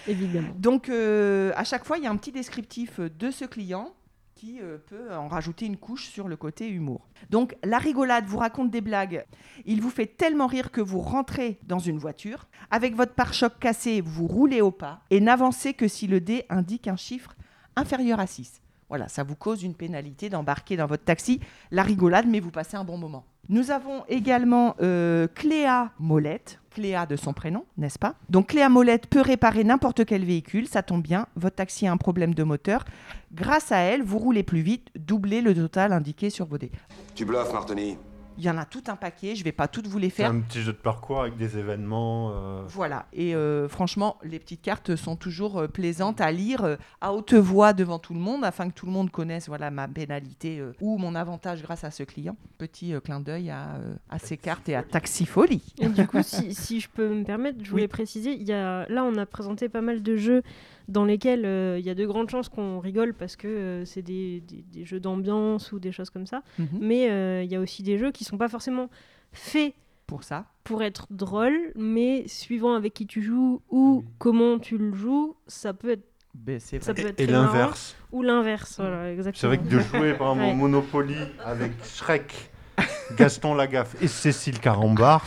Évidemment. 0.07 0.49
Donc, 0.59 0.89
euh, 0.89 1.53
à 1.57 1.65
chaque 1.65 1.85
fois, 1.85 1.99
il 1.99 2.05
y 2.05 2.07
a 2.07 2.11
un 2.11 2.17
petit 2.17 2.33
descriptif 2.33 2.99
de 3.01 3.31
ce 3.31 3.45
client 3.45 3.93
qui 4.39 4.61
euh, 4.61 4.79
peut 4.79 5.13
en 5.13 5.27
rajouter 5.27 5.67
une 5.67 5.77
couche 5.77 6.07
sur 6.07 6.29
le 6.29 6.37
côté 6.37 6.69
humour. 6.69 7.09
Donc, 7.29 7.57
la 7.65 7.79
rigolade 7.79 8.25
vous 8.27 8.39
raconte 8.39 8.71
des 8.71 8.81
blagues. 8.81 9.27
Il 9.67 9.83
vous 9.83 9.91
fait 9.91 10.07
tellement 10.07 10.47
rire 10.47 10.71
que 10.71 10.81
vous 10.81 11.01
rentrez 11.01 11.59
dans 11.65 11.81
une 11.81 11.99
voiture. 11.99 12.47
Avec 12.71 12.95
votre 12.95 13.15
pare-choc 13.15 13.59
cassé, 13.59 14.01
vous 14.01 14.29
roulez 14.29 14.61
au 14.61 14.71
pas 14.71 15.01
et 15.11 15.21
n'avancez 15.21 15.75
que 15.75 15.89
si 15.89 16.07
le 16.07 16.21
dé 16.21 16.45
indique 16.51 16.87
un 16.87 16.97
chiffre 16.97 17.35
inférieur 17.75 18.21
à 18.21 18.29
6. 18.29 18.63
Voilà, 18.89 19.09
ça 19.09 19.25
vous 19.25 19.35
cause 19.35 19.65
une 19.65 19.75
pénalité 19.75 20.31
d'embarquer 20.31 20.77
dans 20.77 20.87
votre 20.87 21.05
taxi 21.05 21.41
la 21.73 21.83
rigolade, 21.83 22.27
mais 22.29 22.39
vous 22.39 22.53
passez 22.53 22.77
un 22.77 22.85
bon 22.85 22.97
moment. 22.97 23.27
Nous 23.51 23.71
avons 23.71 24.05
également 24.09 24.77
euh, 24.83 25.27
Cléa 25.35 25.91
Molette, 25.99 26.61
Cléa 26.71 27.07
de 27.07 27.17
son 27.17 27.33
prénom, 27.33 27.65
n'est-ce 27.79 27.99
pas? 27.99 28.15
Donc 28.29 28.49
Cléa 28.49 28.69
Molette 28.69 29.07
peut 29.07 29.23
réparer 29.23 29.65
n'importe 29.65 30.05
quel 30.05 30.23
véhicule, 30.23 30.67
ça 30.69 30.83
tombe 30.83 31.03
bien, 31.03 31.27
votre 31.35 31.57
taxi 31.57 31.87
a 31.87 31.93
un 31.93 31.97
problème 31.97 32.35
de 32.35 32.43
moteur. 32.43 32.85
Grâce 33.33 33.73
à 33.73 33.79
elle, 33.79 34.03
vous 34.03 34.19
roulez 34.19 34.43
plus 34.43 34.61
vite, 34.61 34.89
doublez 34.97 35.41
le 35.41 35.55
total 35.55 35.95
indiqué 35.95 36.29
sur 36.29 36.45
vos 36.45 36.59
dés. 36.59 36.71
Tu 37.15 37.25
bluffes, 37.25 37.53
Martoni. 37.53 37.97
Il 38.39 38.45
y 38.45 38.51
en 38.51 38.57
a 38.57 38.65
tout 38.65 38.85
un 38.87 38.95
paquet, 38.97 39.35
je 39.35 39.43
vais 39.43 39.51
pas 39.53 39.67
toutes 39.69 39.89
vous 39.89 39.99
les 39.99 40.11
C'est 40.11 40.23
faire. 40.23 40.31
un 40.31 40.41
petit 40.41 40.63
jeu 40.63 40.73
de 40.73 40.79
parcours 40.79 41.21
avec 41.23 41.37
des 41.37 41.59
événements. 41.59 42.31
euh, 42.33 42.63
Voilà, 42.69 43.07
et 43.13 43.35
euh, 43.35 43.69
franchement, 43.69 44.17
les 44.23 44.39
petites 44.39 44.63
cartes 44.63 44.95
sont 44.95 45.17
toujours 45.17 45.59
euh, 45.59 45.67
plaisantes 45.67 46.21
à 46.21 46.31
lire 46.31 46.63
euh, 46.65 46.77
à 47.01 47.13
haute 47.13 47.35
voix 47.35 47.73
devant 47.73 47.99
tout 47.99 48.15
le 48.15 48.21
monde, 48.21 48.45
afin 48.45 48.69
que 48.71 48.75
tout 48.75 48.87
le 48.87 48.93
monde 48.93 49.11
connaisse 49.11 49.49
voilà, 49.49 49.71
ma 49.73 49.89
pénalité 49.89 50.61
euh, 50.61 50.73
ou 50.81 50.99
mon 50.99 51.15
avantage 51.17 51.63
grâce 51.63 51.83
à 51.83 51.91
ce 51.91 52.05
client. 52.05 52.37
Petit 52.59 52.95
euh, 52.95 53.01
clin 53.01 53.19
d'œil 53.21 53.51
à, 53.51 53.75
euh, 53.75 53.95
à 54.09 54.19
ces 54.21 54.37
cartes 54.37 54.69
et 54.69 54.77
à 54.77 54.83
Taxifolie. 54.85 55.75
Et 55.81 55.89
du 55.89 56.07
coup, 56.07 56.19
si, 56.23 56.55
si 56.55 56.79
je 56.81 56.89
peux 56.89 57.09
me 57.09 57.25
permettre, 57.25 57.59
je 57.63 57.71
voulais 57.71 57.83
Oui. 57.83 57.89
préciser, 57.89 58.33
il 58.35 58.47
y 58.47 58.53
a, 58.53 58.87
là, 58.89 59.03
on 59.05 59.17
a 59.17 59.27
présenté 59.27 59.69
pas 59.69 59.81
mal 59.81 60.03
de 60.03 60.17
jeux 60.17 60.43
dans 60.89 61.05
lesquels 61.05 61.45
euh, 61.45 61.79
il 61.79 61.85
y 61.87 61.91
a 61.91 61.95
de 61.95 62.07
grandes 62.07 62.31
chances 62.31 62.49
qu'on 62.49 62.81
rigole 62.81 63.13
parce 63.15 63.37
que 63.37 63.47
euh, 63.47 63.85
c'est 63.85 64.03
des, 64.03 64.41
des- 64.41 64.63
des 64.73 64.85
jeux 64.85 65.01
d'ambiance 65.01 65.71
ou 65.73 65.79
des 65.79 65.93
choses 65.93 66.11
comme 66.11 66.27
ça. 66.27 66.43
Mhm. 66.59 66.67
Mais 66.81 67.11
euh, 67.11 67.43
il 67.45 67.51
y 67.51 67.55
a 67.57 67.61
aussi 67.61 67.83
des 67.83 67.99
jeux 67.99 68.11
qui 68.11 68.25
sont 68.25 68.39
pas 68.39 68.49
forcément 68.49 68.89
faits 69.33 69.75
Pour 70.07 70.25
ça. 70.25 70.47
pour 70.65 70.83
être 70.83 71.07
drôles, 71.11 71.73
mais 71.77 72.27
suivant 72.27 72.75
avec 72.75 72.95
qui 72.95 73.07
tu 73.07 73.23
joues 73.23 73.61
ou 73.71 74.03
comment 74.19 74.59
tu 74.59 74.79
le 74.79 74.95
joues, 74.95 75.37
ça 75.47 75.75
peut 75.75 75.91
être, 75.91 76.05
Ben, 76.35 76.59
ça 76.59 76.79
vrai. 76.79 76.95
peut 76.95 77.09
être 77.09 77.21
Et, 77.21 77.27
l'inverse. 77.27 77.95
Ou 78.13 78.23
l'inverse, 78.23 78.77
voilà, 78.79 79.13
exactement. 79.13 79.41
C'est 79.41 79.47
vrai 79.59 79.59
que 79.59 79.75
de 79.75 79.79
jouer 79.81 80.15
par 80.15 80.33
exemple 80.33 80.47
Ouais. 80.47 80.55
Monopoly 80.55 81.17
avec 81.45 81.73
Shrek, 81.85 82.51
Gaston 83.17 83.55
Lagaffe 83.55 83.97
et 84.03 84.09
Cécile 84.09 84.59
Carambar, 84.61 85.25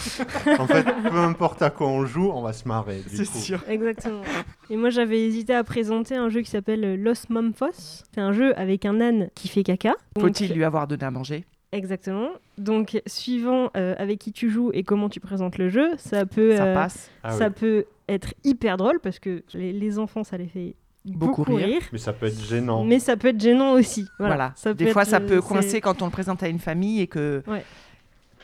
en 0.60 0.68
fait, 0.68 0.84
peu 0.84 1.18
importe 1.18 1.62
à 1.62 1.70
quoi 1.70 1.88
on 1.88 2.06
joue, 2.06 2.32
on 2.34 2.42
va 2.42 2.54
se 2.54 2.68
marrer. 2.68 3.02
C'est 3.08 3.26
sûr. 3.26 3.64
Exactement. 3.68 4.22
Et 4.70 4.78
moi, 4.78 4.90
j'avais 4.90 5.22
hésité 5.22 5.54
à 5.54 5.64
présenter 5.64 6.16
un 6.16 6.30
jeu 6.30 6.42
qui 6.42 6.50
s'appelle 6.50 6.84
euh, 6.84 6.96
Los 6.96 7.28
Mamphos. 7.30 8.04
C'est 8.14 8.22
un 8.22 8.32
jeu 8.32 8.58
avec 8.58 8.86
un 8.86 9.02
âne 9.02 9.30
qui 9.36 9.48
fait 9.48 9.64
caca. 9.64 9.96
Donc, 10.16 10.38
Faut-il 10.38 10.54
lui 10.54 10.64
avoir 10.64 10.88
donné 10.88 11.04
à 11.04 11.12
manger? 11.12 11.46
Exactement. 11.72 12.30
Donc, 12.58 13.02
suivant 13.06 13.70
euh, 13.78 13.96
avec 13.98 14.20
qui 14.20 14.32
tu 14.32 14.50
joues 14.50 14.72
et 14.74 14.84
comment 14.84 15.10
tu 15.10 15.20
présentes 15.20 15.58
le 15.58 15.70
jeu, 15.70 15.92
ça 15.98 16.26
peut, 16.26 16.56
Ça 16.56 16.66
euh, 16.66 16.74
passe. 16.74 17.10
Ah 17.24 17.32
ça 17.32 17.48
oui. 17.48 17.54
peut 17.58 17.86
être 18.10 18.34
hyper 18.44 18.78
drôle 18.78 19.00
parce 19.00 19.20
que 19.20 19.44
les, 19.54 19.72
les 19.72 20.00
enfants, 20.00 20.24
ça 20.24 20.38
les 20.38 20.48
fait 20.48 20.76
Beaucoup 21.06 21.42
beaucoup, 21.44 21.56
rire. 21.56 21.66
rire. 21.68 21.82
Mais 21.92 21.98
ça 21.98 22.14
peut 22.14 22.28
être 22.28 22.40
gênant. 22.44 22.84
Mais 22.84 23.00
ça 23.00 23.18
peut 23.18 23.30
être 23.30 23.42
gênant 23.42 23.74
aussi. 23.74 24.08
Voilà. 24.20 24.36
Voilà. 24.36 24.54
Ça 24.56 24.74
Des 24.74 24.86
peut 24.86 24.92
fois, 24.92 25.02
être, 25.02 25.08
ça 25.10 25.18
euh, 25.18 25.28
peut 25.28 25.42
coincer 25.42 25.82
quand 25.82 26.02
on 26.02 26.06
le 26.06 26.12
présente 26.12 26.44
à 26.44 26.48
une 26.48 26.60
famille 26.60 27.02
et 27.02 27.08
que 27.08 27.42
Ouais. 27.48 27.64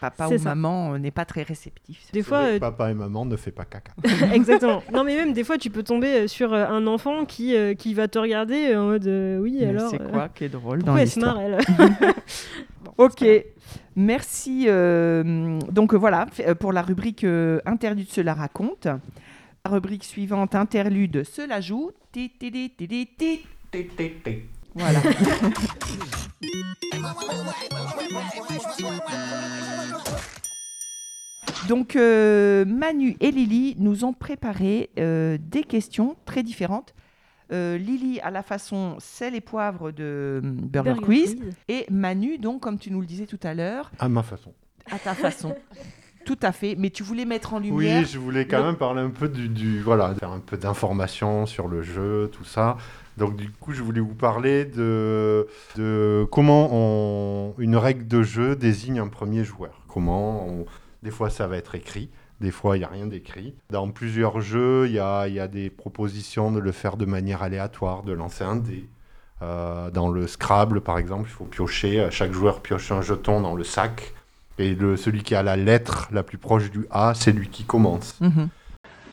papa 0.01 0.27
ou 0.27 0.37
ça. 0.39 0.55
maman 0.55 0.93
euh, 0.93 0.97
n'est 0.97 1.11
pas 1.11 1.25
très 1.25 1.43
réceptif. 1.43 2.11
Des 2.13 2.23
fois, 2.23 2.39
euh, 2.39 2.59
papa 2.59 2.89
et 2.89 2.93
maman 2.95 3.25
ne 3.25 3.35
fait 3.35 3.51
pas 3.51 3.65
caca. 3.65 3.93
Exactement. 4.33 4.81
Non, 4.91 5.03
mais 5.03 5.15
même 5.15 5.33
des 5.33 5.43
fois, 5.43 5.57
tu 5.59 5.69
peux 5.69 5.83
tomber 5.83 6.27
sur 6.27 6.51
un 6.53 6.87
enfant 6.87 7.25
qui, 7.25 7.55
euh, 7.55 7.75
qui 7.75 7.93
va 7.93 8.07
te 8.07 8.17
regarder 8.17 8.75
en 8.75 8.85
mode 8.87 9.05
euh, 9.07 9.37
oui, 9.39 9.57
Mais 9.59 9.67
alors. 9.67 9.89
c'est 9.91 10.01
euh, 10.01 10.09
quoi 10.09 10.29
qui 10.29 10.45
est 10.45 10.49
drôle 10.49 10.79
dans 10.79 10.95
Pourquoi 10.95 11.01
elle 11.01 11.09
se 11.09 11.19
l'histoire 11.19 11.35
marre, 11.35 11.59
elle 12.03 12.13
Ok, 12.97 13.23
merci. 13.95 14.65
euh, 14.67 15.59
donc 15.71 15.93
voilà, 15.93 16.25
pour 16.59 16.73
la 16.73 16.81
rubrique 16.81 17.23
euh, 17.23 17.59
Interlude, 17.65 18.07
cela 18.09 18.33
raconte. 18.33 18.87
La 19.67 19.73
rubrique 19.73 20.05
suivante, 20.05 20.55
Interlude, 20.55 21.25
cela 21.25 21.59
joue. 21.59 21.91
Ti, 22.13 22.31
ti, 22.39 22.49
ti, 22.49 22.69
ti, 22.69 22.87
ti, 22.87 23.05
ti. 23.19 23.41
Voilà. 24.73 25.01
Donc 31.67 31.97
euh, 31.97 32.63
Manu 32.63 33.17
et 33.19 33.31
Lily 33.31 33.75
nous 33.77 34.05
ont 34.05 34.13
préparé 34.13 34.89
euh, 34.97 35.37
des 35.37 35.65
questions 35.65 36.15
très 36.23 36.43
différentes. 36.43 36.93
Euh, 37.51 37.77
Lily 37.77 38.21
à 38.21 38.31
la 38.31 38.43
façon 38.43 38.95
sel 38.99 39.35
et 39.35 39.41
poivre 39.41 39.91
de 39.91 40.39
hum, 40.41 40.61
Burger, 40.61 40.91
Burger 40.93 41.05
Quiz. 41.05 41.35
Quiz. 41.35 41.55
Et 41.67 41.85
Manu, 41.91 42.37
donc, 42.37 42.61
comme 42.61 42.79
tu 42.79 42.89
nous 42.89 43.01
le 43.01 43.05
disais 43.05 43.25
tout 43.25 43.39
à 43.43 43.53
l'heure, 43.53 43.91
À 43.99 44.07
ma 44.07 44.23
façon. 44.23 44.53
à 44.89 44.97
ta 44.97 45.13
façon. 45.13 45.53
tout 46.27 46.37
à 46.43 46.51
fait. 46.51 46.75
Mais 46.77 46.89
tu 46.91 47.01
voulais 47.01 47.25
mettre 47.25 47.53
en 47.55 47.59
lumière. 47.59 48.01
Oui, 48.01 48.05
je 48.05 48.19
voulais 48.19 48.45
quand 48.45 48.59
le- 48.59 48.65
même 48.65 48.75
parler 48.75 49.01
un 49.01 49.09
peu 49.09 49.27
du, 49.29 49.47
du- 49.49 49.81
voilà, 49.81 50.13
faire 50.13 50.31
un 50.31 50.39
peu 50.39 50.57
d'informations 50.57 51.45
sur 51.47 51.67
le 51.67 51.81
jeu, 51.81 52.29
tout 52.31 52.43
ça. 52.43 52.77
Donc 53.17 53.35
du 53.35 53.49
coup, 53.49 53.73
je 53.73 53.81
voulais 53.81 53.99
vous 54.01 54.13
parler 54.13 54.65
de, 54.65 55.47
de 55.75 56.27
comment 56.31 56.69
on- 56.71 57.55
une 57.57 57.75
règle 57.75 58.07
de 58.07 58.21
jeu 58.21 58.55
désigne 58.55 58.99
un 58.99 59.07
premier 59.07 59.43
joueur. 59.43 59.81
Comment 59.87 60.47
on- 60.47 60.65
des 61.01 61.09
fois 61.11 61.29
ça 61.31 61.47
va 61.47 61.57
être 61.57 61.73
écrit, 61.73 62.09
des 62.41 62.51
fois 62.51 62.75
il 62.77 62.81
n'y 62.81 62.85
a 62.85 62.89
rien 62.89 63.07
d'écrit. 63.07 63.55
Dans 63.71 63.89
plusieurs 63.89 64.41
jeux, 64.41 64.85
il 64.87 64.93
y 64.93 64.99
a, 64.99 65.27
il 65.27 65.33
y 65.33 65.39
a 65.39 65.47
des 65.47 65.69
propositions 65.71 66.51
de 66.51 66.59
le 66.59 66.71
faire 66.71 66.97
de 66.97 67.05
manière 67.05 67.41
aléatoire, 67.41 68.03
de 68.03 68.11
lancer 68.13 68.43
un 68.43 68.57
dé. 68.57 68.87
Euh, 69.43 69.91
dans 69.91 70.09
le 70.09 70.25
Scrabble, 70.27 70.81
par 70.81 70.97
exemple, 70.97 71.29
il 71.29 71.33
faut 71.33 71.45
piocher, 71.45 71.99
euh, 71.99 72.09
chaque 72.11 72.31
joueur 72.33 72.61
pioche 72.61 72.91
un 72.91 73.01
jeton 73.01 73.39
dans 73.41 73.53
le 73.55 73.63
sac. 73.63 74.13
Et 74.59 74.73
le, 74.75 74.97
celui 74.97 75.21
qui 75.23 75.35
a 75.35 75.43
la 75.43 75.55
lettre 75.55 76.07
la 76.11 76.23
plus 76.23 76.37
proche 76.37 76.71
du 76.71 76.87
A, 76.89 77.13
c'est 77.15 77.31
lui 77.31 77.47
qui 77.49 77.63
commence. 77.63 78.15
Mhm. 78.21 78.49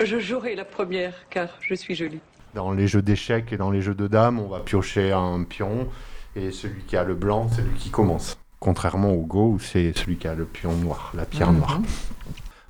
Je 0.05 0.19
jouerai 0.19 0.55
la 0.55 0.65
première 0.65 1.15
car 1.31 1.49
je 1.61 1.75
suis 1.75 1.95
jolie. 1.95 2.21
Dans 2.55 2.73
les 2.73 2.87
jeux 2.87 3.03
d'échecs 3.03 3.53
et 3.53 3.57
dans 3.57 3.71
les 3.71 3.83
jeux 3.83 3.95
de 3.95 4.07
dames, 4.07 4.39
on 4.41 4.49
va 4.49 4.61
piocher 4.61 5.13
un 5.13 5.43
pion 5.45 5.89
et 6.37 6.51
celui 6.51 6.83
qui 6.83 6.97
a 6.97 7.05
le 7.05 7.15
blanc, 7.15 7.49
c'est 7.55 7.63
lui 7.63 7.77
qui 7.79 7.91
commence. 7.91 8.39
Contrairement 8.59 9.13
au 9.13 9.21
Go, 9.23 9.53
où 9.55 9.59
c'est 9.59 9.93
celui 9.97 10.17
qui 10.17 10.27
a 10.27 10.35
le 10.35 10.45
pion 10.47 10.73
noir, 10.75 11.13
la 11.15 11.27
pierre 11.27 11.53
Mhm. 11.53 11.59
noire. 11.59 11.81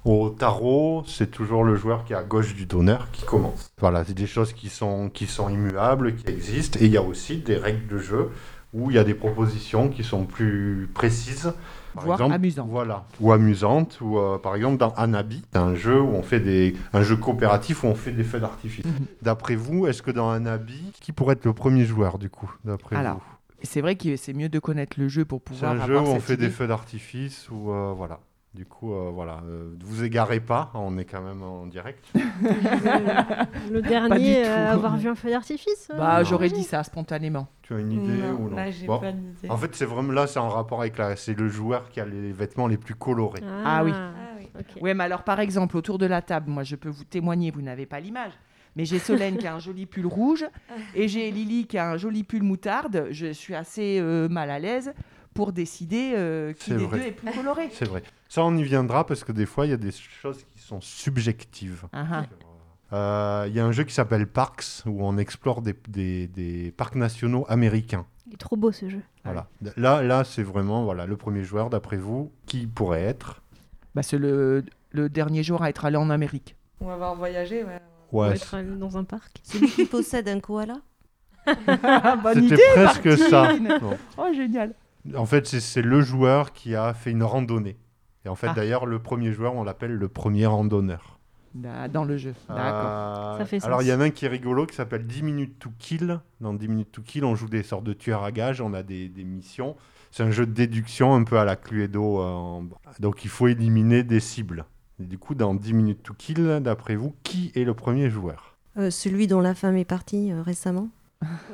Au 0.04 0.28
tarot, 0.28 1.02
c'est 1.06 1.30
toujours 1.30 1.64
le 1.64 1.76
joueur 1.76 2.04
qui 2.04 2.12
est 2.12 2.16
à 2.16 2.22
gauche 2.22 2.54
du 2.54 2.66
donneur 2.66 3.08
qui 3.12 3.24
commence. 3.24 3.72
Voilà, 3.78 4.04
c'est 4.04 4.12
des 4.12 4.26
choses 4.26 4.52
qui 4.52 4.68
sont, 4.68 5.08
qui 5.08 5.26
sont 5.26 5.48
immuables, 5.48 6.14
qui 6.16 6.30
existent. 6.30 6.78
Et 6.80 6.86
il 6.86 6.90
y 6.92 6.98
a 6.98 7.02
aussi 7.02 7.38
des 7.38 7.56
règles 7.56 7.86
de 7.86 7.98
jeu 7.98 8.30
où 8.74 8.90
il 8.90 8.96
y 8.96 8.98
a 8.98 9.04
des 9.04 9.14
propositions 9.14 9.88
qui 9.88 10.02
sont 10.04 10.24
plus 10.24 10.90
précises. 10.92 11.54
Par 11.94 12.04
Voire 12.04 12.22
amusantes. 12.22 12.68
Voilà, 12.68 13.04
ou 13.20 13.32
amusantes. 13.32 13.98
Ou 14.00 14.18
euh, 14.18 14.36
par 14.36 14.56
exemple 14.56 14.78
dans 14.78 14.90
Anabi, 14.94 15.42
c'est 15.52 15.58
un 15.58 15.76
jeu 15.76 16.00
où 16.00 16.08
on 16.08 16.22
fait 16.22 16.40
des, 16.40 16.74
un 16.92 17.02
jeu 17.02 17.16
coopératif 17.16 17.84
où 17.84 17.86
on 17.86 17.94
fait 17.94 18.10
des 18.10 18.24
feux 18.24 18.40
d'artifice. 18.40 18.84
Mhm. 18.84 19.06
D'après 19.22 19.54
vous, 19.54 19.86
est-ce 19.86 20.02
que 20.02 20.10
dans 20.10 20.28
Anabi, 20.28 20.92
qui 21.00 21.12
pourrait 21.12 21.34
être 21.34 21.44
le 21.44 21.52
premier 21.52 21.84
joueur 21.84 22.18
du 22.18 22.28
coup, 22.28 22.52
d'après 22.64 22.96
vous? 22.96 23.20
C'est 23.62 23.80
vrai 23.80 23.94
que 23.94 24.16
c'est 24.16 24.34
mieux 24.34 24.48
de 24.48 24.58
connaître 24.58 24.98
le 24.98 25.08
jeu 25.08 25.24
pour 25.24 25.40
C'est 25.46 25.54
pouvoir 25.54 25.72
un 25.80 25.86
jeu 25.86 25.98
où 25.98 26.02
on 26.02 26.20
fait 26.20 26.36
des 26.36 26.50
feux 26.50 26.66
d'artifice 26.66 27.48
ou 27.50 27.70
euh, 27.70 27.94
voilà. 27.96 28.18
Du 28.54 28.64
coup, 28.66 28.94
euh, 28.94 29.10
voilà, 29.12 29.40
euh, 29.46 29.74
ne 29.76 29.84
vous 29.84 30.04
égarez 30.04 30.38
pas, 30.38 30.70
on 30.74 30.96
est 30.96 31.04
quand 31.04 31.20
même 31.20 31.42
en 31.42 31.66
direct. 31.66 32.04
Le 33.72 33.82
dernier 33.82 34.44
à 34.44 34.70
avoir 34.70 34.96
vu 34.96 35.08
un 35.08 35.16
feu 35.16 35.30
d'artifice 35.30 35.88
euh, 35.92 35.98
Bah, 35.98 36.22
j'aurais 36.22 36.50
dit 36.50 36.62
ça 36.62 36.84
spontanément. 36.84 37.48
Tu 37.62 37.74
as 37.74 37.80
une 37.80 37.90
idée 37.90 38.12
Non, 38.22 38.34
ou 38.38 38.48
non 38.50 38.56
là, 38.56 38.70
j'ai 38.70 38.86
Bon. 38.86 39.00
pas 39.00 39.10
d'idée. 39.10 39.50
En 39.50 39.56
fait, 39.56 39.74
c'est 39.74 39.84
vraiment 39.86 40.12
là, 40.12 40.28
c'est 40.28 40.38
en 40.38 40.48
rapport 40.48 40.80
avec 40.80 40.98
la, 40.98 41.16
c'est 41.16 41.34
le 41.36 41.48
joueur 41.48 41.88
qui 41.90 41.98
a 42.00 42.04
les 42.04 42.30
vêtements 42.30 42.68
les 42.68 42.76
plus 42.76 42.94
colorés. 42.94 43.40
Ah 43.64 43.82
oui. 43.82 43.90
Ah 43.92 44.12
oui. 44.38 44.48
ok. 44.56 44.82
Ouais, 44.82 44.94
mais 44.94 45.02
alors 45.04 45.24
par 45.24 45.40
exemple, 45.40 45.76
autour 45.76 45.98
de 45.98 46.06
la 46.06 46.22
table, 46.22 46.48
moi 46.48 46.62
je 46.62 46.76
peux 46.76 46.88
vous 46.90 47.04
témoigner, 47.04 47.50
vous 47.50 47.62
n'avez 47.62 47.86
pas 47.86 47.98
l'image, 47.98 48.32
mais 48.76 48.84
j'ai 48.84 49.00
Solène 49.00 49.36
qui 49.36 49.48
a 49.48 49.54
un 49.56 49.58
joli 49.58 49.86
pull 49.86 50.06
rouge 50.06 50.44
et 50.94 51.08
j'ai 51.08 51.28
Lily 51.32 51.66
qui 51.66 51.76
a 51.76 51.90
un 51.90 51.96
joli 51.96 52.22
pull 52.22 52.44
moutarde. 52.44 53.08
Je 53.10 53.32
suis 53.32 53.56
assez 53.56 53.98
euh, 54.00 54.28
mal 54.28 54.50
à 54.50 54.60
l'aise 54.60 54.92
pour 55.34 55.52
décider 55.52 56.12
euh, 56.14 56.52
qui 56.52 56.70
des 56.70 56.76
vrai. 56.78 56.98
deux 56.98 57.04
est 57.06 57.12
plus 57.12 57.30
coloré. 57.32 57.68
C'est 57.72 57.88
vrai. 57.88 58.02
Ça, 58.28 58.42
on 58.44 58.56
y 58.56 58.62
viendra 58.62 59.04
parce 59.06 59.24
que 59.24 59.32
des 59.32 59.46
fois, 59.46 59.66
il 59.66 59.70
y 59.70 59.74
a 59.74 59.76
des 59.76 59.92
choses 59.92 60.44
qui 60.54 60.62
sont 60.62 60.80
subjectives. 60.80 61.84
Ah, 61.92 62.06
ah. 62.12 62.24
Euh, 62.92 63.46
Il 63.48 63.54
y 63.54 63.60
a 63.60 63.64
un 63.66 63.72
jeu 63.72 63.84
qui 63.84 63.92
s'appelle 63.94 64.26
Parks 64.26 64.64
où 64.86 65.04
on 65.04 65.18
explore 65.18 65.62
des, 65.62 65.74
des- 65.88 66.26
des 66.28 66.72
parcs 66.76 66.94
nationaux 66.94 67.44
américains. 67.48 68.06
Il 68.26 68.34
est 68.34 68.36
trop 68.38 68.56
beau 68.56 68.72
ce 68.72 68.88
jeu. 68.88 69.00
Voilà. 69.24 69.48
Là, 69.76 70.02
là 70.02 70.24
c'est 70.24 70.42
vraiment 70.42 70.84
voilà, 70.84 71.04
le 71.06 71.16
premier 71.16 71.44
joueur, 71.44 71.68
d'après 71.70 71.96
vous, 71.96 72.30
qui 72.46 72.66
pourrait 72.66 73.02
être? 73.02 73.42
Bah, 73.94 74.02
c'est 74.02 74.18
le, 74.18 74.64
le 74.92 75.08
dernier 75.08 75.42
jour 75.42 75.62
à 75.62 75.68
être 75.70 75.84
allé 75.84 75.96
en 75.96 76.08
Amérique. 76.10 76.56
On 76.80 76.86
va 76.86 76.94
avoir 76.94 77.14
voyagé, 77.16 77.64
ouais. 77.64 77.80
On 78.12 78.20
va 78.22 78.28
Ouais, 78.28 78.36
être 78.36 78.54
allé 78.54 78.68
dans 78.76 78.96
un 78.96 79.04
parc. 79.04 79.40
Celui 79.42 79.68
qui 79.68 79.84
possède 79.86 80.28
un 80.28 80.38
koala 80.40 80.76
Bonne 81.46 82.48
c'était 82.48 82.62
presque 82.74 83.18
ça. 83.18 83.42
Martine. 83.42 83.78
Bon. 83.80 83.96
Oh, 84.18 84.28
génial. 84.34 84.74
En 85.16 85.26
fait, 85.26 85.46
c'est- 85.46 85.82
le 85.82 86.00
joueur 86.00 86.52
qui 86.52 86.74
a 86.74 86.94
fait 86.94 87.10
une 87.10 87.22
randonnée. 87.22 87.76
Et 88.24 88.28
en 88.28 88.34
fait, 88.34 88.48
Ah. 88.50 88.54
d'ailleurs, 88.54 88.86
le 88.86 88.98
premier 88.98 89.32
joueur, 89.32 89.54
on 89.54 89.64
l'appelle 89.64 89.92
le 89.94 90.08
premier 90.08 90.46
randonneur. 90.46 91.18
Da- 91.54 91.86
Dans 91.88 92.04
le 92.04 92.16
jeu. 92.16 92.34
D'accord. 92.48 92.64
Euh, 92.64 93.38
Ça 93.38 93.44
fait 93.44 93.64
Alors, 93.64 93.82
il 93.82 93.88
y 93.88 93.92
en 93.92 94.00
a 94.00 94.04
un 94.04 94.10
qui 94.10 94.24
est 94.24 94.28
rigolo 94.28 94.66
qui 94.66 94.74
s'appelle 94.74 95.06
10 95.06 95.22
minutes 95.22 95.58
to 95.58 95.70
kill. 95.78 96.20
Dans 96.40 96.52
10 96.54 96.66
minutes 96.68 96.90
to 96.90 97.02
kill, 97.02 97.24
on 97.24 97.34
joue 97.36 97.48
des 97.48 97.62
sortes 97.62 97.84
de 97.84 97.92
tueurs 97.92 98.24
à 98.24 98.32
gages, 98.32 98.60
on 98.60 98.72
a 98.74 98.82
des, 98.82 99.08
des 99.08 99.24
missions. 99.24 99.76
C'est 100.10 100.22
un 100.24 100.30
jeu 100.30 100.46
de 100.46 100.52
déduction 100.52 101.14
un 101.14 101.22
peu 101.24 101.38
à 101.38 101.44
la 101.44 101.54
Cluedo. 101.56 102.20
euh, 102.20 102.24
en- 102.24 102.64
Donc, 102.98 103.24
il 103.24 103.30
faut 103.30 103.46
éliminer 103.46 104.02
des 104.02 104.20
cibles. 104.20 104.64
Et 105.00 105.04
du 105.04 105.18
coup, 105.18 105.34
dans 105.34 105.54
10 105.54 105.74
minutes 105.74 106.02
to 106.02 106.14
kill, 106.14 106.60
d'après 106.62 106.96
vous, 106.96 107.14
qui 107.24 107.52
est 107.54 107.64
le 107.64 107.74
premier 107.74 108.10
joueur? 108.10 108.56
Euh, 108.76 108.90
Celui 108.90 109.26
dont 109.28 109.40
la 109.40 109.54
femme 109.54 109.76
est 109.76 109.84
partie 109.84 110.32
euh, 110.32 110.42
récemment? 110.42 110.88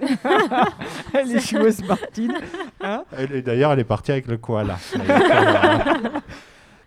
Elle 1.15 1.33
est 1.37 1.41
joueuse, 1.51 1.83
Martine. 1.87 2.33
Et 3.33 3.43
d'ailleurs, 3.43 3.73
elle 3.73 3.79
est 3.81 3.85
partie 3.85 4.13
avec 4.13 4.27
le 4.27 4.37
koala. 4.39 4.79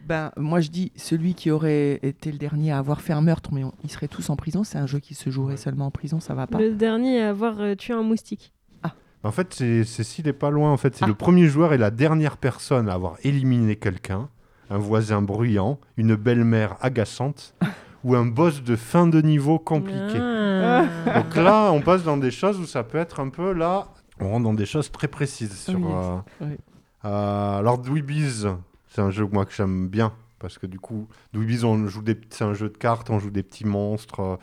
Ben, 0.05 0.31
moi, 0.35 0.59
je 0.59 0.69
dis 0.69 0.91
celui 0.97 1.33
qui 1.33 1.49
aurait 1.49 1.97
été 2.03 2.29
le 2.33 2.37
dernier 2.37 2.73
à 2.73 2.77
avoir 2.77 2.99
fait 2.99 3.13
un 3.13 3.21
meurtre, 3.21 3.51
mais 3.53 3.63
on- 3.63 3.71
ils 3.85 3.89
seraient 3.89 4.09
tous 4.09 4.29
en 4.29 4.35
prison. 4.35 4.65
C'est 4.65 4.77
un 4.77 4.85
jeu 4.85 4.99
qui 4.99 5.13
se 5.13 5.29
jouerait 5.29 5.55
seulement 5.55 5.85
en 5.85 5.91
prison, 5.91 6.19
ça 6.19 6.33
va 6.33 6.45
pas. 6.45 6.59
Le 6.59 6.73
dernier 6.73 7.21
à 7.23 7.29
avoir 7.29 7.61
euh, 7.61 7.73
tué 7.75 7.93
un 7.93 8.03
moustique. 8.03 8.51
En 9.25 9.31
fait, 9.31 9.53
c'est 9.53 9.85
Cécile 9.85 10.25
n'est 10.25 10.33
pas 10.33 10.49
loin. 10.49 10.73
En 10.73 10.75
fait, 10.77 10.93
c'est 10.97 11.05
Ah. 11.05 11.07
le 11.07 11.13
premier 11.13 11.47
joueur 11.47 11.71
et 11.71 11.77
la 11.77 11.89
dernière 11.89 12.35
personne 12.35 12.89
à 12.89 12.93
avoir 12.95 13.15
éliminé 13.23 13.77
quelqu'un, 13.77 14.27
un 14.69 14.77
voisin 14.77 15.21
bruyant, 15.21 15.79
une 15.95 16.15
belle-mère 16.15 16.75
agaçante 16.81 17.55
ou 18.03 18.13
un 18.15 18.25
boss 18.25 18.61
de 18.61 18.75
fin 18.75 19.07
de 19.07 19.21
niveau 19.21 19.57
compliqué. 19.57 20.17
Ah. 20.19 20.42
Donc 21.15 21.35
là, 21.35 21.71
on 21.71 21.81
passe 21.81 22.03
dans 22.03 22.17
des 22.17 22.31
choses 22.31 22.59
où 22.59 22.65
ça 22.65 22.83
peut 22.83 22.97
être 22.97 23.19
un 23.19 23.29
peu 23.29 23.53
là. 23.53 23.87
On 24.19 24.29
rentre 24.29 24.43
dans 24.43 24.53
des 24.53 24.65
choses 24.65 24.91
très 24.91 25.07
précises. 25.07 25.57
Sur, 25.57 25.79
Oui, 25.79 25.85
euh, 25.91 26.17
oui. 26.41 26.57
euh, 27.05 27.57
alors, 27.59 27.77
Dweebies, 27.79 28.45
c'est 28.89 29.01
un 29.01 29.11
jeu 29.11 29.25
que 29.27 29.33
moi 29.33 29.45
que 29.45 29.53
j'aime 29.53 29.87
bien 29.87 30.13
parce 30.39 30.57
que 30.57 30.67
du 30.67 30.79
coup, 30.79 31.07
Dweebies, 31.33 31.63
on 31.63 31.87
joue 31.87 32.01
des, 32.01 32.19
c'est 32.29 32.43
un 32.43 32.53
jeu 32.53 32.69
de 32.69 32.77
cartes, 32.77 33.09
on 33.09 33.19
joue 33.19 33.31
des 33.31 33.43
petits 33.43 33.65
monstres. 33.65 34.19
euh, 34.19 34.35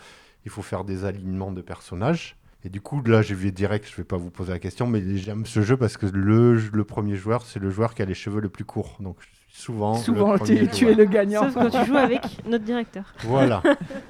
il 0.46 0.50
faut 0.50 0.62
faire 0.62 0.84
des 0.84 1.04
alignements 1.04 1.52
de 1.52 1.60
personnages. 1.60 2.36
Et 2.64 2.68
du 2.70 2.80
coup, 2.80 3.02
là, 3.04 3.22
je 3.22 3.34
vais 3.34 3.50
direct, 3.50 3.86
je 3.90 3.96
vais 3.96 4.04
pas 4.04 4.16
vous 4.16 4.30
poser 4.30 4.52
la 4.52 4.58
question, 4.58 4.86
mais 4.86 5.02
j'aime 5.16 5.46
ce 5.46 5.60
jeu 5.62 5.76
parce 5.76 5.96
que 5.96 6.06
le, 6.06 6.54
le 6.56 6.84
premier 6.84 7.16
joueur, 7.16 7.42
c'est 7.42 7.58
le 7.58 7.70
joueur 7.70 7.94
qui 7.94 8.02
a 8.02 8.04
les 8.06 8.14
cheveux 8.14 8.40
le 8.40 8.48
plus 8.48 8.64
courts. 8.64 8.96
Donc, 9.00 9.16
souvent. 9.48 9.94
Souvent, 9.96 10.32
le 10.34 10.68
tu, 10.68 10.86
es 10.88 10.94
le 10.94 11.04
gagnant. 11.04 11.42
Sauf 11.44 11.54
quand 11.54 11.70
tu 11.70 11.86
joues 11.86 11.96
avec 11.96 12.22
notre 12.46 12.64
directeur. 12.64 13.14
Voilà. 13.24 13.62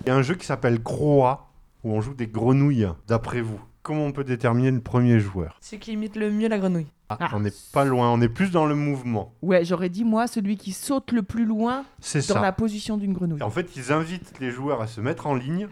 Il 0.03 0.09
y 0.09 0.11
a 0.11 0.17
un 0.17 0.23
jeu 0.23 0.35
qui 0.35 0.47
s'appelle 0.47 0.81
Croa, 0.83 1.50
où 1.85 1.93
on 1.93 2.01
joue 2.01 2.15
des 2.15 2.27
grenouilles. 2.27 2.89
D'après 3.09 3.41
vous, 3.41 3.61
comment 3.83 4.05
on 4.07 4.13
peut 4.13 4.25
déterminer 4.25 4.71
le 4.71 4.81
premier 4.81 5.19
joueur? 5.21 5.57
Celui 5.61 5.79
qui 5.81 5.93
imite 5.93 6.17
le 6.17 6.31
mieux 6.31 6.49
la 6.49 6.59
grenouille. 6.59 6.87
Ah, 7.09 7.17
Ah. 7.21 7.29
On 7.33 7.41
n'est 7.41 7.53
pas 7.73 7.85
loin, 7.85 8.11
on 8.11 8.21
est 8.21 8.29
plus 8.29 8.51
dans 8.53 8.67
le 8.67 8.75
mouvement. 8.77 9.35
Ouais, 9.43 9.65
j'aurais 9.65 9.89
dit 9.89 10.05
moi, 10.05 10.27
celui 10.29 10.57
qui 10.57 10.73
saute 10.73 11.11
le 11.13 11.23
plus 11.23 11.45
loin 11.45 11.85
C'est 12.01 12.27
dans 12.29 12.35
ça. 12.35 12.41
la 12.41 12.53
position 12.53 12.97
d'une 12.97 13.13
grenouille. 13.13 13.41
Et 13.41 13.43
en 13.43 13.51
fait, 13.51 13.75
ils 13.77 13.91
invitent 13.93 14.35
les 14.41 14.51
joueurs 14.53 14.81
à 14.81 14.87
se 14.87 15.01
mettre 15.01 15.27
en 15.27 15.35
ligne 15.35 15.67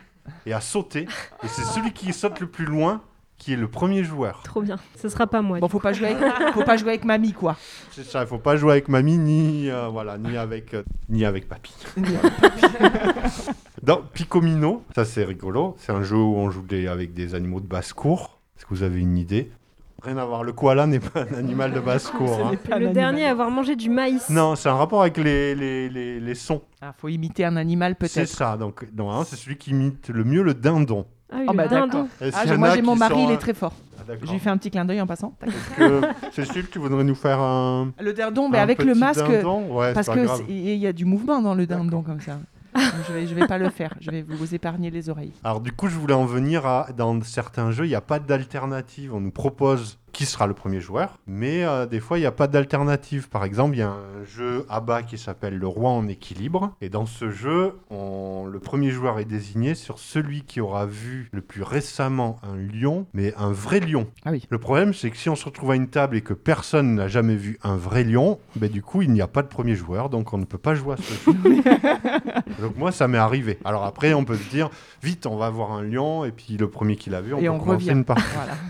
et 0.47 0.53
à 0.53 0.61
sauter. 0.61 1.07
Et 1.45 1.49
c'est 1.49 1.63
celui 1.65 1.93
qui 1.93 2.13
saute 2.13 2.41
le 2.41 2.49
plus 2.49 2.65
loin 2.67 3.03
qui 3.37 3.53
est 3.53 3.57
le 3.57 3.69
premier 3.69 4.03
joueur. 4.03 4.41
Trop 4.43 4.63
bien. 4.63 4.81
Ce 5.01 5.09
sera 5.09 5.29
pas 5.29 5.43
moi. 5.43 5.61
Bon, 5.61 5.69
faut 5.69 5.79
pas 5.79 5.93
jouer 5.93 6.09
avec, 6.09 6.53
faut 6.55 6.65
pas 6.65 6.77
jouer 6.77 6.89
avec 6.89 7.05
mamie, 7.05 7.33
quoi. 7.35 7.57
C'est 7.93 8.03
ça, 8.05 8.23
il 8.23 8.27
faut 8.27 8.41
pas 8.41 8.57
jouer 8.57 8.73
avec 8.73 8.89
mamie 8.89 9.17
ni 9.17 9.71
euh, 9.71 9.87
voilà, 9.87 10.19
ni 10.19 10.37
avec 10.37 10.75
euh, 10.75 10.83
ni 11.09 11.25
avec 11.25 11.49
papy. 11.49 11.73
Dans 13.83 14.01
Picomino, 14.13 14.83
ça 14.95 15.05
c'est 15.05 15.25
rigolo, 15.25 15.77
c'est 15.79 15.93
un 15.93 16.03
jeu 16.03 16.17
où 16.17 16.35
on 16.37 16.51
joue 16.51 16.63
des- 16.63 16.89
avec 16.89 17.13
des 17.15 17.35
animaux 17.35 17.61
de 17.61 17.67
basse-cour. 17.67 18.39
Est-ce 18.57 18.65
que 18.67 18.71
vous 18.75 18.83
avez 18.83 19.01
une 19.01 19.17
idée? 19.17 19.51
Rien 20.03 20.17
à 20.17 20.25
voir, 20.25 20.45
le 20.45 20.53
koala 20.53 20.87
n'est 20.87 21.01
pas 21.01 21.23
un 21.31 21.35
animal 21.39 21.73
de 21.73 21.81
basse-cour. 21.81 22.29
Ce 22.69 22.73
hein. 22.73 22.79
le 22.79 22.91
dernier 22.91 23.25
à 23.27 23.31
avoir 23.33 23.51
mangé 23.51 23.75
du 23.77 23.91
maïs. 23.91 24.31
Non, 24.31 24.55
c'est 24.57 24.69
un 24.69 24.75
rapport 24.77 25.01
avec 25.03 25.17
les, 25.17 25.55
les, 25.57 25.89
les, 25.89 26.21
les 26.21 26.35
sons. 26.35 26.63
Ah, 26.81 26.93
faut 26.97 27.09
imiter 27.09 27.45
un 27.45 27.57
animal 27.57 27.97
C'est 28.03 28.15
peut-être. 28.21 28.29
ça, 28.29 28.57
donc 28.57 28.87
non, 28.97 29.11
hein, 29.11 29.25
c'est 29.25 29.37
celui 29.37 29.57
qui 29.57 29.71
imite 29.71 30.09
le 30.09 30.23
mieux 30.25 30.43
le 30.43 30.55
dindon. 30.55 31.05
Ah 31.31 31.37
oui, 31.41 31.45
Oh, 31.49 31.51
le 31.53 31.57
bah, 31.57 31.69
dindon. 31.69 31.87
d'accord. 31.87 32.07
Et 32.23 32.31
Ah, 32.33 32.41
s'il 32.43 32.51
y 32.51 32.55
en 32.55 32.59
moi 32.59 32.69
a 32.71 32.75
j'ai 32.77 32.83
mon 32.83 32.97
mari, 32.97 33.15
sont, 33.15 33.29
il 33.29 33.33
est 33.33 33.39
très 33.39 33.55
fort. 33.55 33.75
ah, 33.99 34.03
d'accord. 34.07 34.33
Lui 34.33 34.39
fais 34.39 34.51
un 34.51 34.57
petit 34.57 34.71
clin 34.71 34.85
d'œil 34.85 35.01
en 35.01 35.07
passant. 35.07 35.35
que 35.77 36.01
Cécile, 36.33 36.69
tu 36.71 36.79
voudrais 36.79 37.05
nous 37.05 37.15
faire 37.17 37.41
un. 37.41 37.93
Le 38.01 38.13
dindon, 38.13 38.49
mais 38.49 38.59
un 38.59 38.63
avec 38.63 38.83
le 38.83 38.93
petit 38.93 39.01
masque, 39.01 39.25
dindon 39.27 39.67
Ouais, 39.77 39.93
parce 39.95 40.07
c'est 40.07 40.13
pas 40.13 40.19
que 40.19 40.25
grave. 40.25 40.43
c'est- 40.47 40.53
il 40.53 40.77
y 40.77 40.87
a 40.87 40.93
du 40.93 41.05
mouvement 41.05 41.43
dans 41.43 41.55
le 41.55 41.67
dindon 41.67 42.03
comme 42.03 42.21
ça. 42.21 42.39
Je 42.77 43.27
je 43.27 43.35
vais 43.35 43.47
pas 43.47 43.59
le 43.59 43.71
faire. 43.71 43.95
Je 44.01 44.11
vais 44.11 44.23
vous 44.23 44.55
épargner 44.55 44.91
les 44.91 45.09
oreilles. 45.09 45.33
Alors 45.45 45.61
du 45.61 45.73
coup, 45.73 45.89
je 45.89 45.97
voulais 45.97 46.15
en 46.15 46.25
venir 46.25 46.67
à 46.67 46.89
dans 46.97 47.21
certains 47.23 47.71
jeux, 47.71 47.87
il 47.87 47.91
n'y 47.91 47.95
a 47.95 48.01
pas 48.01 48.19
d'alternative. 48.19 49.15
On 49.15 49.21
nous 49.21 49.31
propose 49.31 49.99
qui 50.19 50.27
sera 50.27 50.49
le 50.49 50.53
premier 50.55 50.81
joueur, 50.81 51.17
mais 51.29 51.63
euh, 51.65 51.87
des 51.87 52.01
fois, 52.01 52.19
il 52.19 52.23
n'y 52.23 52.27
a 52.27 52.33
pas 52.33 52.49
d'alternative. 52.49 53.29
Par 53.29 53.45
exemple, 53.45 53.77
il 53.77 53.79
y 53.79 53.83
a 53.83 53.91
un 53.91 54.25
jeu 54.25 54.67
à 54.69 54.81
bas 54.81 55.05
qui 55.05 55.17
s'appelle 55.17 55.57
Le 55.57 55.69
Roi 55.69 55.91
en 55.91 56.09
équilibre, 56.09 56.73
et 56.81 56.89
dans 56.89 57.07
ce 57.07 57.31
jeu, 57.31 57.75
on- 57.89 58.45
le 58.51 58.59
premier 58.59 58.91
joueur 58.91 59.21
est 59.21 59.25
désigné 59.25 59.77
sur 59.77 60.01
celui 60.01 60.43
qui 60.43 60.61
aura 60.61 60.87
vu 60.87 61.29
le 61.33 61.41
plus 61.41 61.63
récemment 61.63 62.41
un 62.43 62.57
lion, 62.57 63.07
mais 63.15 63.33
un 63.37 63.53
vrai 63.53 63.79
lion. 63.79 64.09
Ah 64.25 64.31
oui. 64.33 64.45
Le 64.51 64.59
problème, 64.59 64.93
c'est 64.93 65.13
que 65.13 65.17
si 65.17 65.29
on 65.29 65.37
se 65.37 65.45
retrouve 65.45 65.71
à 65.71 65.77
une 65.77 65.87
table 65.87 66.17
et 66.17 66.21
que 66.21 66.35
personne 66.35 66.97
n'a 66.97 67.07
jamais 67.07 67.37
vu 67.37 67.57
un 67.63 67.77
vrai 67.77 68.03
lion, 68.03 68.41
ben, 68.57 68.69
du 68.69 68.83
coup, 68.83 69.03
il 69.03 69.13
n'y 69.13 69.21
a 69.23 69.29
pas 69.29 69.43
de 69.43 69.49
premier 69.49 69.77
joueur, 69.77 70.11
donc 70.11 70.33
on 70.33 70.39
ne 70.39 70.47
peut 70.47 70.59
pas 70.59 70.75
jouer 70.75 70.95
à 70.95 70.97
ce 70.97 71.13
jeu. 71.31 71.33
donc 72.61 72.77
moi, 72.77 72.91
ça 72.91 73.07
m'est 73.07 73.19
arrivé. 73.19 73.57
Alors 73.65 73.85
après, 73.85 74.15
on 74.15 74.25
peut 74.25 74.37
se 74.37 74.51
dire, 74.51 74.69
vite, 75.01 75.27
on 75.27 75.37
va 75.37 75.49
voir 75.49 75.71
un 75.71 75.85
lion, 75.85 76.25
et 76.25 76.33
puis 76.33 76.57
le 76.57 76.69
premier 76.69 76.97
qui 76.97 77.09
l'a 77.09 77.21
vu, 77.21 77.35
on 77.35 77.39
Et 77.39 77.43
peut 77.43 77.51
on 77.51 77.59
commencer 77.61 77.75
revient. 77.85 77.91
une 77.99 78.05
partie. 78.05 78.25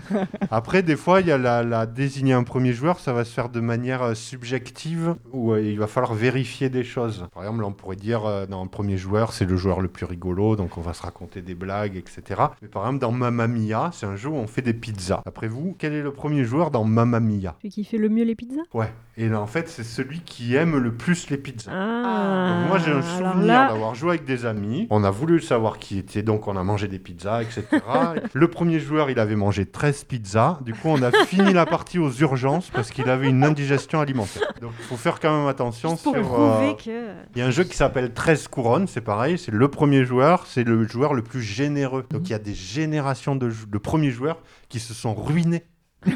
Voilà. 0.09 0.25
Après, 0.51 0.83
des 0.83 0.95
fois, 0.95 1.21
il 1.21 1.27
y 1.27 1.31
a 1.31 1.38
la, 1.39 1.63
la 1.63 1.85
désigner 1.85 2.33
un 2.33 2.43
premier 2.43 2.73
joueur, 2.73 2.99
ça 2.99 3.13
va 3.13 3.25
se 3.25 3.33
faire 3.33 3.49
de 3.49 3.59
manière 3.59 4.03
euh, 4.03 4.13
subjective, 4.13 5.15
où 5.31 5.53
euh, 5.53 5.61
il 5.61 5.79
va 5.79 5.87
falloir 5.87 6.13
vérifier 6.13 6.69
des 6.69 6.83
choses. 6.83 7.27
Par 7.33 7.43
exemple, 7.43 7.63
on 7.63 7.71
pourrait 7.71 7.95
dire, 7.95 8.25
euh, 8.25 8.45
dans 8.45 8.61
un 8.61 8.67
premier 8.67 8.97
joueur, 8.97 9.33
c'est 9.33 9.45
le 9.45 9.57
joueur 9.57 9.81
le 9.81 9.87
plus 9.87 10.05
rigolo, 10.05 10.55
donc 10.55 10.77
on 10.77 10.81
va 10.81 10.93
se 10.93 11.01
raconter 11.01 11.41
des 11.41 11.55
blagues, 11.55 11.95
etc. 11.95 12.41
Mais 12.61 12.67
par 12.67 12.83
exemple, 12.83 12.99
dans 12.99 13.11
Mamma 13.11 13.47
Mia, 13.47 13.89
c'est 13.93 14.05
un 14.05 14.15
jeu 14.15 14.29
où 14.29 14.35
on 14.35 14.47
fait 14.47 14.61
des 14.61 14.73
pizzas. 14.73 15.21
Après 15.25 15.47
vous, 15.47 15.75
quel 15.77 15.93
est 15.93 16.01
le 16.01 16.11
premier 16.11 16.43
joueur 16.43 16.71
dans 16.71 16.83
Mamma 16.83 17.19
Mia? 17.19 17.55
Celui 17.59 17.69
qui 17.69 17.83
fait 17.83 17.97
le 17.97 18.09
mieux 18.09 18.23
les 18.23 18.35
pizzas? 18.35 18.61
Ouais. 18.73 18.91
Et 19.17 19.27
là, 19.27 19.41
en 19.41 19.47
fait, 19.47 19.67
c'est 19.67 19.83
celui 19.83 20.21
qui 20.21 20.55
aime 20.55 20.77
le 20.77 20.93
plus 20.93 21.29
les 21.29 21.37
pizzas. 21.37 21.71
Ah. 21.73 22.59
Donc 22.59 22.69
moi 22.69 22.79
j'ai 22.79 22.91
un 22.91 23.01
souvenir 23.01 23.45
là, 23.45 23.67
d'avoir 23.67 23.93
joué 23.93 24.11
avec 24.11 24.25
des 24.25 24.45
amis. 24.45 24.87
On 24.89 25.03
a 25.03 25.11
voulu 25.11 25.41
savoir 25.41 25.77
qui 25.77 25.97
était, 25.97 26.23
donc 26.23 26.47
on 26.47 26.55
a 26.55 26.63
mangé 26.63 26.87
des 26.87 26.99
pizzas, 26.99 27.41
etc. 27.43 27.65
le 28.33 28.47
premier 28.47 28.79
joueur, 28.79 29.09
il 29.09 29.19
avait 29.19 29.35
mangé 29.35 29.65
13 29.65 30.05
pizzas. 30.05 30.59
Du 30.61 30.73
coup, 30.73 30.87
on 30.87 31.01
a 31.01 31.11
fini 31.29 31.53
la 31.53 31.65
partie 31.65 31.99
aux 31.99 32.11
urgences 32.11 32.69
parce 32.71 32.89
qu'il 32.91 33.09
avait 33.09 33.29
une 33.29 33.43
indigestion 33.43 33.99
alimentaire. 33.99 34.51
Donc 34.61 34.71
il 34.79 34.85
faut 34.85 34.97
faire 34.97 35.19
quand 35.19 35.37
même 35.37 35.47
attention 35.47 35.91
juste 35.91 36.03
pour 36.03 36.13
sur... 36.15 36.23
prouver 36.23 36.69
euh, 36.69 36.73
que. 36.73 37.13
Il 37.35 37.39
y 37.39 37.41
a 37.41 37.45
un 37.45 37.51
jeu 37.51 37.63
qui 37.63 37.77
s'appelle 37.77 38.13
13 38.13 38.47
couronnes, 38.47 38.87
c'est 38.87 39.01
pareil, 39.01 39.37
c'est 39.37 39.51
le 39.51 39.67
premier 39.67 40.05
joueur, 40.05 40.45
c'est 40.47 40.63
le 40.63 40.87
joueur 40.87 41.13
le 41.13 41.21
plus 41.21 41.41
généreux. 41.41 42.05
Donc 42.09 42.27
il 42.27 42.31
y 42.31 42.35
a 42.35 42.39
des 42.39 42.53
générations 42.55 43.35
de, 43.35 43.49
jou- 43.49 43.67
de 43.67 43.77
premiers 43.77 44.11
joueurs 44.11 44.41
qui 44.69 44.79
se 44.79 44.93
sont 44.93 45.13
ruinés. 45.13 45.63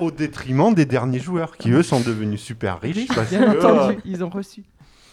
au 0.00 0.10
détriment 0.10 0.74
des 0.74 0.86
derniers 0.86 1.20
joueurs 1.20 1.56
qui 1.56 1.70
eux 1.70 1.84
sont 1.84 2.00
devenus 2.00 2.40
super 2.40 2.80
riches 2.80 3.06
parce 3.14 3.30
Bien 3.30 3.54
que, 3.54 3.64
euh, 3.64 3.92
ils 4.04 4.24
ont 4.24 4.28
reçu. 4.28 4.64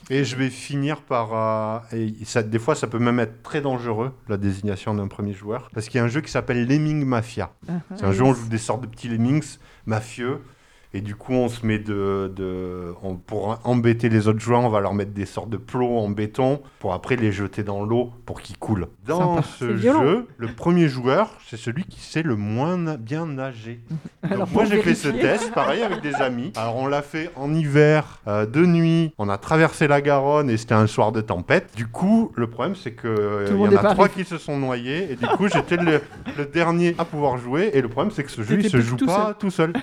Et 0.09 0.23
je 0.23 0.35
vais 0.35 0.49
finir 0.49 1.01
par. 1.01 1.83
euh, 1.93 1.97
et 1.97 2.25
ça, 2.25 2.43
des 2.43 2.59
fois, 2.59 2.75
ça 2.75 2.87
peut 2.87 2.99
même 2.99 3.19
être 3.19 3.43
très 3.43 3.61
dangereux, 3.61 4.11
la 4.27 4.37
désignation 4.37 4.93
d'un 4.93 5.07
premier 5.07 5.33
joueur. 5.33 5.69
Parce 5.73 5.87
qu'il 5.87 5.97
y 5.97 6.01
a 6.01 6.05
un 6.05 6.09
jeu 6.09 6.21
qui 6.21 6.31
s'appelle 6.31 6.67
Lemming 6.67 7.05
Mafia. 7.05 7.51
C'est 7.95 8.05
un 8.05 8.11
jeu 8.11 8.23
où 8.23 8.27
on 8.27 8.33
joue 8.33 8.47
des 8.49 8.57
sortes 8.57 8.81
de 8.81 8.87
petits 8.87 9.07
lemmings 9.09 9.57
mafieux. 9.85 10.41
Et 10.91 11.01
du 11.01 11.13
coup, 11.15 11.33
on 11.33 11.49
se 11.49 11.63
met 11.67 11.77
de. 11.77 12.33
de 12.35 12.95
on- 13.03 13.15
pour 13.15 13.59
embêter 13.63 14.09
les 14.09 14.27
autres 14.27 14.39
joueurs, 14.39 14.61
on 14.61 14.69
va 14.69 14.79
leur 14.79 14.95
mettre 14.95 15.11
des 15.11 15.27
sortes 15.27 15.49
de 15.51 15.57
plots 15.57 15.99
en 15.99 16.09
béton 16.09 16.61
pour 16.79 16.93
après 16.93 17.15
les 17.15 17.31
jeter 17.31 17.61
dans 17.61 17.83
l'eau 17.83 18.09
pour 18.25 18.41
qu'ils 18.41 18.57
coulent. 18.57 18.87
Dans 19.05 19.35
Sympa. 19.35 19.47
ce 19.59 19.65
violent. 19.65 20.01
jeu, 20.03 20.27
le 20.37 20.47
premier 20.47 20.87
joueur, 20.87 21.29
c'est 21.47 21.57
celui 21.57 21.83
qui 21.83 21.99
sait 21.99 22.23
le 22.23 22.35
moins 22.35 22.75
na- 22.77 22.97
bien 22.97 23.27
nager. 23.27 23.81
Donc 24.23 24.31
Alors, 24.31 24.47
moi 24.51 24.63
pour 24.63 24.71
j'ai 24.71 24.81
fait 24.81 24.95
ce 24.95 25.09
test, 25.09 25.53
pareil 25.53 25.83
avec 25.83 26.01
des 26.01 26.15
amis. 26.15 26.51
Alors 26.55 26.75
on 26.77 26.87
l'a 26.87 27.03
fait 27.03 27.29
en 27.35 27.53
hiver, 27.53 28.19
euh, 28.27 28.47
de 28.47 28.65
nuit. 28.65 29.13
On 29.19 29.29
a 29.29 29.37
traversé 29.37 29.87
la 29.87 30.01
Garonne 30.01 30.49
et 30.49 30.57
c'était 30.57 30.73
un 30.73 30.87
soir 30.87 31.11
de 31.11 31.21
tempête. 31.21 31.69
Du 31.75 31.85
coup, 31.85 32.31
le 32.35 32.47
problème 32.49 32.75
c'est 32.75 32.93
que 32.93 33.07
euh, 33.07 33.47
y 33.47 33.53
en 33.75 33.75
a 33.77 33.93
trois 33.93 34.09
qui 34.09 34.23
se 34.25 34.39
sont 34.39 34.57
noyés 34.57 35.11
et 35.11 35.15
du 35.15 35.27
coup 35.37 35.47
j'étais 35.53 35.77
le, 35.77 36.01
le 36.35 36.45
dernier 36.47 36.95
à 36.97 37.05
pouvoir 37.05 37.37
jouer. 37.37 37.69
Et 37.75 37.81
le 37.83 37.89
problème 37.89 38.11
c'est 38.11 38.23
que 38.23 38.31
ce 38.31 38.41
jeu 38.41 38.57
il 38.59 38.67
se 38.69 38.81
joue 38.81 38.97
pas 38.97 39.25
seul. 39.27 39.35
tout 39.39 39.51
seul. 39.51 39.73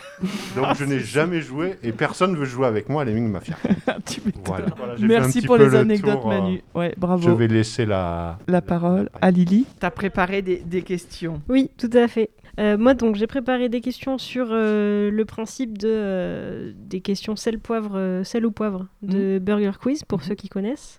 Donc 0.57 0.75
je 0.77 0.85
n'ai 0.85 0.96
ai 0.97 1.01
jamais 1.01 1.41
joué 1.41 1.75
et 1.83 1.93
personne 1.93 2.37
veut 2.37 2.45
jouer 2.45 2.67
avec 2.67 2.89
moi 2.89 3.03
à 3.03 3.05
Lemming 3.05 3.31
Mafia. 3.31 3.57
Tu. 4.07 4.21
Voilà. 4.45 4.67
Voilà, 4.77 4.93
un 4.95 5.07
Merci 5.07 5.43
pour 5.43 5.57
les 5.57 5.69
le 5.69 5.79
anecdotes, 5.79 6.21
tour, 6.21 6.31
euh, 6.31 6.41
Manu. 6.41 6.63
Ouais, 6.75 6.95
bravo. 6.97 7.29
Je 7.29 7.35
vais 7.35 7.49
laisser 7.49 7.87
la, 7.87 8.39
La 8.47 8.61
parole 8.61 9.09
à 9.21 9.31
Lily. 9.31 9.67
Tu 9.81 9.87
as 9.87 9.91
préparé 9.91 10.43
des, 10.43 10.57
des 10.59 10.83
questions. 10.83 11.41
Oui, 11.49 11.71
tout 11.77 11.91
à 11.93 12.07
fait. 12.07 12.31
Euh, 12.59 12.79
moi, 12.79 12.95
donc, 12.95 13.17
j'ai 13.17 13.27
préparé 13.27 13.69
des 13.69 13.81
questions 13.81 14.17
sur 14.19 14.49
euh, 14.51 15.11
le 15.11 15.25
principe 15.25 15.77
de, 15.77 15.89
euh, 15.91 16.73
des 16.75 17.01
questions 17.01 17.37
sel, 17.37 17.59
poivre, 17.59 17.97
euh, 17.97 18.25
sel 18.25 18.47
ou 18.47 18.51
poivre 18.51 18.87
de 19.03 19.39
Burger 19.39 19.73
Quiz, 19.81 20.05
pour 20.05 20.23
ceux 20.23 20.35
qui 20.35 20.49
connaissent. 20.49 20.99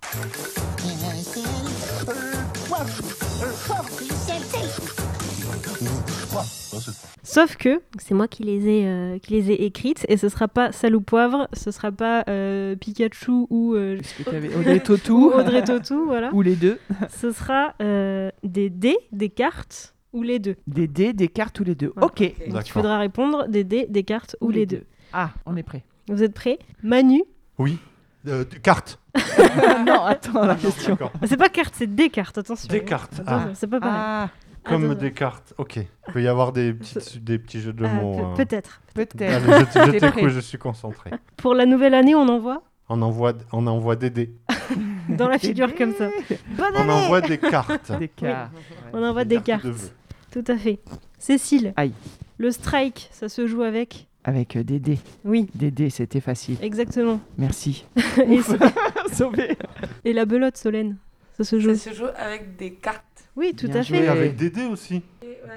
Sauf 7.37 7.55
que 7.55 7.83
c'est 7.99 8.15
moi 8.15 8.27
qui 8.27 8.41
les 8.41 8.67
ai, 8.67 8.87
euh, 8.87 9.19
qui 9.19 9.33
les 9.33 9.51
ai 9.51 9.65
écrites 9.65 10.07
et 10.09 10.17
ce 10.17 10.27
sera 10.27 10.47
pas 10.47 10.71
sel 10.71 10.95
ou 10.95 11.01
poivre, 11.01 11.47
ce 11.53 11.69
sera 11.69 11.91
pas 11.91 12.23
euh, 12.27 12.75
Pikachu 12.75 13.45
ou, 13.51 13.75
euh, 13.75 13.99
Audrey 14.27 14.77
ou 14.77 14.79
Tautou 14.79 15.31
Audrey 15.31 15.63
Tautou, 15.63 16.05
voilà. 16.07 16.33
Ou 16.33 16.41
les 16.41 16.55
deux 16.55 16.79
Ce 17.11 17.31
sera 17.31 17.75
euh, 17.79 18.31
des 18.43 18.71
dés, 18.71 18.97
des 19.11 19.29
cartes 19.29 19.93
ou 20.13 20.23
les 20.23 20.39
deux. 20.39 20.55
Des 20.65 20.87
dés, 20.87 21.13
des 21.13 21.27
cartes 21.27 21.59
ou 21.59 21.63
les 21.63 21.75
deux. 21.75 21.91
Voilà. 21.95 22.07
Ok. 22.07 22.21
Donc 22.49 22.67
il 22.67 22.71
faudra 22.71 22.97
répondre 22.97 23.47
des 23.47 23.63
dés, 23.63 23.85
des 23.87 24.01
cartes 24.01 24.35
ou, 24.41 24.49
les 24.49 24.65
deux. 24.65 24.85
Ah, 25.13 25.29
on 25.45 25.55
est 25.57 25.61
prêt. 25.61 25.83
Vous 26.07 26.23
êtes 26.23 26.33
prêts? 26.33 26.57
Manu? 26.81 27.21
Oui. 27.59 27.77
Euh, 28.27 28.45
carte. 28.63 28.99
non, 29.85 30.05
attends 30.05 30.43
la 30.43 30.55
question. 30.55 30.93
D'accord. 30.93 31.11
C'est 31.27 31.37
pas 31.37 31.49
cartes, 31.49 31.75
c'est 31.77 31.93
des 31.93 32.09
cartes, 32.09 32.39
attention. 32.39 32.67
Des 32.67 32.83
cartes. 32.83 33.21
Ah, 33.27 33.49
c'est 33.53 33.67
pas 33.67 33.79
pareil. 33.79 33.95
Ah, 33.95 34.29
comme 34.67 34.91
Attends. 34.91 34.99
des 35.01 35.11
cartes. 35.11 35.53
Ok. 35.57 35.77
Il 35.77 36.13
peut 36.13 36.21
y 36.21 36.27
avoir 36.27 36.51
des, 36.53 36.73
petites- 36.73 37.23
des 37.23 37.39
petits 37.39 37.59
jeux 37.61 37.73
de 37.73 37.85
Ah, 37.85 37.93
mots. 37.93 38.19
hein. 38.19 38.33
Peut-être. 38.35 38.81
peut-être. 38.93 39.21
Allez, 39.21 39.65
je, 39.73 39.91
je 39.93 39.99
t'écoute, 39.99 40.29
je 40.29 40.39
suis 40.39 40.57
concentré. 40.57 41.11
Pour 41.37 41.53
la 41.53 41.65
nouvelle 41.65 41.93
année, 41.93 42.15
on 42.15 42.27
envoie 42.27 42.61
On 42.89 43.01
envoie, 43.01 43.33
on 43.51 43.65
envoie 43.67 43.95
des 43.95 44.09
dés. 44.09 44.33
dans 45.09 45.27
la 45.27 45.37
figure 45.39 45.73
comme 45.75 45.93
ça. 45.93 46.09
Bonne 46.57 46.73
On 46.75 46.79
année 46.81 46.91
envoie 46.91 47.21
des 47.21 47.37
cartes. 47.37 47.91
Des 47.99 48.07
cartes. 48.09 48.51
On 48.93 49.03
envoie 49.03 49.23
Des 49.25 49.37
des 49.37 49.41
cartes 49.43 49.63
cartes. 49.63 49.65
de 49.65 49.71
vœux. 49.71 49.91
Tout 50.31 50.43
à 50.51 50.57
fait. 50.57 50.79
Cécile. 51.17 51.73
Aïe. 51.77 51.93
Le 52.37 52.51
strike, 52.51 53.09
ça 53.11 53.29
se 53.29 53.47
joue 53.47 53.63
avec 53.63 54.07
Avec 54.23 54.55
euh, 54.57 54.63
des 54.63 54.79
dés. 54.79 54.99
Oui, 55.25 55.49
Des 55.55 55.71
dés, 55.71 55.89
c'était 55.89 56.19
facile. 56.19 56.57
exactement. 56.61 57.19
Merci. 57.37 57.85
et, 58.29 58.41
Sauvé. 59.13 59.57
et 60.05 60.13
la 60.13 60.25
belote, 60.25 60.55
Solène, 60.57 60.97
ça 61.37 61.43
se 61.43 61.59
joue. 61.59 61.73
Ça 61.75 61.89
se 61.91 61.95
joue 61.95 62.05
avec 62.15 62.55
des 62.57 62.73
cartes. 62.73 63.03
Oui, 63.37 63.53
tout 63.55 63.67
Bien 63.67 63.77
à 63.77 63.81
joué. 63.83 63.99
fait. 63.99 64.03
Et 64.05 64.07
avec 64.09 64.35
des 64.35 64.49
dés 64.49 64.65
aussi. 64.65 65.01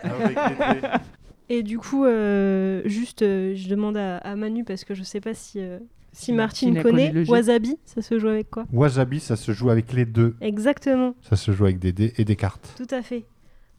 Avec. 0.04 0.36
Et 1.48 1.64
du 1.64 1.78
coup, 1.78 2.04
euh, 2.04 2.82
juste, 2.84 3.22
euh, 3.22 3.54
je 3.56 3.68
demande 3.68 3.96
à, 3.96 4.18
à 4.18 4.36
Manu 4.36 4.62
parce 4.62 4.84
que 4.84 4.94
je 4.94 5.02
sais 5.02 5.20
pas 5.20 5.34
si, 5.34 5.58
euh, 5.58 5.80
si 6.12 6.32
Martine, 6.32 6.80
connaît. 6.80 7.12
Wasabi, 7.28 7.76
ça 7.84 8.02
se 8.02 8.20
joue 8.20 8.28
avec 8.28 8.50
quoi? 8.50 8.66
Wasabi, 8.72 9.18
ça 9.18 9.34
se 9.34 9.50
joue 9.50 9.68
avec 9.70 9.92
les 9.92 10.04
deux. 10.04 10.36
Exactement, 10.40 11.16
Ça 11.22 11.34
se 11.34 11.50
joue 11.50 11.64
avec 11.64 11.80
des 11.80 11.90
dés 11.92 12.12
et 12.18 12.24
des 12.24 12.36
cartes. 12.36 12.72
tout 12.76 12.94
à 12.94 13.02
fait. 13.02 13.24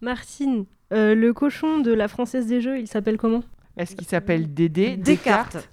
Martine, 0.02 0.66
euh, 0.92 1.16
le 1.16 1.32
cochon 1.32 1.80
de 1.80 1.94
la 1.94 2.10
Française 2.10 2.48
des 2.48 2.60
Jeux, 2.60 2.78
il 2.80 2.88
s'appelle 2.88 3.16
comment? 3.18 3.44
Est-ce 3.78 3.96
qu'il 3.96 4.08
s'appelle 4.08 4.54
Dédé? 4.54 4.98
Descartes. 4.98 5.70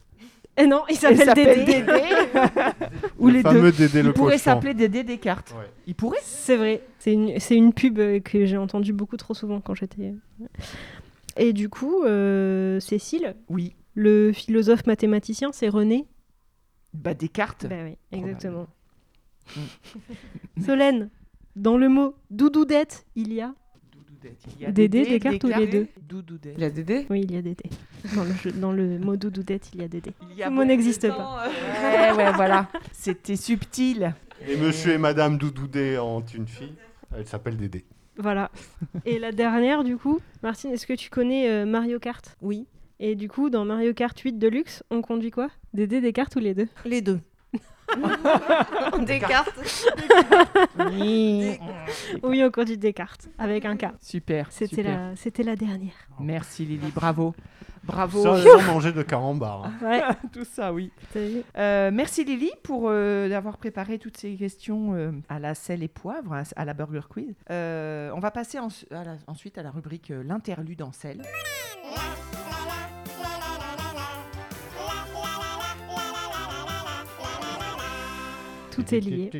Eh 0.60 0.66
non, 0.66 0.82
il 0.90 0.96
s'appelle 0.96 1.34
Dédé. 1.34 1.64
Dédé. 1.64 1.92
Ou 3.18 3.28
le 3.28 3.32
les 3.34 3.42
deux. 3.42 3.48
fameux 3.50 3.72
Dédé 3.72 4.02
le 4.02 4.08
Il 4.10 4.12
pourrait 4.12 4.38
s'appeler 4.38 4.74
Dédé 4.74 5.04
Descartes. 5.04 5.54
Ouais. 5.56 5.66
Il 5.86 5.94
pourrait 5.94 6.18
C'est 6.22 6.56
vrai, 6.56 6.82
c'est 6.98 7.12
une, 7.12 7.38
c'est 7.38 7.54
une 7.56 7.72
pub 7.72 7.98
euh, 7.98 8.18
que 8.20 8.44
j'ai 8.44 8.56
entendue 8.56 8.92
beaucoup 8.92 9.16
trop 9.16 9.34
souvent 9.34 9.60
quand 9.60 9.74
j'étais. 9.74 10.14
Et 11.36 11.52
du 11.52 11.68
coup, 11.68 12.02
euh, 12.02 12.80
Cécile, 12.80 13.36
Oui. 13.48 13.74
le 13.94 14.32
philosophe 14.32 14.86
mathématicien, 14.86 15.50
c'est 15.52 15.68
René. 15.68 16.06
Bah 16.92 17.14
Descartes. 17.14 17.66
Bah 17.68 17.76
oui, 17.84 17.96
exactement. 18.10 18.66
Mm. 19.56 20.60
Solène, 20.66 21.10
dans 21.54 21.76
le 21.76 21.88
mot 21.88 22.14
doudoudette, 22.30 23.06
il 23.14 23.32
y 23.32 23.40
a. 23.40 23.54
Doudoudette. 24.22 24.44
Il 24.56 24.62
y 24.62 24.66
a 24.66 24.70
Dédé, 24.72 24.98
Dédé, 25.02 25.10
Descartes 25.18 25.44
ou 25.44 25.46
les 25.48 25.52
Descartes, 25.66 25.70
deux 25.70 25.86
Doudoudette. 26.08 26.54
Il 26.58 26.64
a 26.64 26.70
des 26.70 26.82
dés 26.84 27.06
Oui, 27.10 27.20
il 27.24 27.32
y 27.32 27.36
a 27.36 27.42
des 27.42 27.54
dés. 27.54 27.70
Dans 28.14 28.24
le, 28.24 28.32
jeu- 28.32 28.52
dans 28.52 28.72
le 28.72 28.98
mot 28.98 29.16
doudoudette, 29.16 29.70
il 29.74 29.80
y 29.80 29.84
a. 29.84 29.88
Il 30.30 30.36
y 30.36 30.42
a 30.42 30.46
Ce 30.48 30.52
mot 30.52 30.64
n'existe 30.64 31.08
pas. 31.08 31.14
temps, 31.14 31.38
euh, 31.38 31.46
Ouais, 31.46 32.16
ouais, 32.16 32.32
voilà. 32.32 32.68
C'était 32.92 33.36
subtil. 33.36 34.14
Et 34.48 34.56
monsieur 34.56 34.92
et 34.92 34.98
madame 34.98 35.38
Doudoudé 35.38 35.98
ont 35.98 36.20
une 36.20 36.46
fille. 36.48 36.74
Elle 37.16 37.26
s'appelle 37.26 37.56
Dédé. 37.56 37.84
Voilà. 38.16 38.50
Et 39.04 39.18
la 39.18 39.30
dernière, 39.32 39.84
du 39.84 39.96
coup, 39.96 40.20
Martine, 40.42 40.70
est-ce 40.72 40.86
que 40.86 40.92
tu 40.94 41.08
connais 41.10 41.48
euh, 41.48 41.64
Mario 41.66 41.98
Kart? 42.00 42.36
Oui, 42.42 42.66
Et 43.00 43.14
du 43.14 43.28
coup, 43.28 43.48
dans 43.50 43.64
Mario 43.64 43.94
Kart 43.94 44.18
8 44.18 44.38
Deluxe, 44.38 44.82
on 44.90 45.02
conduit 45.02 45.30
quoi? 45.30 45.48
Des 45.72 45.86
dés, 45.86 46.00
des 46.00 46.12
cartes 46.12 46.34
ou 46.36 46.40
les 46.40 46.54
deux? 46.54 46.68
Les 46.84 47.00
deux. 47.00 47.20
Des 49.04 49.18
cartes. 49.20 49.58
Oui. 50.90 51.58
Oui, 52.22 52.42
on 52.44 52.50
conduit 52.50 52.76
des 52.78 52.92
cartes, 52.92 53.28
avec 53.38 53.64
un 53.64 53.76
K. 53.76 53.86
Super. 54.00 54.46
C'était 54.50 54.82
la, 54.82 55.14
c'était 55.16 55.42
la 55.42 55.56
dernière. 55.56 55.92
Merci 56.20 56.64
Lily, 56.64 56.90
bravo. 56.94 57.34
Bravo. 57.84 58.22
Sans, 58.22 58.34
euh, 58.34 58.44
sans 58.58 58.62
manger 58.72 58.92
de 58.92 59.02
carambar. 59.02 59.64
hein. 59.66 59.72
Ouais, 59.82 60.02
tout 60.32 60.44
ça, 60.44 60.72
oui. 60.72 60.90
Euh, 61.56 61.90
merci 61.92 62.24
Lily 62.24 62.50
pour 62.62 62.84
euh, 62.88 63.28
d'avoir 63.28 63.56
préparé 63.56 63.98
toutes 63.98 64.16
ces 64.16 64.34
questions 64.36 64.94
euh, 64.94 65.12
à 65.28 65.38
la 65.38 65.54
sel 65.54 65.82
et 65.82 65.88
poivre, 65.88 66.32
à, 66.34 66.42
à 66.56 66.64
la 66.64 66.74
Burger 66.74 67.00
Quiz. 67.08 67.34
Euh, 67.50 68.10
on 68.14 68.20
va 68.20 68.30
passer 68.30 68.58
en- 68.58 68.68
à 68.90 69.04
la- 69.04 69.16
ensuite 69.26 69.56
à 69.58 69.62
la 69.62 69.70
rubrique 69.70 70.10
euh, 70.10 70.22
l'interlude 70.22 70.82
en 70.82 70.92
sel. 70.92 71.22
Tout 78.78 78.94
est 78.94 79.00
lié. 79.00 79.30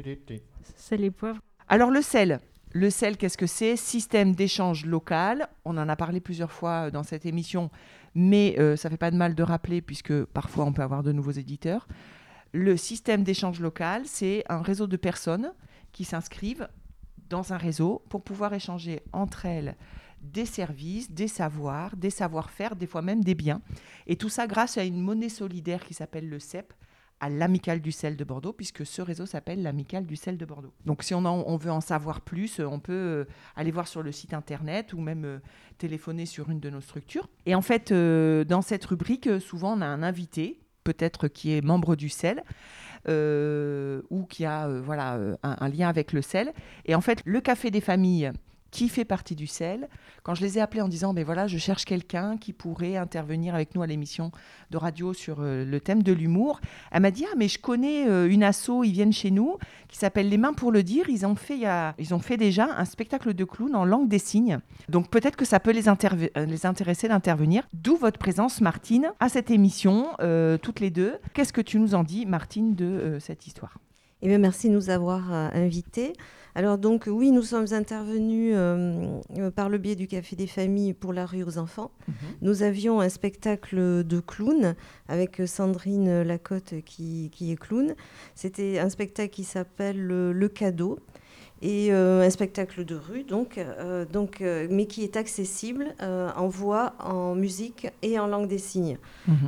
C'est 0.74 0.97
les 0.97 1.12
poivres. 1.12 1.41
Alors 1.68 1.93
le 1.93 2.03
sel. 2.03 2.41
Le 2.72 2.91
sel, 2.91 3.16
qu'est-ce 3.16 3.39
que 3.39 3.47
c'est? 3.47 3.76
Système 3.76 4.34
d'échange 4.34 4.84
local. 4.84 5.49
On 5.64 5.78
en 5.78 5.89
a 5.89 5.95
parlé 5.95 6.20
plusieurs 6.20 6.51
fois 6.51 6.86
euh, 6.86 6.91
dans 6.91 7.05
cette 7.05 7.24
émission, 7.24 7.70
mais 8.16 8.57
euh, 8.59 8.74
ça 8.74 8.91
fait 8.91 8.97
pas 8.97 9.12
de 9.12 9.16
mal 9.16 9.36
de 9.36 9.43
rappeler 9.45 9.80
puisque 9.80 10.24
parfois 10.24 10.64
on 10.64 10.72
peut 10.72 10.82
avoir 10.82 11.05
de 11.05 11.12
nouveaux 11.12 11.30
éditeurs. 11.30 11.86
Le 12.53 12.76
système 12.76 13.22
d'échange 13.22 13.61
local, 13.61 14.03
c'est 14.07 14.43
un 14.49 14.61
réseau 14.61 14.89
de 14.89 14.97
personnes 14.97 15.53
qui 15.93 16.05
s'inscrivent 16.05 16.68
dans 17.30 17.53
un 17.53 17.59
réseau 17.59 18.03
pour 18.09 18.22
pouvoir 18.22 18.53
échanger 18.55 19.03
entre 19.12 19.47
elles 19.47 19.76
des 20.20 20.47
services, 20.47 21.12
des 21.12 21.28
savoirs, 21.28 21.97
des 21.97 22.11
savoir-faire, 22.11 22.74
des 22.74 22.89
fois 22.89 23.03
même 23.03 23.22
des 23.22 23.36
biens. 23.36 23.62
Et 24.09 24.16
tout 24.16 24.28
ça 24.28 24.49
grâce 24.49 24.76
à 24.78 24.82
une 24.82 25.01
monnaie 25.01 25.28
solidaire 25.28 25.84
qui 25.84 25.95
s'appelle 25.95 26.28
le 26.28 26.41
CEP, 26.41 26.74
à 27.21 27.29
l'Amicale 27.29 27.81
du 27.81 27.93
sel 27.93 28.16
de 28.16 28.25
Bordeaux, 28.25 28.53
puisque 28.53 28.87
ce 28.87 29.03
réseau 29.03 29.27
s'appelle 29.27 29.62
l'Amicale 29.62 30.07
du 30.07 30.16
sel 30.16 30.37
de 30.37 30.45
Bordeaux. 30.45 30.73
Donc 30.85 31.03
si 31.03 31.14
on, 31.14 31.57
veut 31.57 31.71
en 31.71 31.81
savoir 31.81 32.21
plus, 32.21 32.61
euh, 32.61 32.66
on 32.66 32.81
peut 32.81 32.93
euh, 32.93 33.25
aller 33.57 33.71
voir 33.71 33.89
sur 33.89 34.03
le 34.03 34.12
site 34.12 34.35
internet 34.35 34.93
ou 34.93 35.01
même 35.01 35.25
euh, 35.25 35.39
téléphoner 35.79 36.27
sur 36.27 36.51
une 36.51 36.61
de 36.61 36.71
nos 36.71 36.81
structures. 36.81 37.29
Et 37.47 37.55
en 37.55 37.62
fait, 37.62 37.93
dans 37.93 38.62
cette 38.62 38.85
rubrique, 38.85 39.29
souvent 39.41 39.77
on 39.77 39.81
a 39.81 39.87
un 39.87 40.03
invité, 40.03 40.61
peut-être 40.85 41.29
qui 41.29 41.53
est 41.53 41.61
membre 41.61 41.97
du 41.97 42.09
sel, 42.09 42.43
ou 43.07 44.25
qui 44.27 44.45
a 44.45 44.69
voilà, 44.69 45.14
un, 45.43 45.57
un 45.61 45.69
lien 45.69 45.89
avec 45.89 46.12
le 46.12 46.21
sel. 46.21 46.53
Et 46.85 46.95
en 46.95 47.01
fait, 47.01 47.23
le 47.25 47.41
Café 47.41 47.71
des 47.71 47.81
familles 47.81 48.33
qui 48.71 48.89
fait 48.89 49.05
partie 49.05 49.35
du 49.35 49.47
sel, 49.47 49.89
quand 50.23 50.35
je 50.35 50.43
les 50.43 50.59
ai 50.59 50.61
appelés 50.61 50.83
en 50.83 50.89
disant, 50.89 51.14
ben 51.14 51.25
voilà, 51.25 51.47
je 51.47 51.57
cherche 51.59 51.85
quelqu'un 51.85 52.37
qui 52.37 52.53
pourrait 52.53 52.97
intervenir 52.97 53.55
avec 53.55 53.75
nous 53.75 53.83
à 53.83 53.87
l'émission 53.87 54.31
de 54.71 54.77
radio 54.77 55.14
sur 55.14 55.39
euh, 55.41 55.64
le 55.64 55.81
thème 55.81 56.03
de 56.03 56.12
l'humour, 56.12 56.61
elle 56.93 57.03
m'a 57.03 57.11
dit, 57.11 57.25
ah 57.31 57.35
mais 57.37 57.49
je 57.49 57.59
connais 57.59 58.07
euh, 58.09 58.31
une 58.31 58.43
asso, 58.43 58.85
ils 58.85 58.93
viennent 58.93 59.12
chez 59.12 59.31
nous, 59.31 59.57
qui 59.89 59.97
s'appelle 59.97 60.29
Les 60.29 60.37
Mains 60.37 60.53
pour 60.53 60.71
le 60.71 60.83
dire, 60.83 61.09
ils 61.09 61.25
ont, 61.25 61.35
fait, 61.35 61.61
ils 61.99 62.14
ont 62.14 62.19
fait 62.19 62.37
déjà 62.37 62.69
un 62.77 62.85
spectacle 62.85 63.33
de 63.33 63.45
clown 63.45 63.75
en 63.75 63.85
langue 63.85 64.09
des 64.09 64.19
signes, 64.19 64.59
donc 64.89 65.09
peut-être 65.09 65.37
que 65.37 65.47
ça 65.47 65.61
peut 65.61 65.73
les, 65.73 65.89
euh, 65.89 66.57
intéresser 66.64 67.09
d'intervenir, 67.09 67.66
d'où 67.73 67.97
votre 67.97 68.19
présence 68.19 68.61
Martine 68.61 69.11
à 69.21 69.29
cette 69.29 69.51
émission, 69.51 70.09
toutes 70.62 70.81
les 70.81 70.91
deux. 70.91 71.16
Qu'est-ce 71.33 71.53
que 71.53 71.61
tu 71.61 71.79
nous 71.79 71.95
en 71.95 72.05
dis 72.05 72.27
Martine 72.27 72.75
de 72.75 73.19
cette 73.21 73.47
histoire? 73.47 73.79
Eh 74.21 74.29
bien, 74.29 74.39
merci 74.39 74.69
de 74.69 74.75
nous 74.75 74.91
avoir 74.91 75.33
invités. 75.33 76.12
Alors 76.59 76.76
donc 76.76 77.04
oui, 77.06 77.30
nous 77.30 77.44
sommes 77.44 77.72
intervenus 77.72 78.52
euh, 78.56 79.20
euh, 79.38 79.52
par 79.52 79.68
le 79.68 79.78
biais 79.78 79.94
du 79.94 80.09
Café 80.09 80.34
des 80.34 80.48
Familles 80.48 80.92
pour 80.92 81.12
la 81.12 81.24
rue 81.24 81.44
aux 81.44 81.56
enfants. 81.56 81.92
Nous 82.42 82.64
avions 82.64 83.00
un 83.00 83.09
spectacle 83.09 84.02
de 84.02 84.18
clown 84.18 84.74
avec 85.06 85.40
Sandrine 85.46 86.22
Lacotte 86.22 86.74
qui, 86.84 87.30
qui 87.32 87.52
est 87.52 87.56
clown. 87.56 87.94
C'était 88.34 88.80
un 88.80 88.88
spectacle 88.88 89.32
qui 89.32 89.44
s'appelle 89.44 90.11
euh, 90.11 90.32
Le 90.32 90.48
Cadeau 90.48 90.98
et 91.62 91.92
euh, 91.92 92.26
un 92.26 92.30
spectacle 92.30 92.84
de 92.84 92.96
rue 92.96 93.22
donc, 93.22 93.59
euh, 93.59 94.04
donc 94.04 94.40
euh, 94.40 94.66
mais 94.68 94.86
qui 94.86 95.04
est 95.04 95.16
accessible 95.16 95.94
en 96.00 96.48
voix, 96.48 96.94
en 96.98 97.36
musique 97.36 97.86
et 98.02 98.18
en 98.18 98.26
langue 98.26 98.48
des 98.48 98.59
signes. 98.59 98.98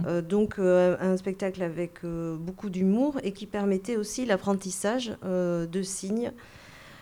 Euh, 0.06 0.22
donc 0.22 0.60
un 0.60 1.16
spectacle 1.16 1.64
avec 1.64 2.04
beaucoup 2.04 2.70
d'humour 2.70 3.18
et 3.24 3.32
qui 3.32 3.46
permettait 3.46 3.96
aussi 3.96 4.26
l'apprentissage 4.26 5.12
de 5.24 5.82
signes 5.82 6.30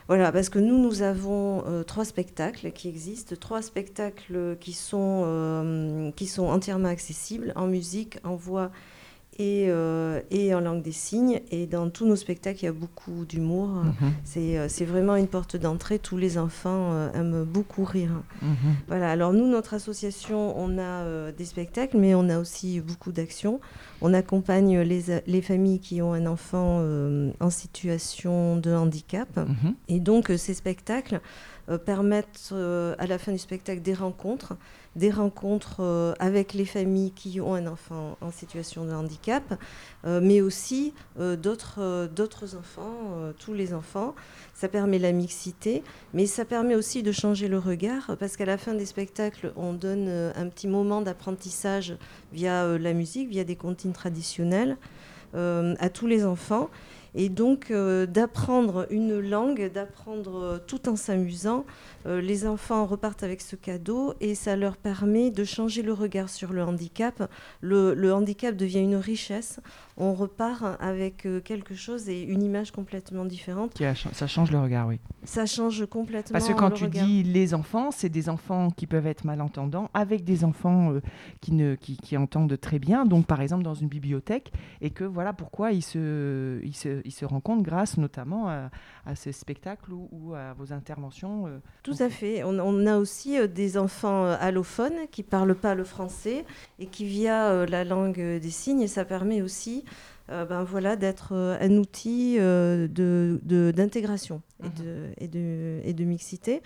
Voilà, 0.09 0.33
parce 0.33 0.49
que 0.49 0.59
nous, 0.59 0.79
nous 0.79 1.03
avons 1.03 1.65
euh, 1.67 1.83
trois 1.83 2.07
spectacles 2.07 2.73
qui 2.73 2.89
existent, 2.89 3.37
trois 3.39 3.61
spectacles 3.61 4.57
qui 4.59 4.73
sont, 4.73 5.23
euh, 5.27 6.11
qui 6.13 6.27
sont 6.27 6.47
entièrement 6.47 6.89
accessibles 6.89 7.53
en 7.57 7.67
musique, 7.67 8.19
en 8.25 8.35
voix 8.35 8.71
et, 9.39 9.67
euh, 9.69 10.21
et 10.31 10.55
en 10.55 10.61
langue 10.61 10.83
des 10.83 10.93
signes. 10.93 11.41
Et 11.51 11.67
dans 11.67 11.91
tous 11.91 12.07
nos 12.07 12.17
spectacles, 12.17 12.59
il 12.63 12.65
y 12.67 12.69
a 12.69 12.73
beaucoup 12.73 13.25
d'humour. 13.25 13.69
Mhm. 13.69 14.13
C'est, 14.25 14.59
euh, 14.59 14.67
c'est 14.69 14.85
vraiment 14.85 15.17
une 15.17 15.29
porte 15.29 15.57
d'entrée. 15.57 15.99
Tous 15.99 16.17
les 16.17 16.39
enfants 16.39 16.93
euh, 16.93 17.13
aiment 17.13 17.45
beaucoup 17.45 17.85
rire. 17.85 18.23
Mhm. 18.43 18.75
Voilà, 18.89 19.11
alors 19.11 19.33
nous, 19.33 19.47
notre 19.47 19.75
association, 19.75 20.59
on 20.59 20.79
a 20.79 20.83
euh, 20.83 21.33
des 21.33 21.45
spectacles, 21.45 21.99
mais 21.99 22.15
on 22.15 22.29
a 22.29 22.39
aussi 22.39 22.81
beaucoup 22.81 23.13
d'actions. 23.13 23.61
On 24.01 24.13
accompagne 24.13 24.81
les, 24.81 25.43
familles 25.43 25.81
qui 25.81 26.03
ont 26.03 26.13
un 26.13 26.27
enfant 26.27 26.83
en 27.41 27.51
situation 27.51 28.57
de 28.57 28.73
handicap. 28.73 29.29
Mhm. 29.37 29.75
Et 29.89 30.01
donc, 30.01 30.33
ces 30.37 30.55
spectacles 30.55 31.21
permettent 31.77 32.51
euh, 32.53 32.95
à 32.99 33.07
la 33.07 33.19
fin 33.19 33.33
du 33.33 33.39
spectacle 33.39 33.83
des 33.83 33.93
rencontres, 33.93 34.57
des 34.97 35.11
rencontres 35.11 35.81
euh, 35.81 36.15
avec 36.19 36.55
les 36.55 36.65
familles 36.65 37.13
qui 37.13 37.41
ont 37.41 37.55
un 37.55 37.67
enfant 37.67 38.17
en 38.21 38.31
situation 38.31 38.87
de 38.87 38.93
handicap, 38.93 39.61
euh, 40.07 40.21
mais 40.23 40.41
aussi 40.41 40.95
euh, 41.21 41.37
d'autres 41.37 41.81
euh, 41.81 42.09
d'autres 42.09 42.57
enfants, 42.57 42.97
euh, 43.17 43.33
tous 43.39 43.53
les 43.53 43.75
enfants. 43.75 44.15
Ça 44.55 44.69
permet 44.69 44.99
la 44.99 45.13
mixité, 45.13 45.83
mais 46.15 46.27
ça 46.27 46.45
permet 46.45 46.75
aussi 46.75 47.03
de 47.03 47.13
changer 47.13 47.49
le 47.49 47.59
regard, 47.59 48.17
parce 48.19 48.37
qu'à 48.37 48.47
la 48.47 48.57
fin 48.57 48.75
des 48.75 48.87
spectacles, 48.87 49.53
on 49.57 49.73
donne 49.73 50.07
euh, 50.09 50.33
un 50.37 50.49
petit 50.49 50.69
moment 50.69 51.03
d'apprentissage 51.03 51.97
via 52.33 52.65
euh, 52.65 52.79
la 52.79 52.93
musique, 52.95 53.29
via 53.29 53.45
des 53.45 53.57
comptines 53.57 53.93
traditionnelles 53.93 54.77
euh, 55.35 55.75
à 55.79 55.91
tous 55.91 56.07
les 56.07 56.25
enfants. 56.25 56.71
Et 57.21 57.29
donc 57.29 57.73
euh, 57.73 58.07
d'apprendre 58.07 58.87
une 58.91 59.19
langue, 59.19 59.73
d'apprendre 59.75 60.37
euh, 60.37 60.59
tout 60.65 60.89
en 60.89 60.95
s'amusant. 60.95 61.67
Euh, 62.07 62.21
les 62.21 62.47
enfants 62.47 62.87
repartent 62.87 63.25
avec 63.25 63.41
ce 63.41 63.57
cadeau 63.57 64.15
et 64.21 64.37
ça 64.37 64.55
leur 64.55 64.77
permet 64.77 65.33
de 65.33 65.43
changer 65.43 65.83
le 65.83 65.93
regard 65.93 66.29
sur 66.29 66.53
le 66.53 66.63
handicap. 66.63 67.29
Le, 67.61 67.93
le 67.93 68.15
handicap 68.15 68.55
devient 68.55 68.83
une 68.83 68.95
richesse. 68.95 69.59
On 70.01 70.15
repart 70.15 70.63
avec 70.81 71.27
euh, 71.27 71.41
quelque 71.41 71.75
chose 71.75 72.09
et 72.09 72.23
une 72.23 72.43
image 72.43 72.71
complètement 72.71 73.25
différente. 73.25 73.75
Qui 73.75 73.85
a 73.85 73.95
cha- 73.95 74.11
Ça 74.13 74.27
change 74.29 74.53
le 74.53 74.61
regard, 74.61 74.87
oui. 74.87 75.01
Ça 75.25 75.45
change 75.45 75.85
complètement 75.87 76.33
Parce 76.33 76.47
que 76.49 76.53
quand 76.55 76.69
le 76.69 76.75
tu 76.77 76.85
regard. 76.85 77.05
dis 77.05 77.25
les 77.25 77.53
enfants, 77.53 77.91
c'est 77.91 78.09
des 78.09 78.29
enfants 78.29 78.71
qui 78.71 78.87
peuvent 78.87 79.09
être 79.09 79.25
malentendants 79.25 79.91
avec 79.95 80.23
des 80.25 80.45
enfants 80.45 80.93
euh, 80.93 81.01
qui, 81.41 81.53
ne, 81.53 81.75
qui, 81.75 81.97
qui 81.97 82.17
entendent 82.17 82.57
très 82.61 82.79
bien. 82.79 83.05
Donc, 83.05 83.27
par 83.27 83.41
exemple, 83.41 83.65
dans 83.65 83.75
une 83.75 83.89
bibliothèque. 83.89 84.53
Et 84.81 84.91
que 84.91 85.03
voilà 85.05 85.33
pourquoi 85.33 85.73
ils 85.73 85.83
se, 85.83 86.61
ils 86.63 86.77
se, 86.77 87.01
ils 87.05 87.11
se 87.13 87.25
rencontrent 87.25 87.65
grâce 87.65 87.99
notamment 87.99 88.49
à, 88.49 88.71
à 89.05 89.15
ces 89.17 89.33
spectacles 89.33 89.93
ou, 89.93 90.09
ou 90.13 90.35
à 90.35 90.53
vos 90.53 90.73
interventions. 90.73 91.47
euh. 91.49 91.59
Tout 91.83 91.97
à 91.99 92.09
fait. 92.09 92.45
On, 92.45 92.59
on 92.61 92.87
a 92.87 92.99
aussi 92.99 93.37
euh, 93.37 93.49
des 93.49 93.77
enfants 93.77 94.27
allophones 94.27 95.09
qui 95.11 95.25
parlent 95.25 95.57
pas 95.57 95.75
le 95.75 95.83
français 95.85 96.45
et 96.79 96.87
qui 96.87 97.05
via 97.05 97.67
la 97.67 97.83
langue 97.85 98.15
des 98.21 98.51
signes, 98.51 98.87
ça 98.87 99.05
permet 99.05 99.43
aussi 99.43 99.85
euh, 100.31 100.45
ben 100.45 100.63
voilà, 100.65 100.97
d'être 100.97 101.31
euh, 101.33 101.57
un 101.61 101.73
outil 101.79 102.37
euh, 102.39 102.87
de- 102.89 103.41
de- 103.45 103.73
d'intégration 103.75 104.43
Mhm. 104.61 104.67
et, 104.67 104.83
de, 104.83 105.05
et, 105.19 105.29
de, 105.29 105.81
et 105.85 105.93
de 105.95 106.05
mixité. 106.05 106.63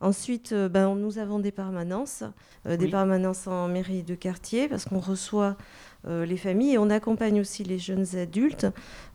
Ensuite, 0.00 0.52
ben, 0.52 0.94
nous 0.96 1.18
avons 1.18 1.38
des 1.38 1.52
permanences, 1.52 2.24
des 2.68 2.88
permanences 2.88 3.46
en 3.46 3.68
mairie 3.68 4.02
de 4.02 4.14
quartier, 4.14 4.68
parce 4.68 4.84
qu'on 4.84 4.98
reçoit 4.98 5.56
les 6.06 6.36
familles 6.36 6.74
et 6.74 6.78
on 6.78 6.90
accompagne 6.90 7.40
aussi 7.40 7.64
les 7.64 7.78
jeunes 7.78 8.04
adultes 8.16 8.66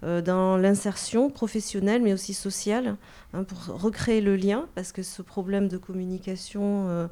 dans 0.01 0.57
l'insertion 0.57 1.29
professionnelle, 1.29 2.01
mais 2.01 2.13
aussi 2.13 2.33
sociale, 2.33 2.95
hein, 3.33 3.43
pour 3.43 3.59
recréer 3.79 4.21
le 4.21 4.35
lien, 4.35 4.65
parce 4.73 4.91
que 4.91 5.03
ce 5.03 5.21
problème 5.21 5.67
de 5.67 5.77
communication, 5.77 7.09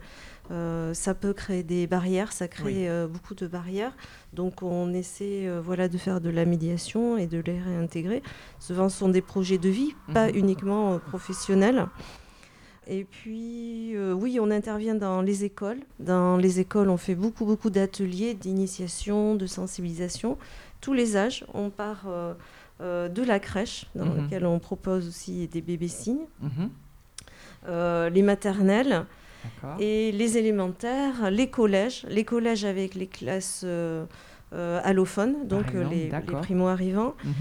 euh, 0.51 0.93
ça 0.93 1.13
peut 1.13 1.33
créer 1.33 1.63
des 1.63 1.87
barrières, 1.87 2.31
ça 2.31 2.47
crée 2.47 2.63
Oui. 2.63 2.87
euh, 2.87 3.07
beaucoup 3.07 3.35
de 3.35 3.47
barrières. 3.47 3.91
Donc 4.33 4.63
on 4.63 4.93
essaie 4.93 5.47
euh, 5.47 5.59
voilà, 5.61 5.87
de 5.89 5.97
faire 5.97 6.21
de 6.21 6.29
la 6.29 6.45
médiation 6.45 7.17
et 7.17 7.27
de 7.27 7.39
les 7.39 7.59
réintégrer. 7.59 8.23
Souvent, 8.59 8.87
ce 8.89 8.97
sont 8.99 9.09
des 9.09 9.21
projets 9.21 9.57
de 9.57 9.69
vie, 9.69 9.93
pas 10.13 10.27
Mhm. 10.29 10.35
uniquement 10.37 10.99
professionnels. 10.99 11.85
Et 12.89 13.03
puis, 13.03 13.95
oui, 14.13 14.39
on 14.39 14.49
intervient 14.49 14.95
dans 14.95 15.21
les 15.21 15.43
écoles. 15.43 15.79
Dans 15.99 16.37
les 16.37 16.61
écoles, 16.61 16.89
on 16.89 16.95
fait 16.95 17.15
beaucoup, 17.15 17.43
beaucoup 17.45 17.69
d'ateliers 17.69 18.33
d'initiation, 18.33 19.35
de 19.35 19.45
sensibilisation. 19.45 20.37
Tous 20.79 20.93
les 20.93 21.17
âges. 21.17 21.45
On 21.53 21.69
part 21.69 22.05
de 22.79 23.23
la 23.23 23.39
crèche, 23.41 23.87
dans 23.95 24.05
Mhm. 24.05 24.21
laquelle 24.21 24.45
on 24.45 24.59
propose 24.59 25.05
aussi 25.09 25.47
des 25.49 25.59
bébés 25.61 25.89
signes, 25.89 26.27
Mhm. 26.41 26.69
les 28.13 28.21
maternelles. 28.21 29.05
Et 29.79 30.11
les 30.11 30.37
élémentaires, 30.37 31.29
les 31.31 31.47
collèges. 31.49 32.05
Les 32.09 32.23
collèges 32.23 32.65
avec 32.65 32.95
les 32.95 33.07
classes 33.07 33.61
euh, 33.65 34.05
euh, 34.53 34.79
allophones, 34.83 35.47
donc 35.47 35.65
euh, 35.75 35.79
exemple, 35.79 35.95
les, 35.95 36.03
les 36.05 36.09
primo-arrivants. 36.41 37.13
Mhm. 37.23 37.31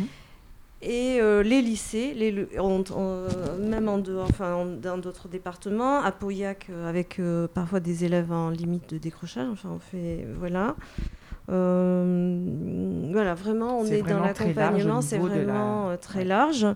Et 0.83 1.19
euh, 1.21 1.43
les 1.43 1.63
lycées, 1.63 2.13
les, 2.15 2.31
le- 2.31 2.49
on- 2.59 2.85
on- 2.95 3.59
même 3.59 3.89
en 3.89 3.97
dehors, 3.99 4.29
enfin, 4.31 4.55
en- 4.55 4.67
dans 4.67 4.99
d'autres 4.99 5.27
départements, 5.27 6.01
à 6.03 6.13
Pauillac, 6.13 6.67
euh, 6.71 6.89
avec 6.89 7.19
euh, 7.19 7.49
parfois 7.53 7.81
des 7.81 8.05
élèves 8.05 8.31
en 8.31 8.51
limite 8.51 8.91
de 8.91 8.99
décrochage, 8.99 9.49
enfin 9.51 9.71
on 9.75 9.79
fait, 9.79 10.27
voilà. 10.39 10.77
Voilà, 13.13 13.35
vraiment, 13.35 13.79
on 13.79 13.85
est 13.87 13.99
dans 14.03 14.05
vraiment 14.05 14.33
très 14.35 14.47
l'accompagnement, 14.53 15.01
c'est 15.01 15.19
de 15.19 15.23
la- 15.29 15.45
vraiment 15.45 15.97
très 16.01 16.25
large. 16.25 16.67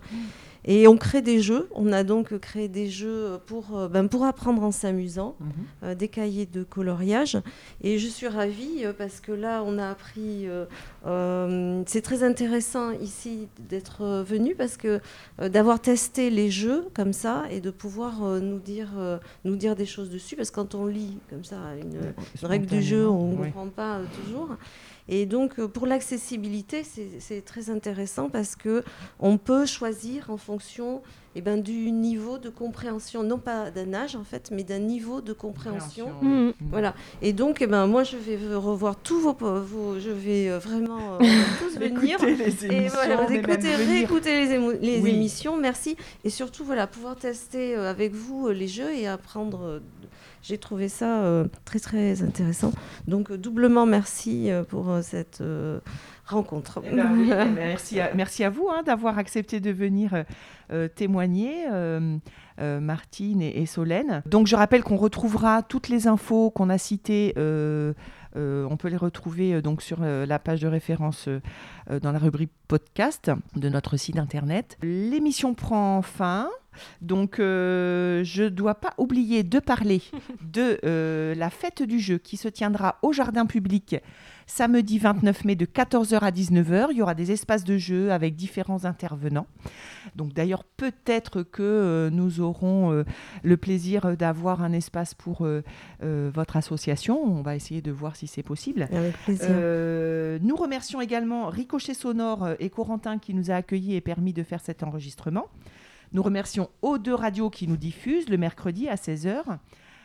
Et 0.66 0.86
on 0.86 0.96
crée 0.98 1.22
des 1.22 1.40
jeux, 1.40 1.68
on 1.74 1.90
a 1.92 2.04
donc 2.04 2.36
créé 2.38 2.68
des 2.68 2.88
jeux 2.88 3.38
pour, 3.46 3.76
euh, 3.78 3.88
ben, 3.88 4.08
pour 4.08 4.24
apprendre 4.24 4.62
en 4.62 4.70
s'amusant 4.72 5.36
Mhm. 5.40 5.46
euh, 5.84 5.94
des 5.94 6.08
cahiers 6.08 6.46
de 6.46 6.62
coloriage. 6.64 7.38
Et 7.82 7.98
je 7.98 8.06
suis 8.08 8.28
ravie 8.28 8.84
euh, 8.84 8.92
parce 8.96 9.20
que 9.20 9.32
là, 9.32 9.62
on 9.64 9.78
a 9.78 9.88
appris. 9.88 10.46
euh, 10.48 10.66
euh, 11.06 11.82
c'est 11.86 12.02
très 12.02 12.22
intéressant 12.22 12.90
ici 12.92 13.48
d'être 13.68 14.22
venu 14.22 14.54
parce 14.54 14.76
que 14.76 15.00
d'avoir 15.38 15.80
testé 15.80 16.28
les 16.30 16.50
jeux 16.50 16.84
comme 16.94 17.12
ça 17.12 17.44
et 17.50 17.60
de 17.60 17.70
pouvoir 17.70 18.20
nous, 18.40 18.58
dire, 18.58 18.88
nous 19.44 19.56
dire 19.56 19.76
des 19.76 19.86
choses 19.86 20.10
dessus. 20.10 20.36
Parce 20.36 20.50
que 20.50 20.56
quand 20.56 20.74
on 20.74 20.86
lit 20.86 21.16
comme 21.30 21.44
ça 21.44 21.56
une, 21.80 21.96
une 22.42 22.48
règle 22.48 22.66
du 22.66 22.82
jeu, 22.82 23.08
on 23.08 23.28
ne 23.32 23.36
Oui. 23.36 23.46
comprend 23.46 23.68
pas 23.68 23.98
toujours. 24.22 24.50
Et 25.12 25.26
donc, 25.26 25.58
euh, 25.58 25.66
pour 25.68 25.86
l'accessibilité, 25.86 26.84
c'est 27.18 27.44
très 27.44 27.68
intéressant 27.68 28.28
parce 28.30 28.54
que 28.56 28.84
on 29.18 29.38
peut 29.38 29.66
choisir 29.66 30.30
en 30.30 30.36
fonction 30.36 31.02
eh 31.36 31.40
ben, 31.42 31.60
du 31.60 31.90
niveau 31.92 32.38
de 32.38 32.48
compréhension, 32.48 33.22
non 33.22 33.38
pas 33.38 33.70
d'un 33.70 33.92
âge 33.94 34.14
en 34.16 34.24
fait, 34.24 34.50
mais 34.52 34.62
d'un 34.64 34.78
niveau 34.78 35.20
de 35.20 35.32
compréhension. 35.32 36.08
Mhm. 36.22 36.30
Mhm. 36.46 36.52
Voilà. 36.70 36.94
Et 37.22 37.32
donc, 37.32 37.60
eh 37.60 37.66
ben, 37.66 37.86
moi, 37.86 38.02
je 38.04 38.16
vais 38.16 38.36
revoir 38.54 38.96
tous 38.96 39.20
vos, 39.20 39.98
je 39.98 40.10
vais 40.10 40.48
euh, 40.48 40.58
vraiment 40.58 41.14
euh, 41.14 41.18
tous 41.60 41.76
venir. 41.78 42.16
Écoutez 42.22 42.34
les 42.36 42.64
Et 42.66 42.76
émissions, 42.76 42.94
voilà, 42.94 43.26
venir. 43.26 43.44
réécouter 43.88 44.44
les, 44.46 44.54
émo- 44.58 44.78
les 44.80 45.00
Oui. 45.00 45.10
émissions, 45.10 45.56
merci. 45.56 45.96
Et 46.24 46.30
surtout, 46.30 46.64
voilà, 46.64 46.86
pouvoir 46.86 47.16
tester 47.16 47.76
euh, 47.76 47.90
avec 47.90 48.12
vous 48.14 48.46
euh, 48.48 48.52
les 48.52 48.68
jeux 48.68 48.92
et 48.94 49.06
apprendre. 49.08 49.80
J'ai 50.42 50.58
trouvé 50.58 50.88
ça 50.88 51.22
euh, 51.22 51.46
très 51.64 51.78
très 51.78 52.22
intéressant. 52.22 52.72
Donc 53.06 53.30
euh, 53.30 53.38
doublement 53.38 53.86
merci 53.86 54.50
pour 54.68 54.98
cette 55.02 55.42
rencontre. 56.26 56.82
Eh 56.84 56.94
ben 56.94 57.10
oui, 57.12 57.30
merci, 57.54 58.00
à, 58.00 58.12
merci 58.14 58.44
à 58.44 58.50
vous 58.50 58.68
hein, 58.68 58.82
d'avoir 58.84 59.18
accepté 59.18 59.60
de 59.60 59.70
venir 59.70 60.24
euh, 60.72 60.86
témoigner, 60.86 61.64
euh, 61.68 62.16
euh, 62.60 62.78
Martine 62.78 63.42
et, 63.42 63.60
et 63.60 63.66
Solène. 63.66 64.22
Donc 64.26 64.46
je 64.46 64.54
rappelle 64.54 64.84
qu'on 64.84 64.96
retrouvera 64.96 65.64
toutes 65.64 65.88
les 65.88 66.06
infos 66.06 66.50
qu'on 66.50 66.70
a 66.70 66.78
citées. 66.78 67.32
on 67.36 68.76
peut 68.76 68.88
les 68.88 68.96
retrouver 68.96 69.60
donc 69.62 69.82
sur 69.82 70.00
la 70.00 70.38
page 70.38 70.60
de 70.60 70.68
référence 70.68 71.28
dans 72.02 72.12
la 72.12 72.18
rubrique 72.20 72.52
podcast 72.68 73.32
de 73.56 73.68
notre 73.68 73.96
site 73.96 74.18
internet. 74.18 74.78
L'émission 74.82 75.54
prend 75.54 76.02
fin. 76.02 76.48
Donc, 77.00 77.38
euh, 77.38 78.22
je 78.24 78.44
ne 78.44 78.48
dois 78.48 78.74
pas 78.74 78.94
oublier 78.98 79.42
de 79.42 79.58
parler 79.58 80.02
de 80.42 80.78
euh, 80.84 81.34
la 81.34 81.50
fête 81.50 81.82
du 81.82 81.98
jeu 81.98 82.18
qui 82.18 82.36
se 82.36 82.48
tiendra 82.48 82.98
au 83.02 83.12
jardin 83.12 83.46
public 83.46 83.96
samedi 84.50 84.98
29 84.98 85.44
mai 85.44 85.54
de 85.54 85.64
14h 85.64 86.18
à 86.18 86.30
19h. 86.30 86.88
Il 86.90 86.98
y 86.98 87.02
aura 87.02 87.14
des 87.14 87.30
espaces 87.30 87.64
de 87.64 87.78
jeu 87.78 88.10
avec 88.10 88.34
différents 88.34 88.84
intervenants. 88.84 89.46
Donc 90.16 90.34
d'ailleurs, 90.34 90.64
peut-être 90.64 91.42
que 91.42 91.62
euh, 91.62 92.10
nous 92.10 92.40
aurons 92.40 92.92
euh, 92.92 93.04
le 93.42 93.56
plaisir 93.56 94.16
d'avoir 94.16 94.62
un 94.62 94.72
espace 94.72 95.14
pour 95.14 95.46
euh, 95.46 95.62
euh, 96.02 96.30
votre 96.34 96.56
association. 96.56 97.22
On 97.22 97.42
va 97.42 97.54
essayer 97.54 97.80
de 97.80 97.92
voir 97.92 98.16
si 98.16 98.26
c'est 98.26 98.42
possible. 98.42 98.88
Avec 98.92 99.16
plaisir. 99.24 99.46
Euh, 99.50 100.38
nous 100.42 100.56
remercions 100.56 101.00
également 101.00 101.46
Ricochet 101.46 101.94
Sonore 101.94 102.48
et 102.58 102.70
Corentin 102.70 103.18
qui 103.18 103.34
nous 103.34 103.50
a 103.50 103.54
accueillis 103.54 103.94
et 103.94 104.00
permis 104.00 104.32
de 104.32 104.42
faire 104.42 104.60
cet 104.60 104.82
enregistrement. 104.82 105.46
Nous 106.12 106.22
remercions 106.22 106.70
O2 106.82 107.12
Radio 107.12 107.50
qui 107.50 107.68
nous 107.68 107.76
diffuse 107.76 108.28
le 108.28 108.36
mercredi 108.36 108.88
à 108.88 108.96
16h. 108.96 109.42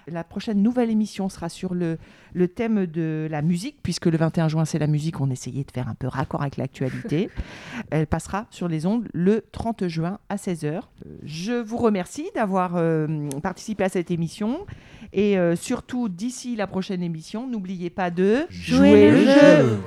La 0.07 0.23
prochaine 0.23 0.61
nouvelle 0.61 0.91
émission 0.91 1.29
sera 1.29 1.49
sur 1.49 1.73
le, 1.73 1.97
le 2.33 2.47
thème 2.47 2.85
de 2.85 3.27
la 3.31 3.41
musique, 3.41 3.77
puisque 3.81 4.05
le 4.05 4.17
21 4.17 4.47
juin, 4.49 4.65
c'est 4.65 4.77
la 4.77 4.85
musique. 4.85 5.19
On 5.19 5.31
essayait 5.31 5.63
de 5.63 5.71
faire 5.71 5.87
un 5.87 5.95
peu 5.95 6.07
raccord 6.07 6.43
avec 6.43 6.57
l'actualité. 6.57 7.31
Elle 7.89 8.05
passera 8.05 8.45
sur 8.51 8.67
les 8.67 8.85
ondes 8.85 9.07
le 9.13 9.43
30 9.51 9.87
juin 9.87 10.19
à 10.29 10.35
16h. 10.35 10.81
Je 11.23 11.53
vous 11.53 11.77
remercie 11.77 12.29
d'avoir 12.35 12.73
euh, 12.75 13.29
participé 13.41 13.83
à 13.83 13.89
cette 13.89 14.11
émission. 14.11 14.67
Et 15.11 15.39
euh, 15.39 15.55
surtout, 15.55 16.07
d'ici 16.07 16.55
la 16.55 16.67
prochaine 16.67 17.01
émission, 17.01 17.47
n'oubliez 17.47 17.89
pas 17.89 18.11
de 18.11 18.45
Jouer 18.51 19.09
le 19.09 19.25
jeu. 19.25 19.79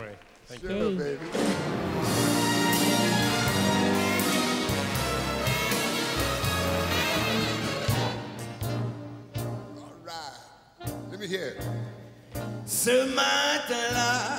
Ce 12.65 13.15
matin-là, 13.15 14.39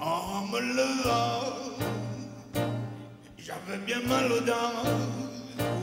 en 0.00 0.46
me 0.48 0.58
levant, 0.58 1.78
j'avais 3.36 3.78
bien 3.86 4.00
mal 4.08 4.32
aux 4.32 4.40
dents. 4.40 4.82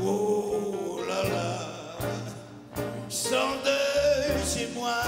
Oh 0.03 0.99
là 1.07 1.23
là, 1.29 1.59
je 3.09 3.29
de 3.29 4.43
chez 4.45 4.67
moi 4.73 5.03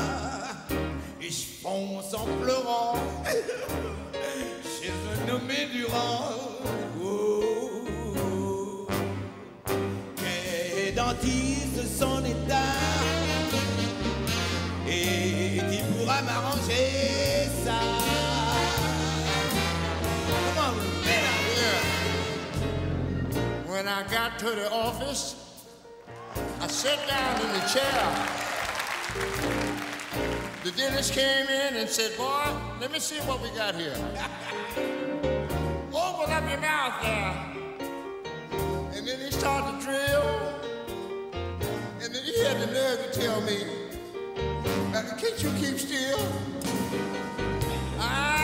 et 1.21 1.29
je 1.29 1.45
fonce 1.61 2.13
en 2.13 2.25
pleurant 2.41 2.95
chez 4.63 4.91
un 4.91 5.27
nommé 5.27 5.67
Durand. 5.73 6.56
When 23.77 23.87
I 23.87 24.01
got 24.07 24.39
to 24.39 24.45
the 24.45 24.71
office, 24.71 25.35
I 26.59 26.65
sat 26.65 26.97
down 27.07 27.41
in 27.41 27.53
the 27.53 27.59
chair. 27.67 28.01
The 30.63 30.71
dentist 30.71 31.13
came 31.13 31.45
in 31.45 31.75
and 31.75 31.87
said, 31.87 32.17
Boy, 32.17 32.47
let 32.81 32.91
me 32.91 32.97
see 32.97 33.17
what 33.27 33.39
we 33.39 33.51
got 33.51 33.75
here. 33.75 33.93
Open 35.93 36.33
up 36.33 36.49
your 36.49 36.59
mouth 36.59 37.03
there. 37.03 37.35
And 38.97 39.07
then 39.07 39.19
he 39.19 39.29
started 39.29 39.79
to 39.79 39.85
drill. 39.85 40.25
And 42.01 42.15
then 42.15 42.23
he 42.23 42.43
had 42.45 42.59
the 42.59 42.73
nerve 42.73 43.11
to 43.11 43.21
tell 43.21 43.41
me, 43.41 43.59
uh, 44.95 45.03
Can't 45.19 45.43
you 45.43 45.51
keep 45.51 45.77
still? 45.77 46.19
I 47.99 48.36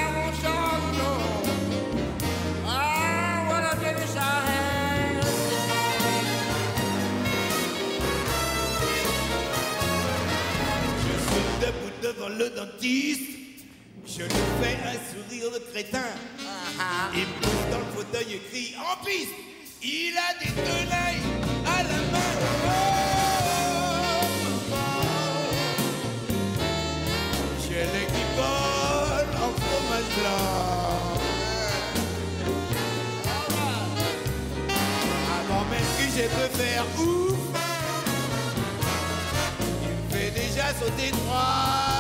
le 12.38 12.50
dentiste. 12.50 13.22
Je 14.06 14.24
lui 14.24 14.44
fais 14.62 14.78
un 14.86 14.98
sourire 15.10 15.52
de 15.52 15.60
crétin. 15.72 16.10
Il 17.14 17.22
me 17.22 17.26
pousse 17.42 17.68
dans 17.72 17.80
le 17.80 17.86
fauteuil 17.96 18.34
et 18.36 18.42
crie 18.50 18.76
en 18.78 18.96
piste. 19.06 19.34
Il 19.82 20.18
a 20.18 20.34
des 20.40 20.52
tenailles 20.52 21.26
à 21.66 21.84
la 21.84 22.00
main. 22.12 22.34
Oh, 22.66 23.10
qui 28.14 28.24
collent 28.36 29.36
en 29.38 29.52
fromage 29.62 30.10
blanc. 30.18 31.14
Avant 35.40 35.66
même 35.70 35.90
que 35.98 36.06
j'ai 36.16 36.28
pu 36.28 36.46
faire 36.58 36.86
ouf, 37.00 37.42
il 39.82 39.90
me 39.90 40.04
fait 40.12 40.32
déjà 40.32 40.68
sauter 40.74 41.12
trois 41.12 41.93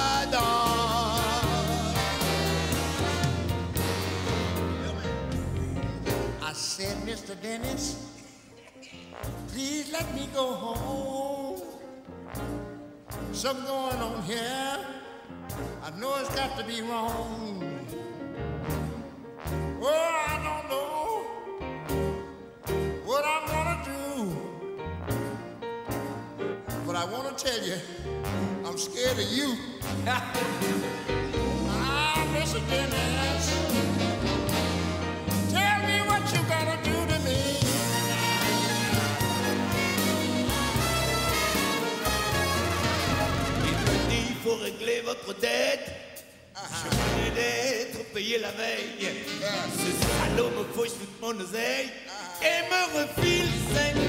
Mr. 7.34 7.42
Dennis, 7.42 7.98
please 9.48 9.92
let 9.92 10.14
me 10.14 10.30
go 10.34 10.54
home. 10.54 11.62
Something 13.32 13.66
going 13.66 13.98
on 13.98 14.22
here. 14.24 14.78
I 15.84 15.90
know 16.00 16.16
it's 16.20 16.34
got 16.36 16.58
to 16.58 16.64
be 16.64 16.82
wrong. 16.82 17.64
Oh, 19.82 20.26
I 20.28 20.38
don't 20.44 20.70
know 20.70 21.24
what 23.06 23.26
I'm 23.26 23.48
gonna 23.48 23.84
do. 23.86 24.36
But 26.86 26.96
I 26.96 27.06
want 27.06 27.36
to 27.38 27.46
tell 27.46 27.66
you, 27.66 27.78
I'm 28.66 28.78
scared 28.78 29.18
of 29.18 29.32
you. 29.32 29.58
ah, 31.68 32.28
Mr. 32.36 32.60
Dennis. 32.70 33.33
Payé 48.14 48.38
la 48.38 48.52
veille. 48.52 49.10
Ce 49.76 50.38
salaud 50.38 50.50
me 50.52 50.64
fauche 50.74 50.90
toute 50.90 51.22
mon 51.22 51.40
oseille. 51.40 51.90
Et 52.42 52.62
me 52.70 53.00
refile 53.00 53.48
50 53.74 54.03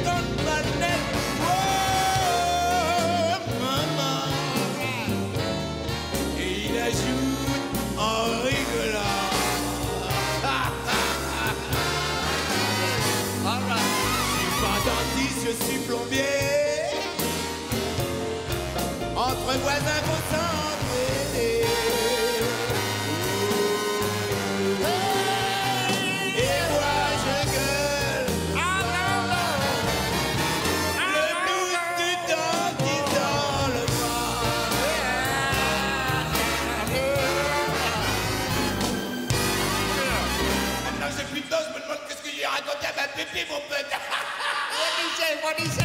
people 43.32 43.62
better. 43.68 43.86
what 44.78 44.90
do 44.96 45.02
you 45.02 45.10
say? 45.16 45.38
What 45.42 45.56
do 45.56 45.62
you 45.62 45.70
say? 45.70 45.83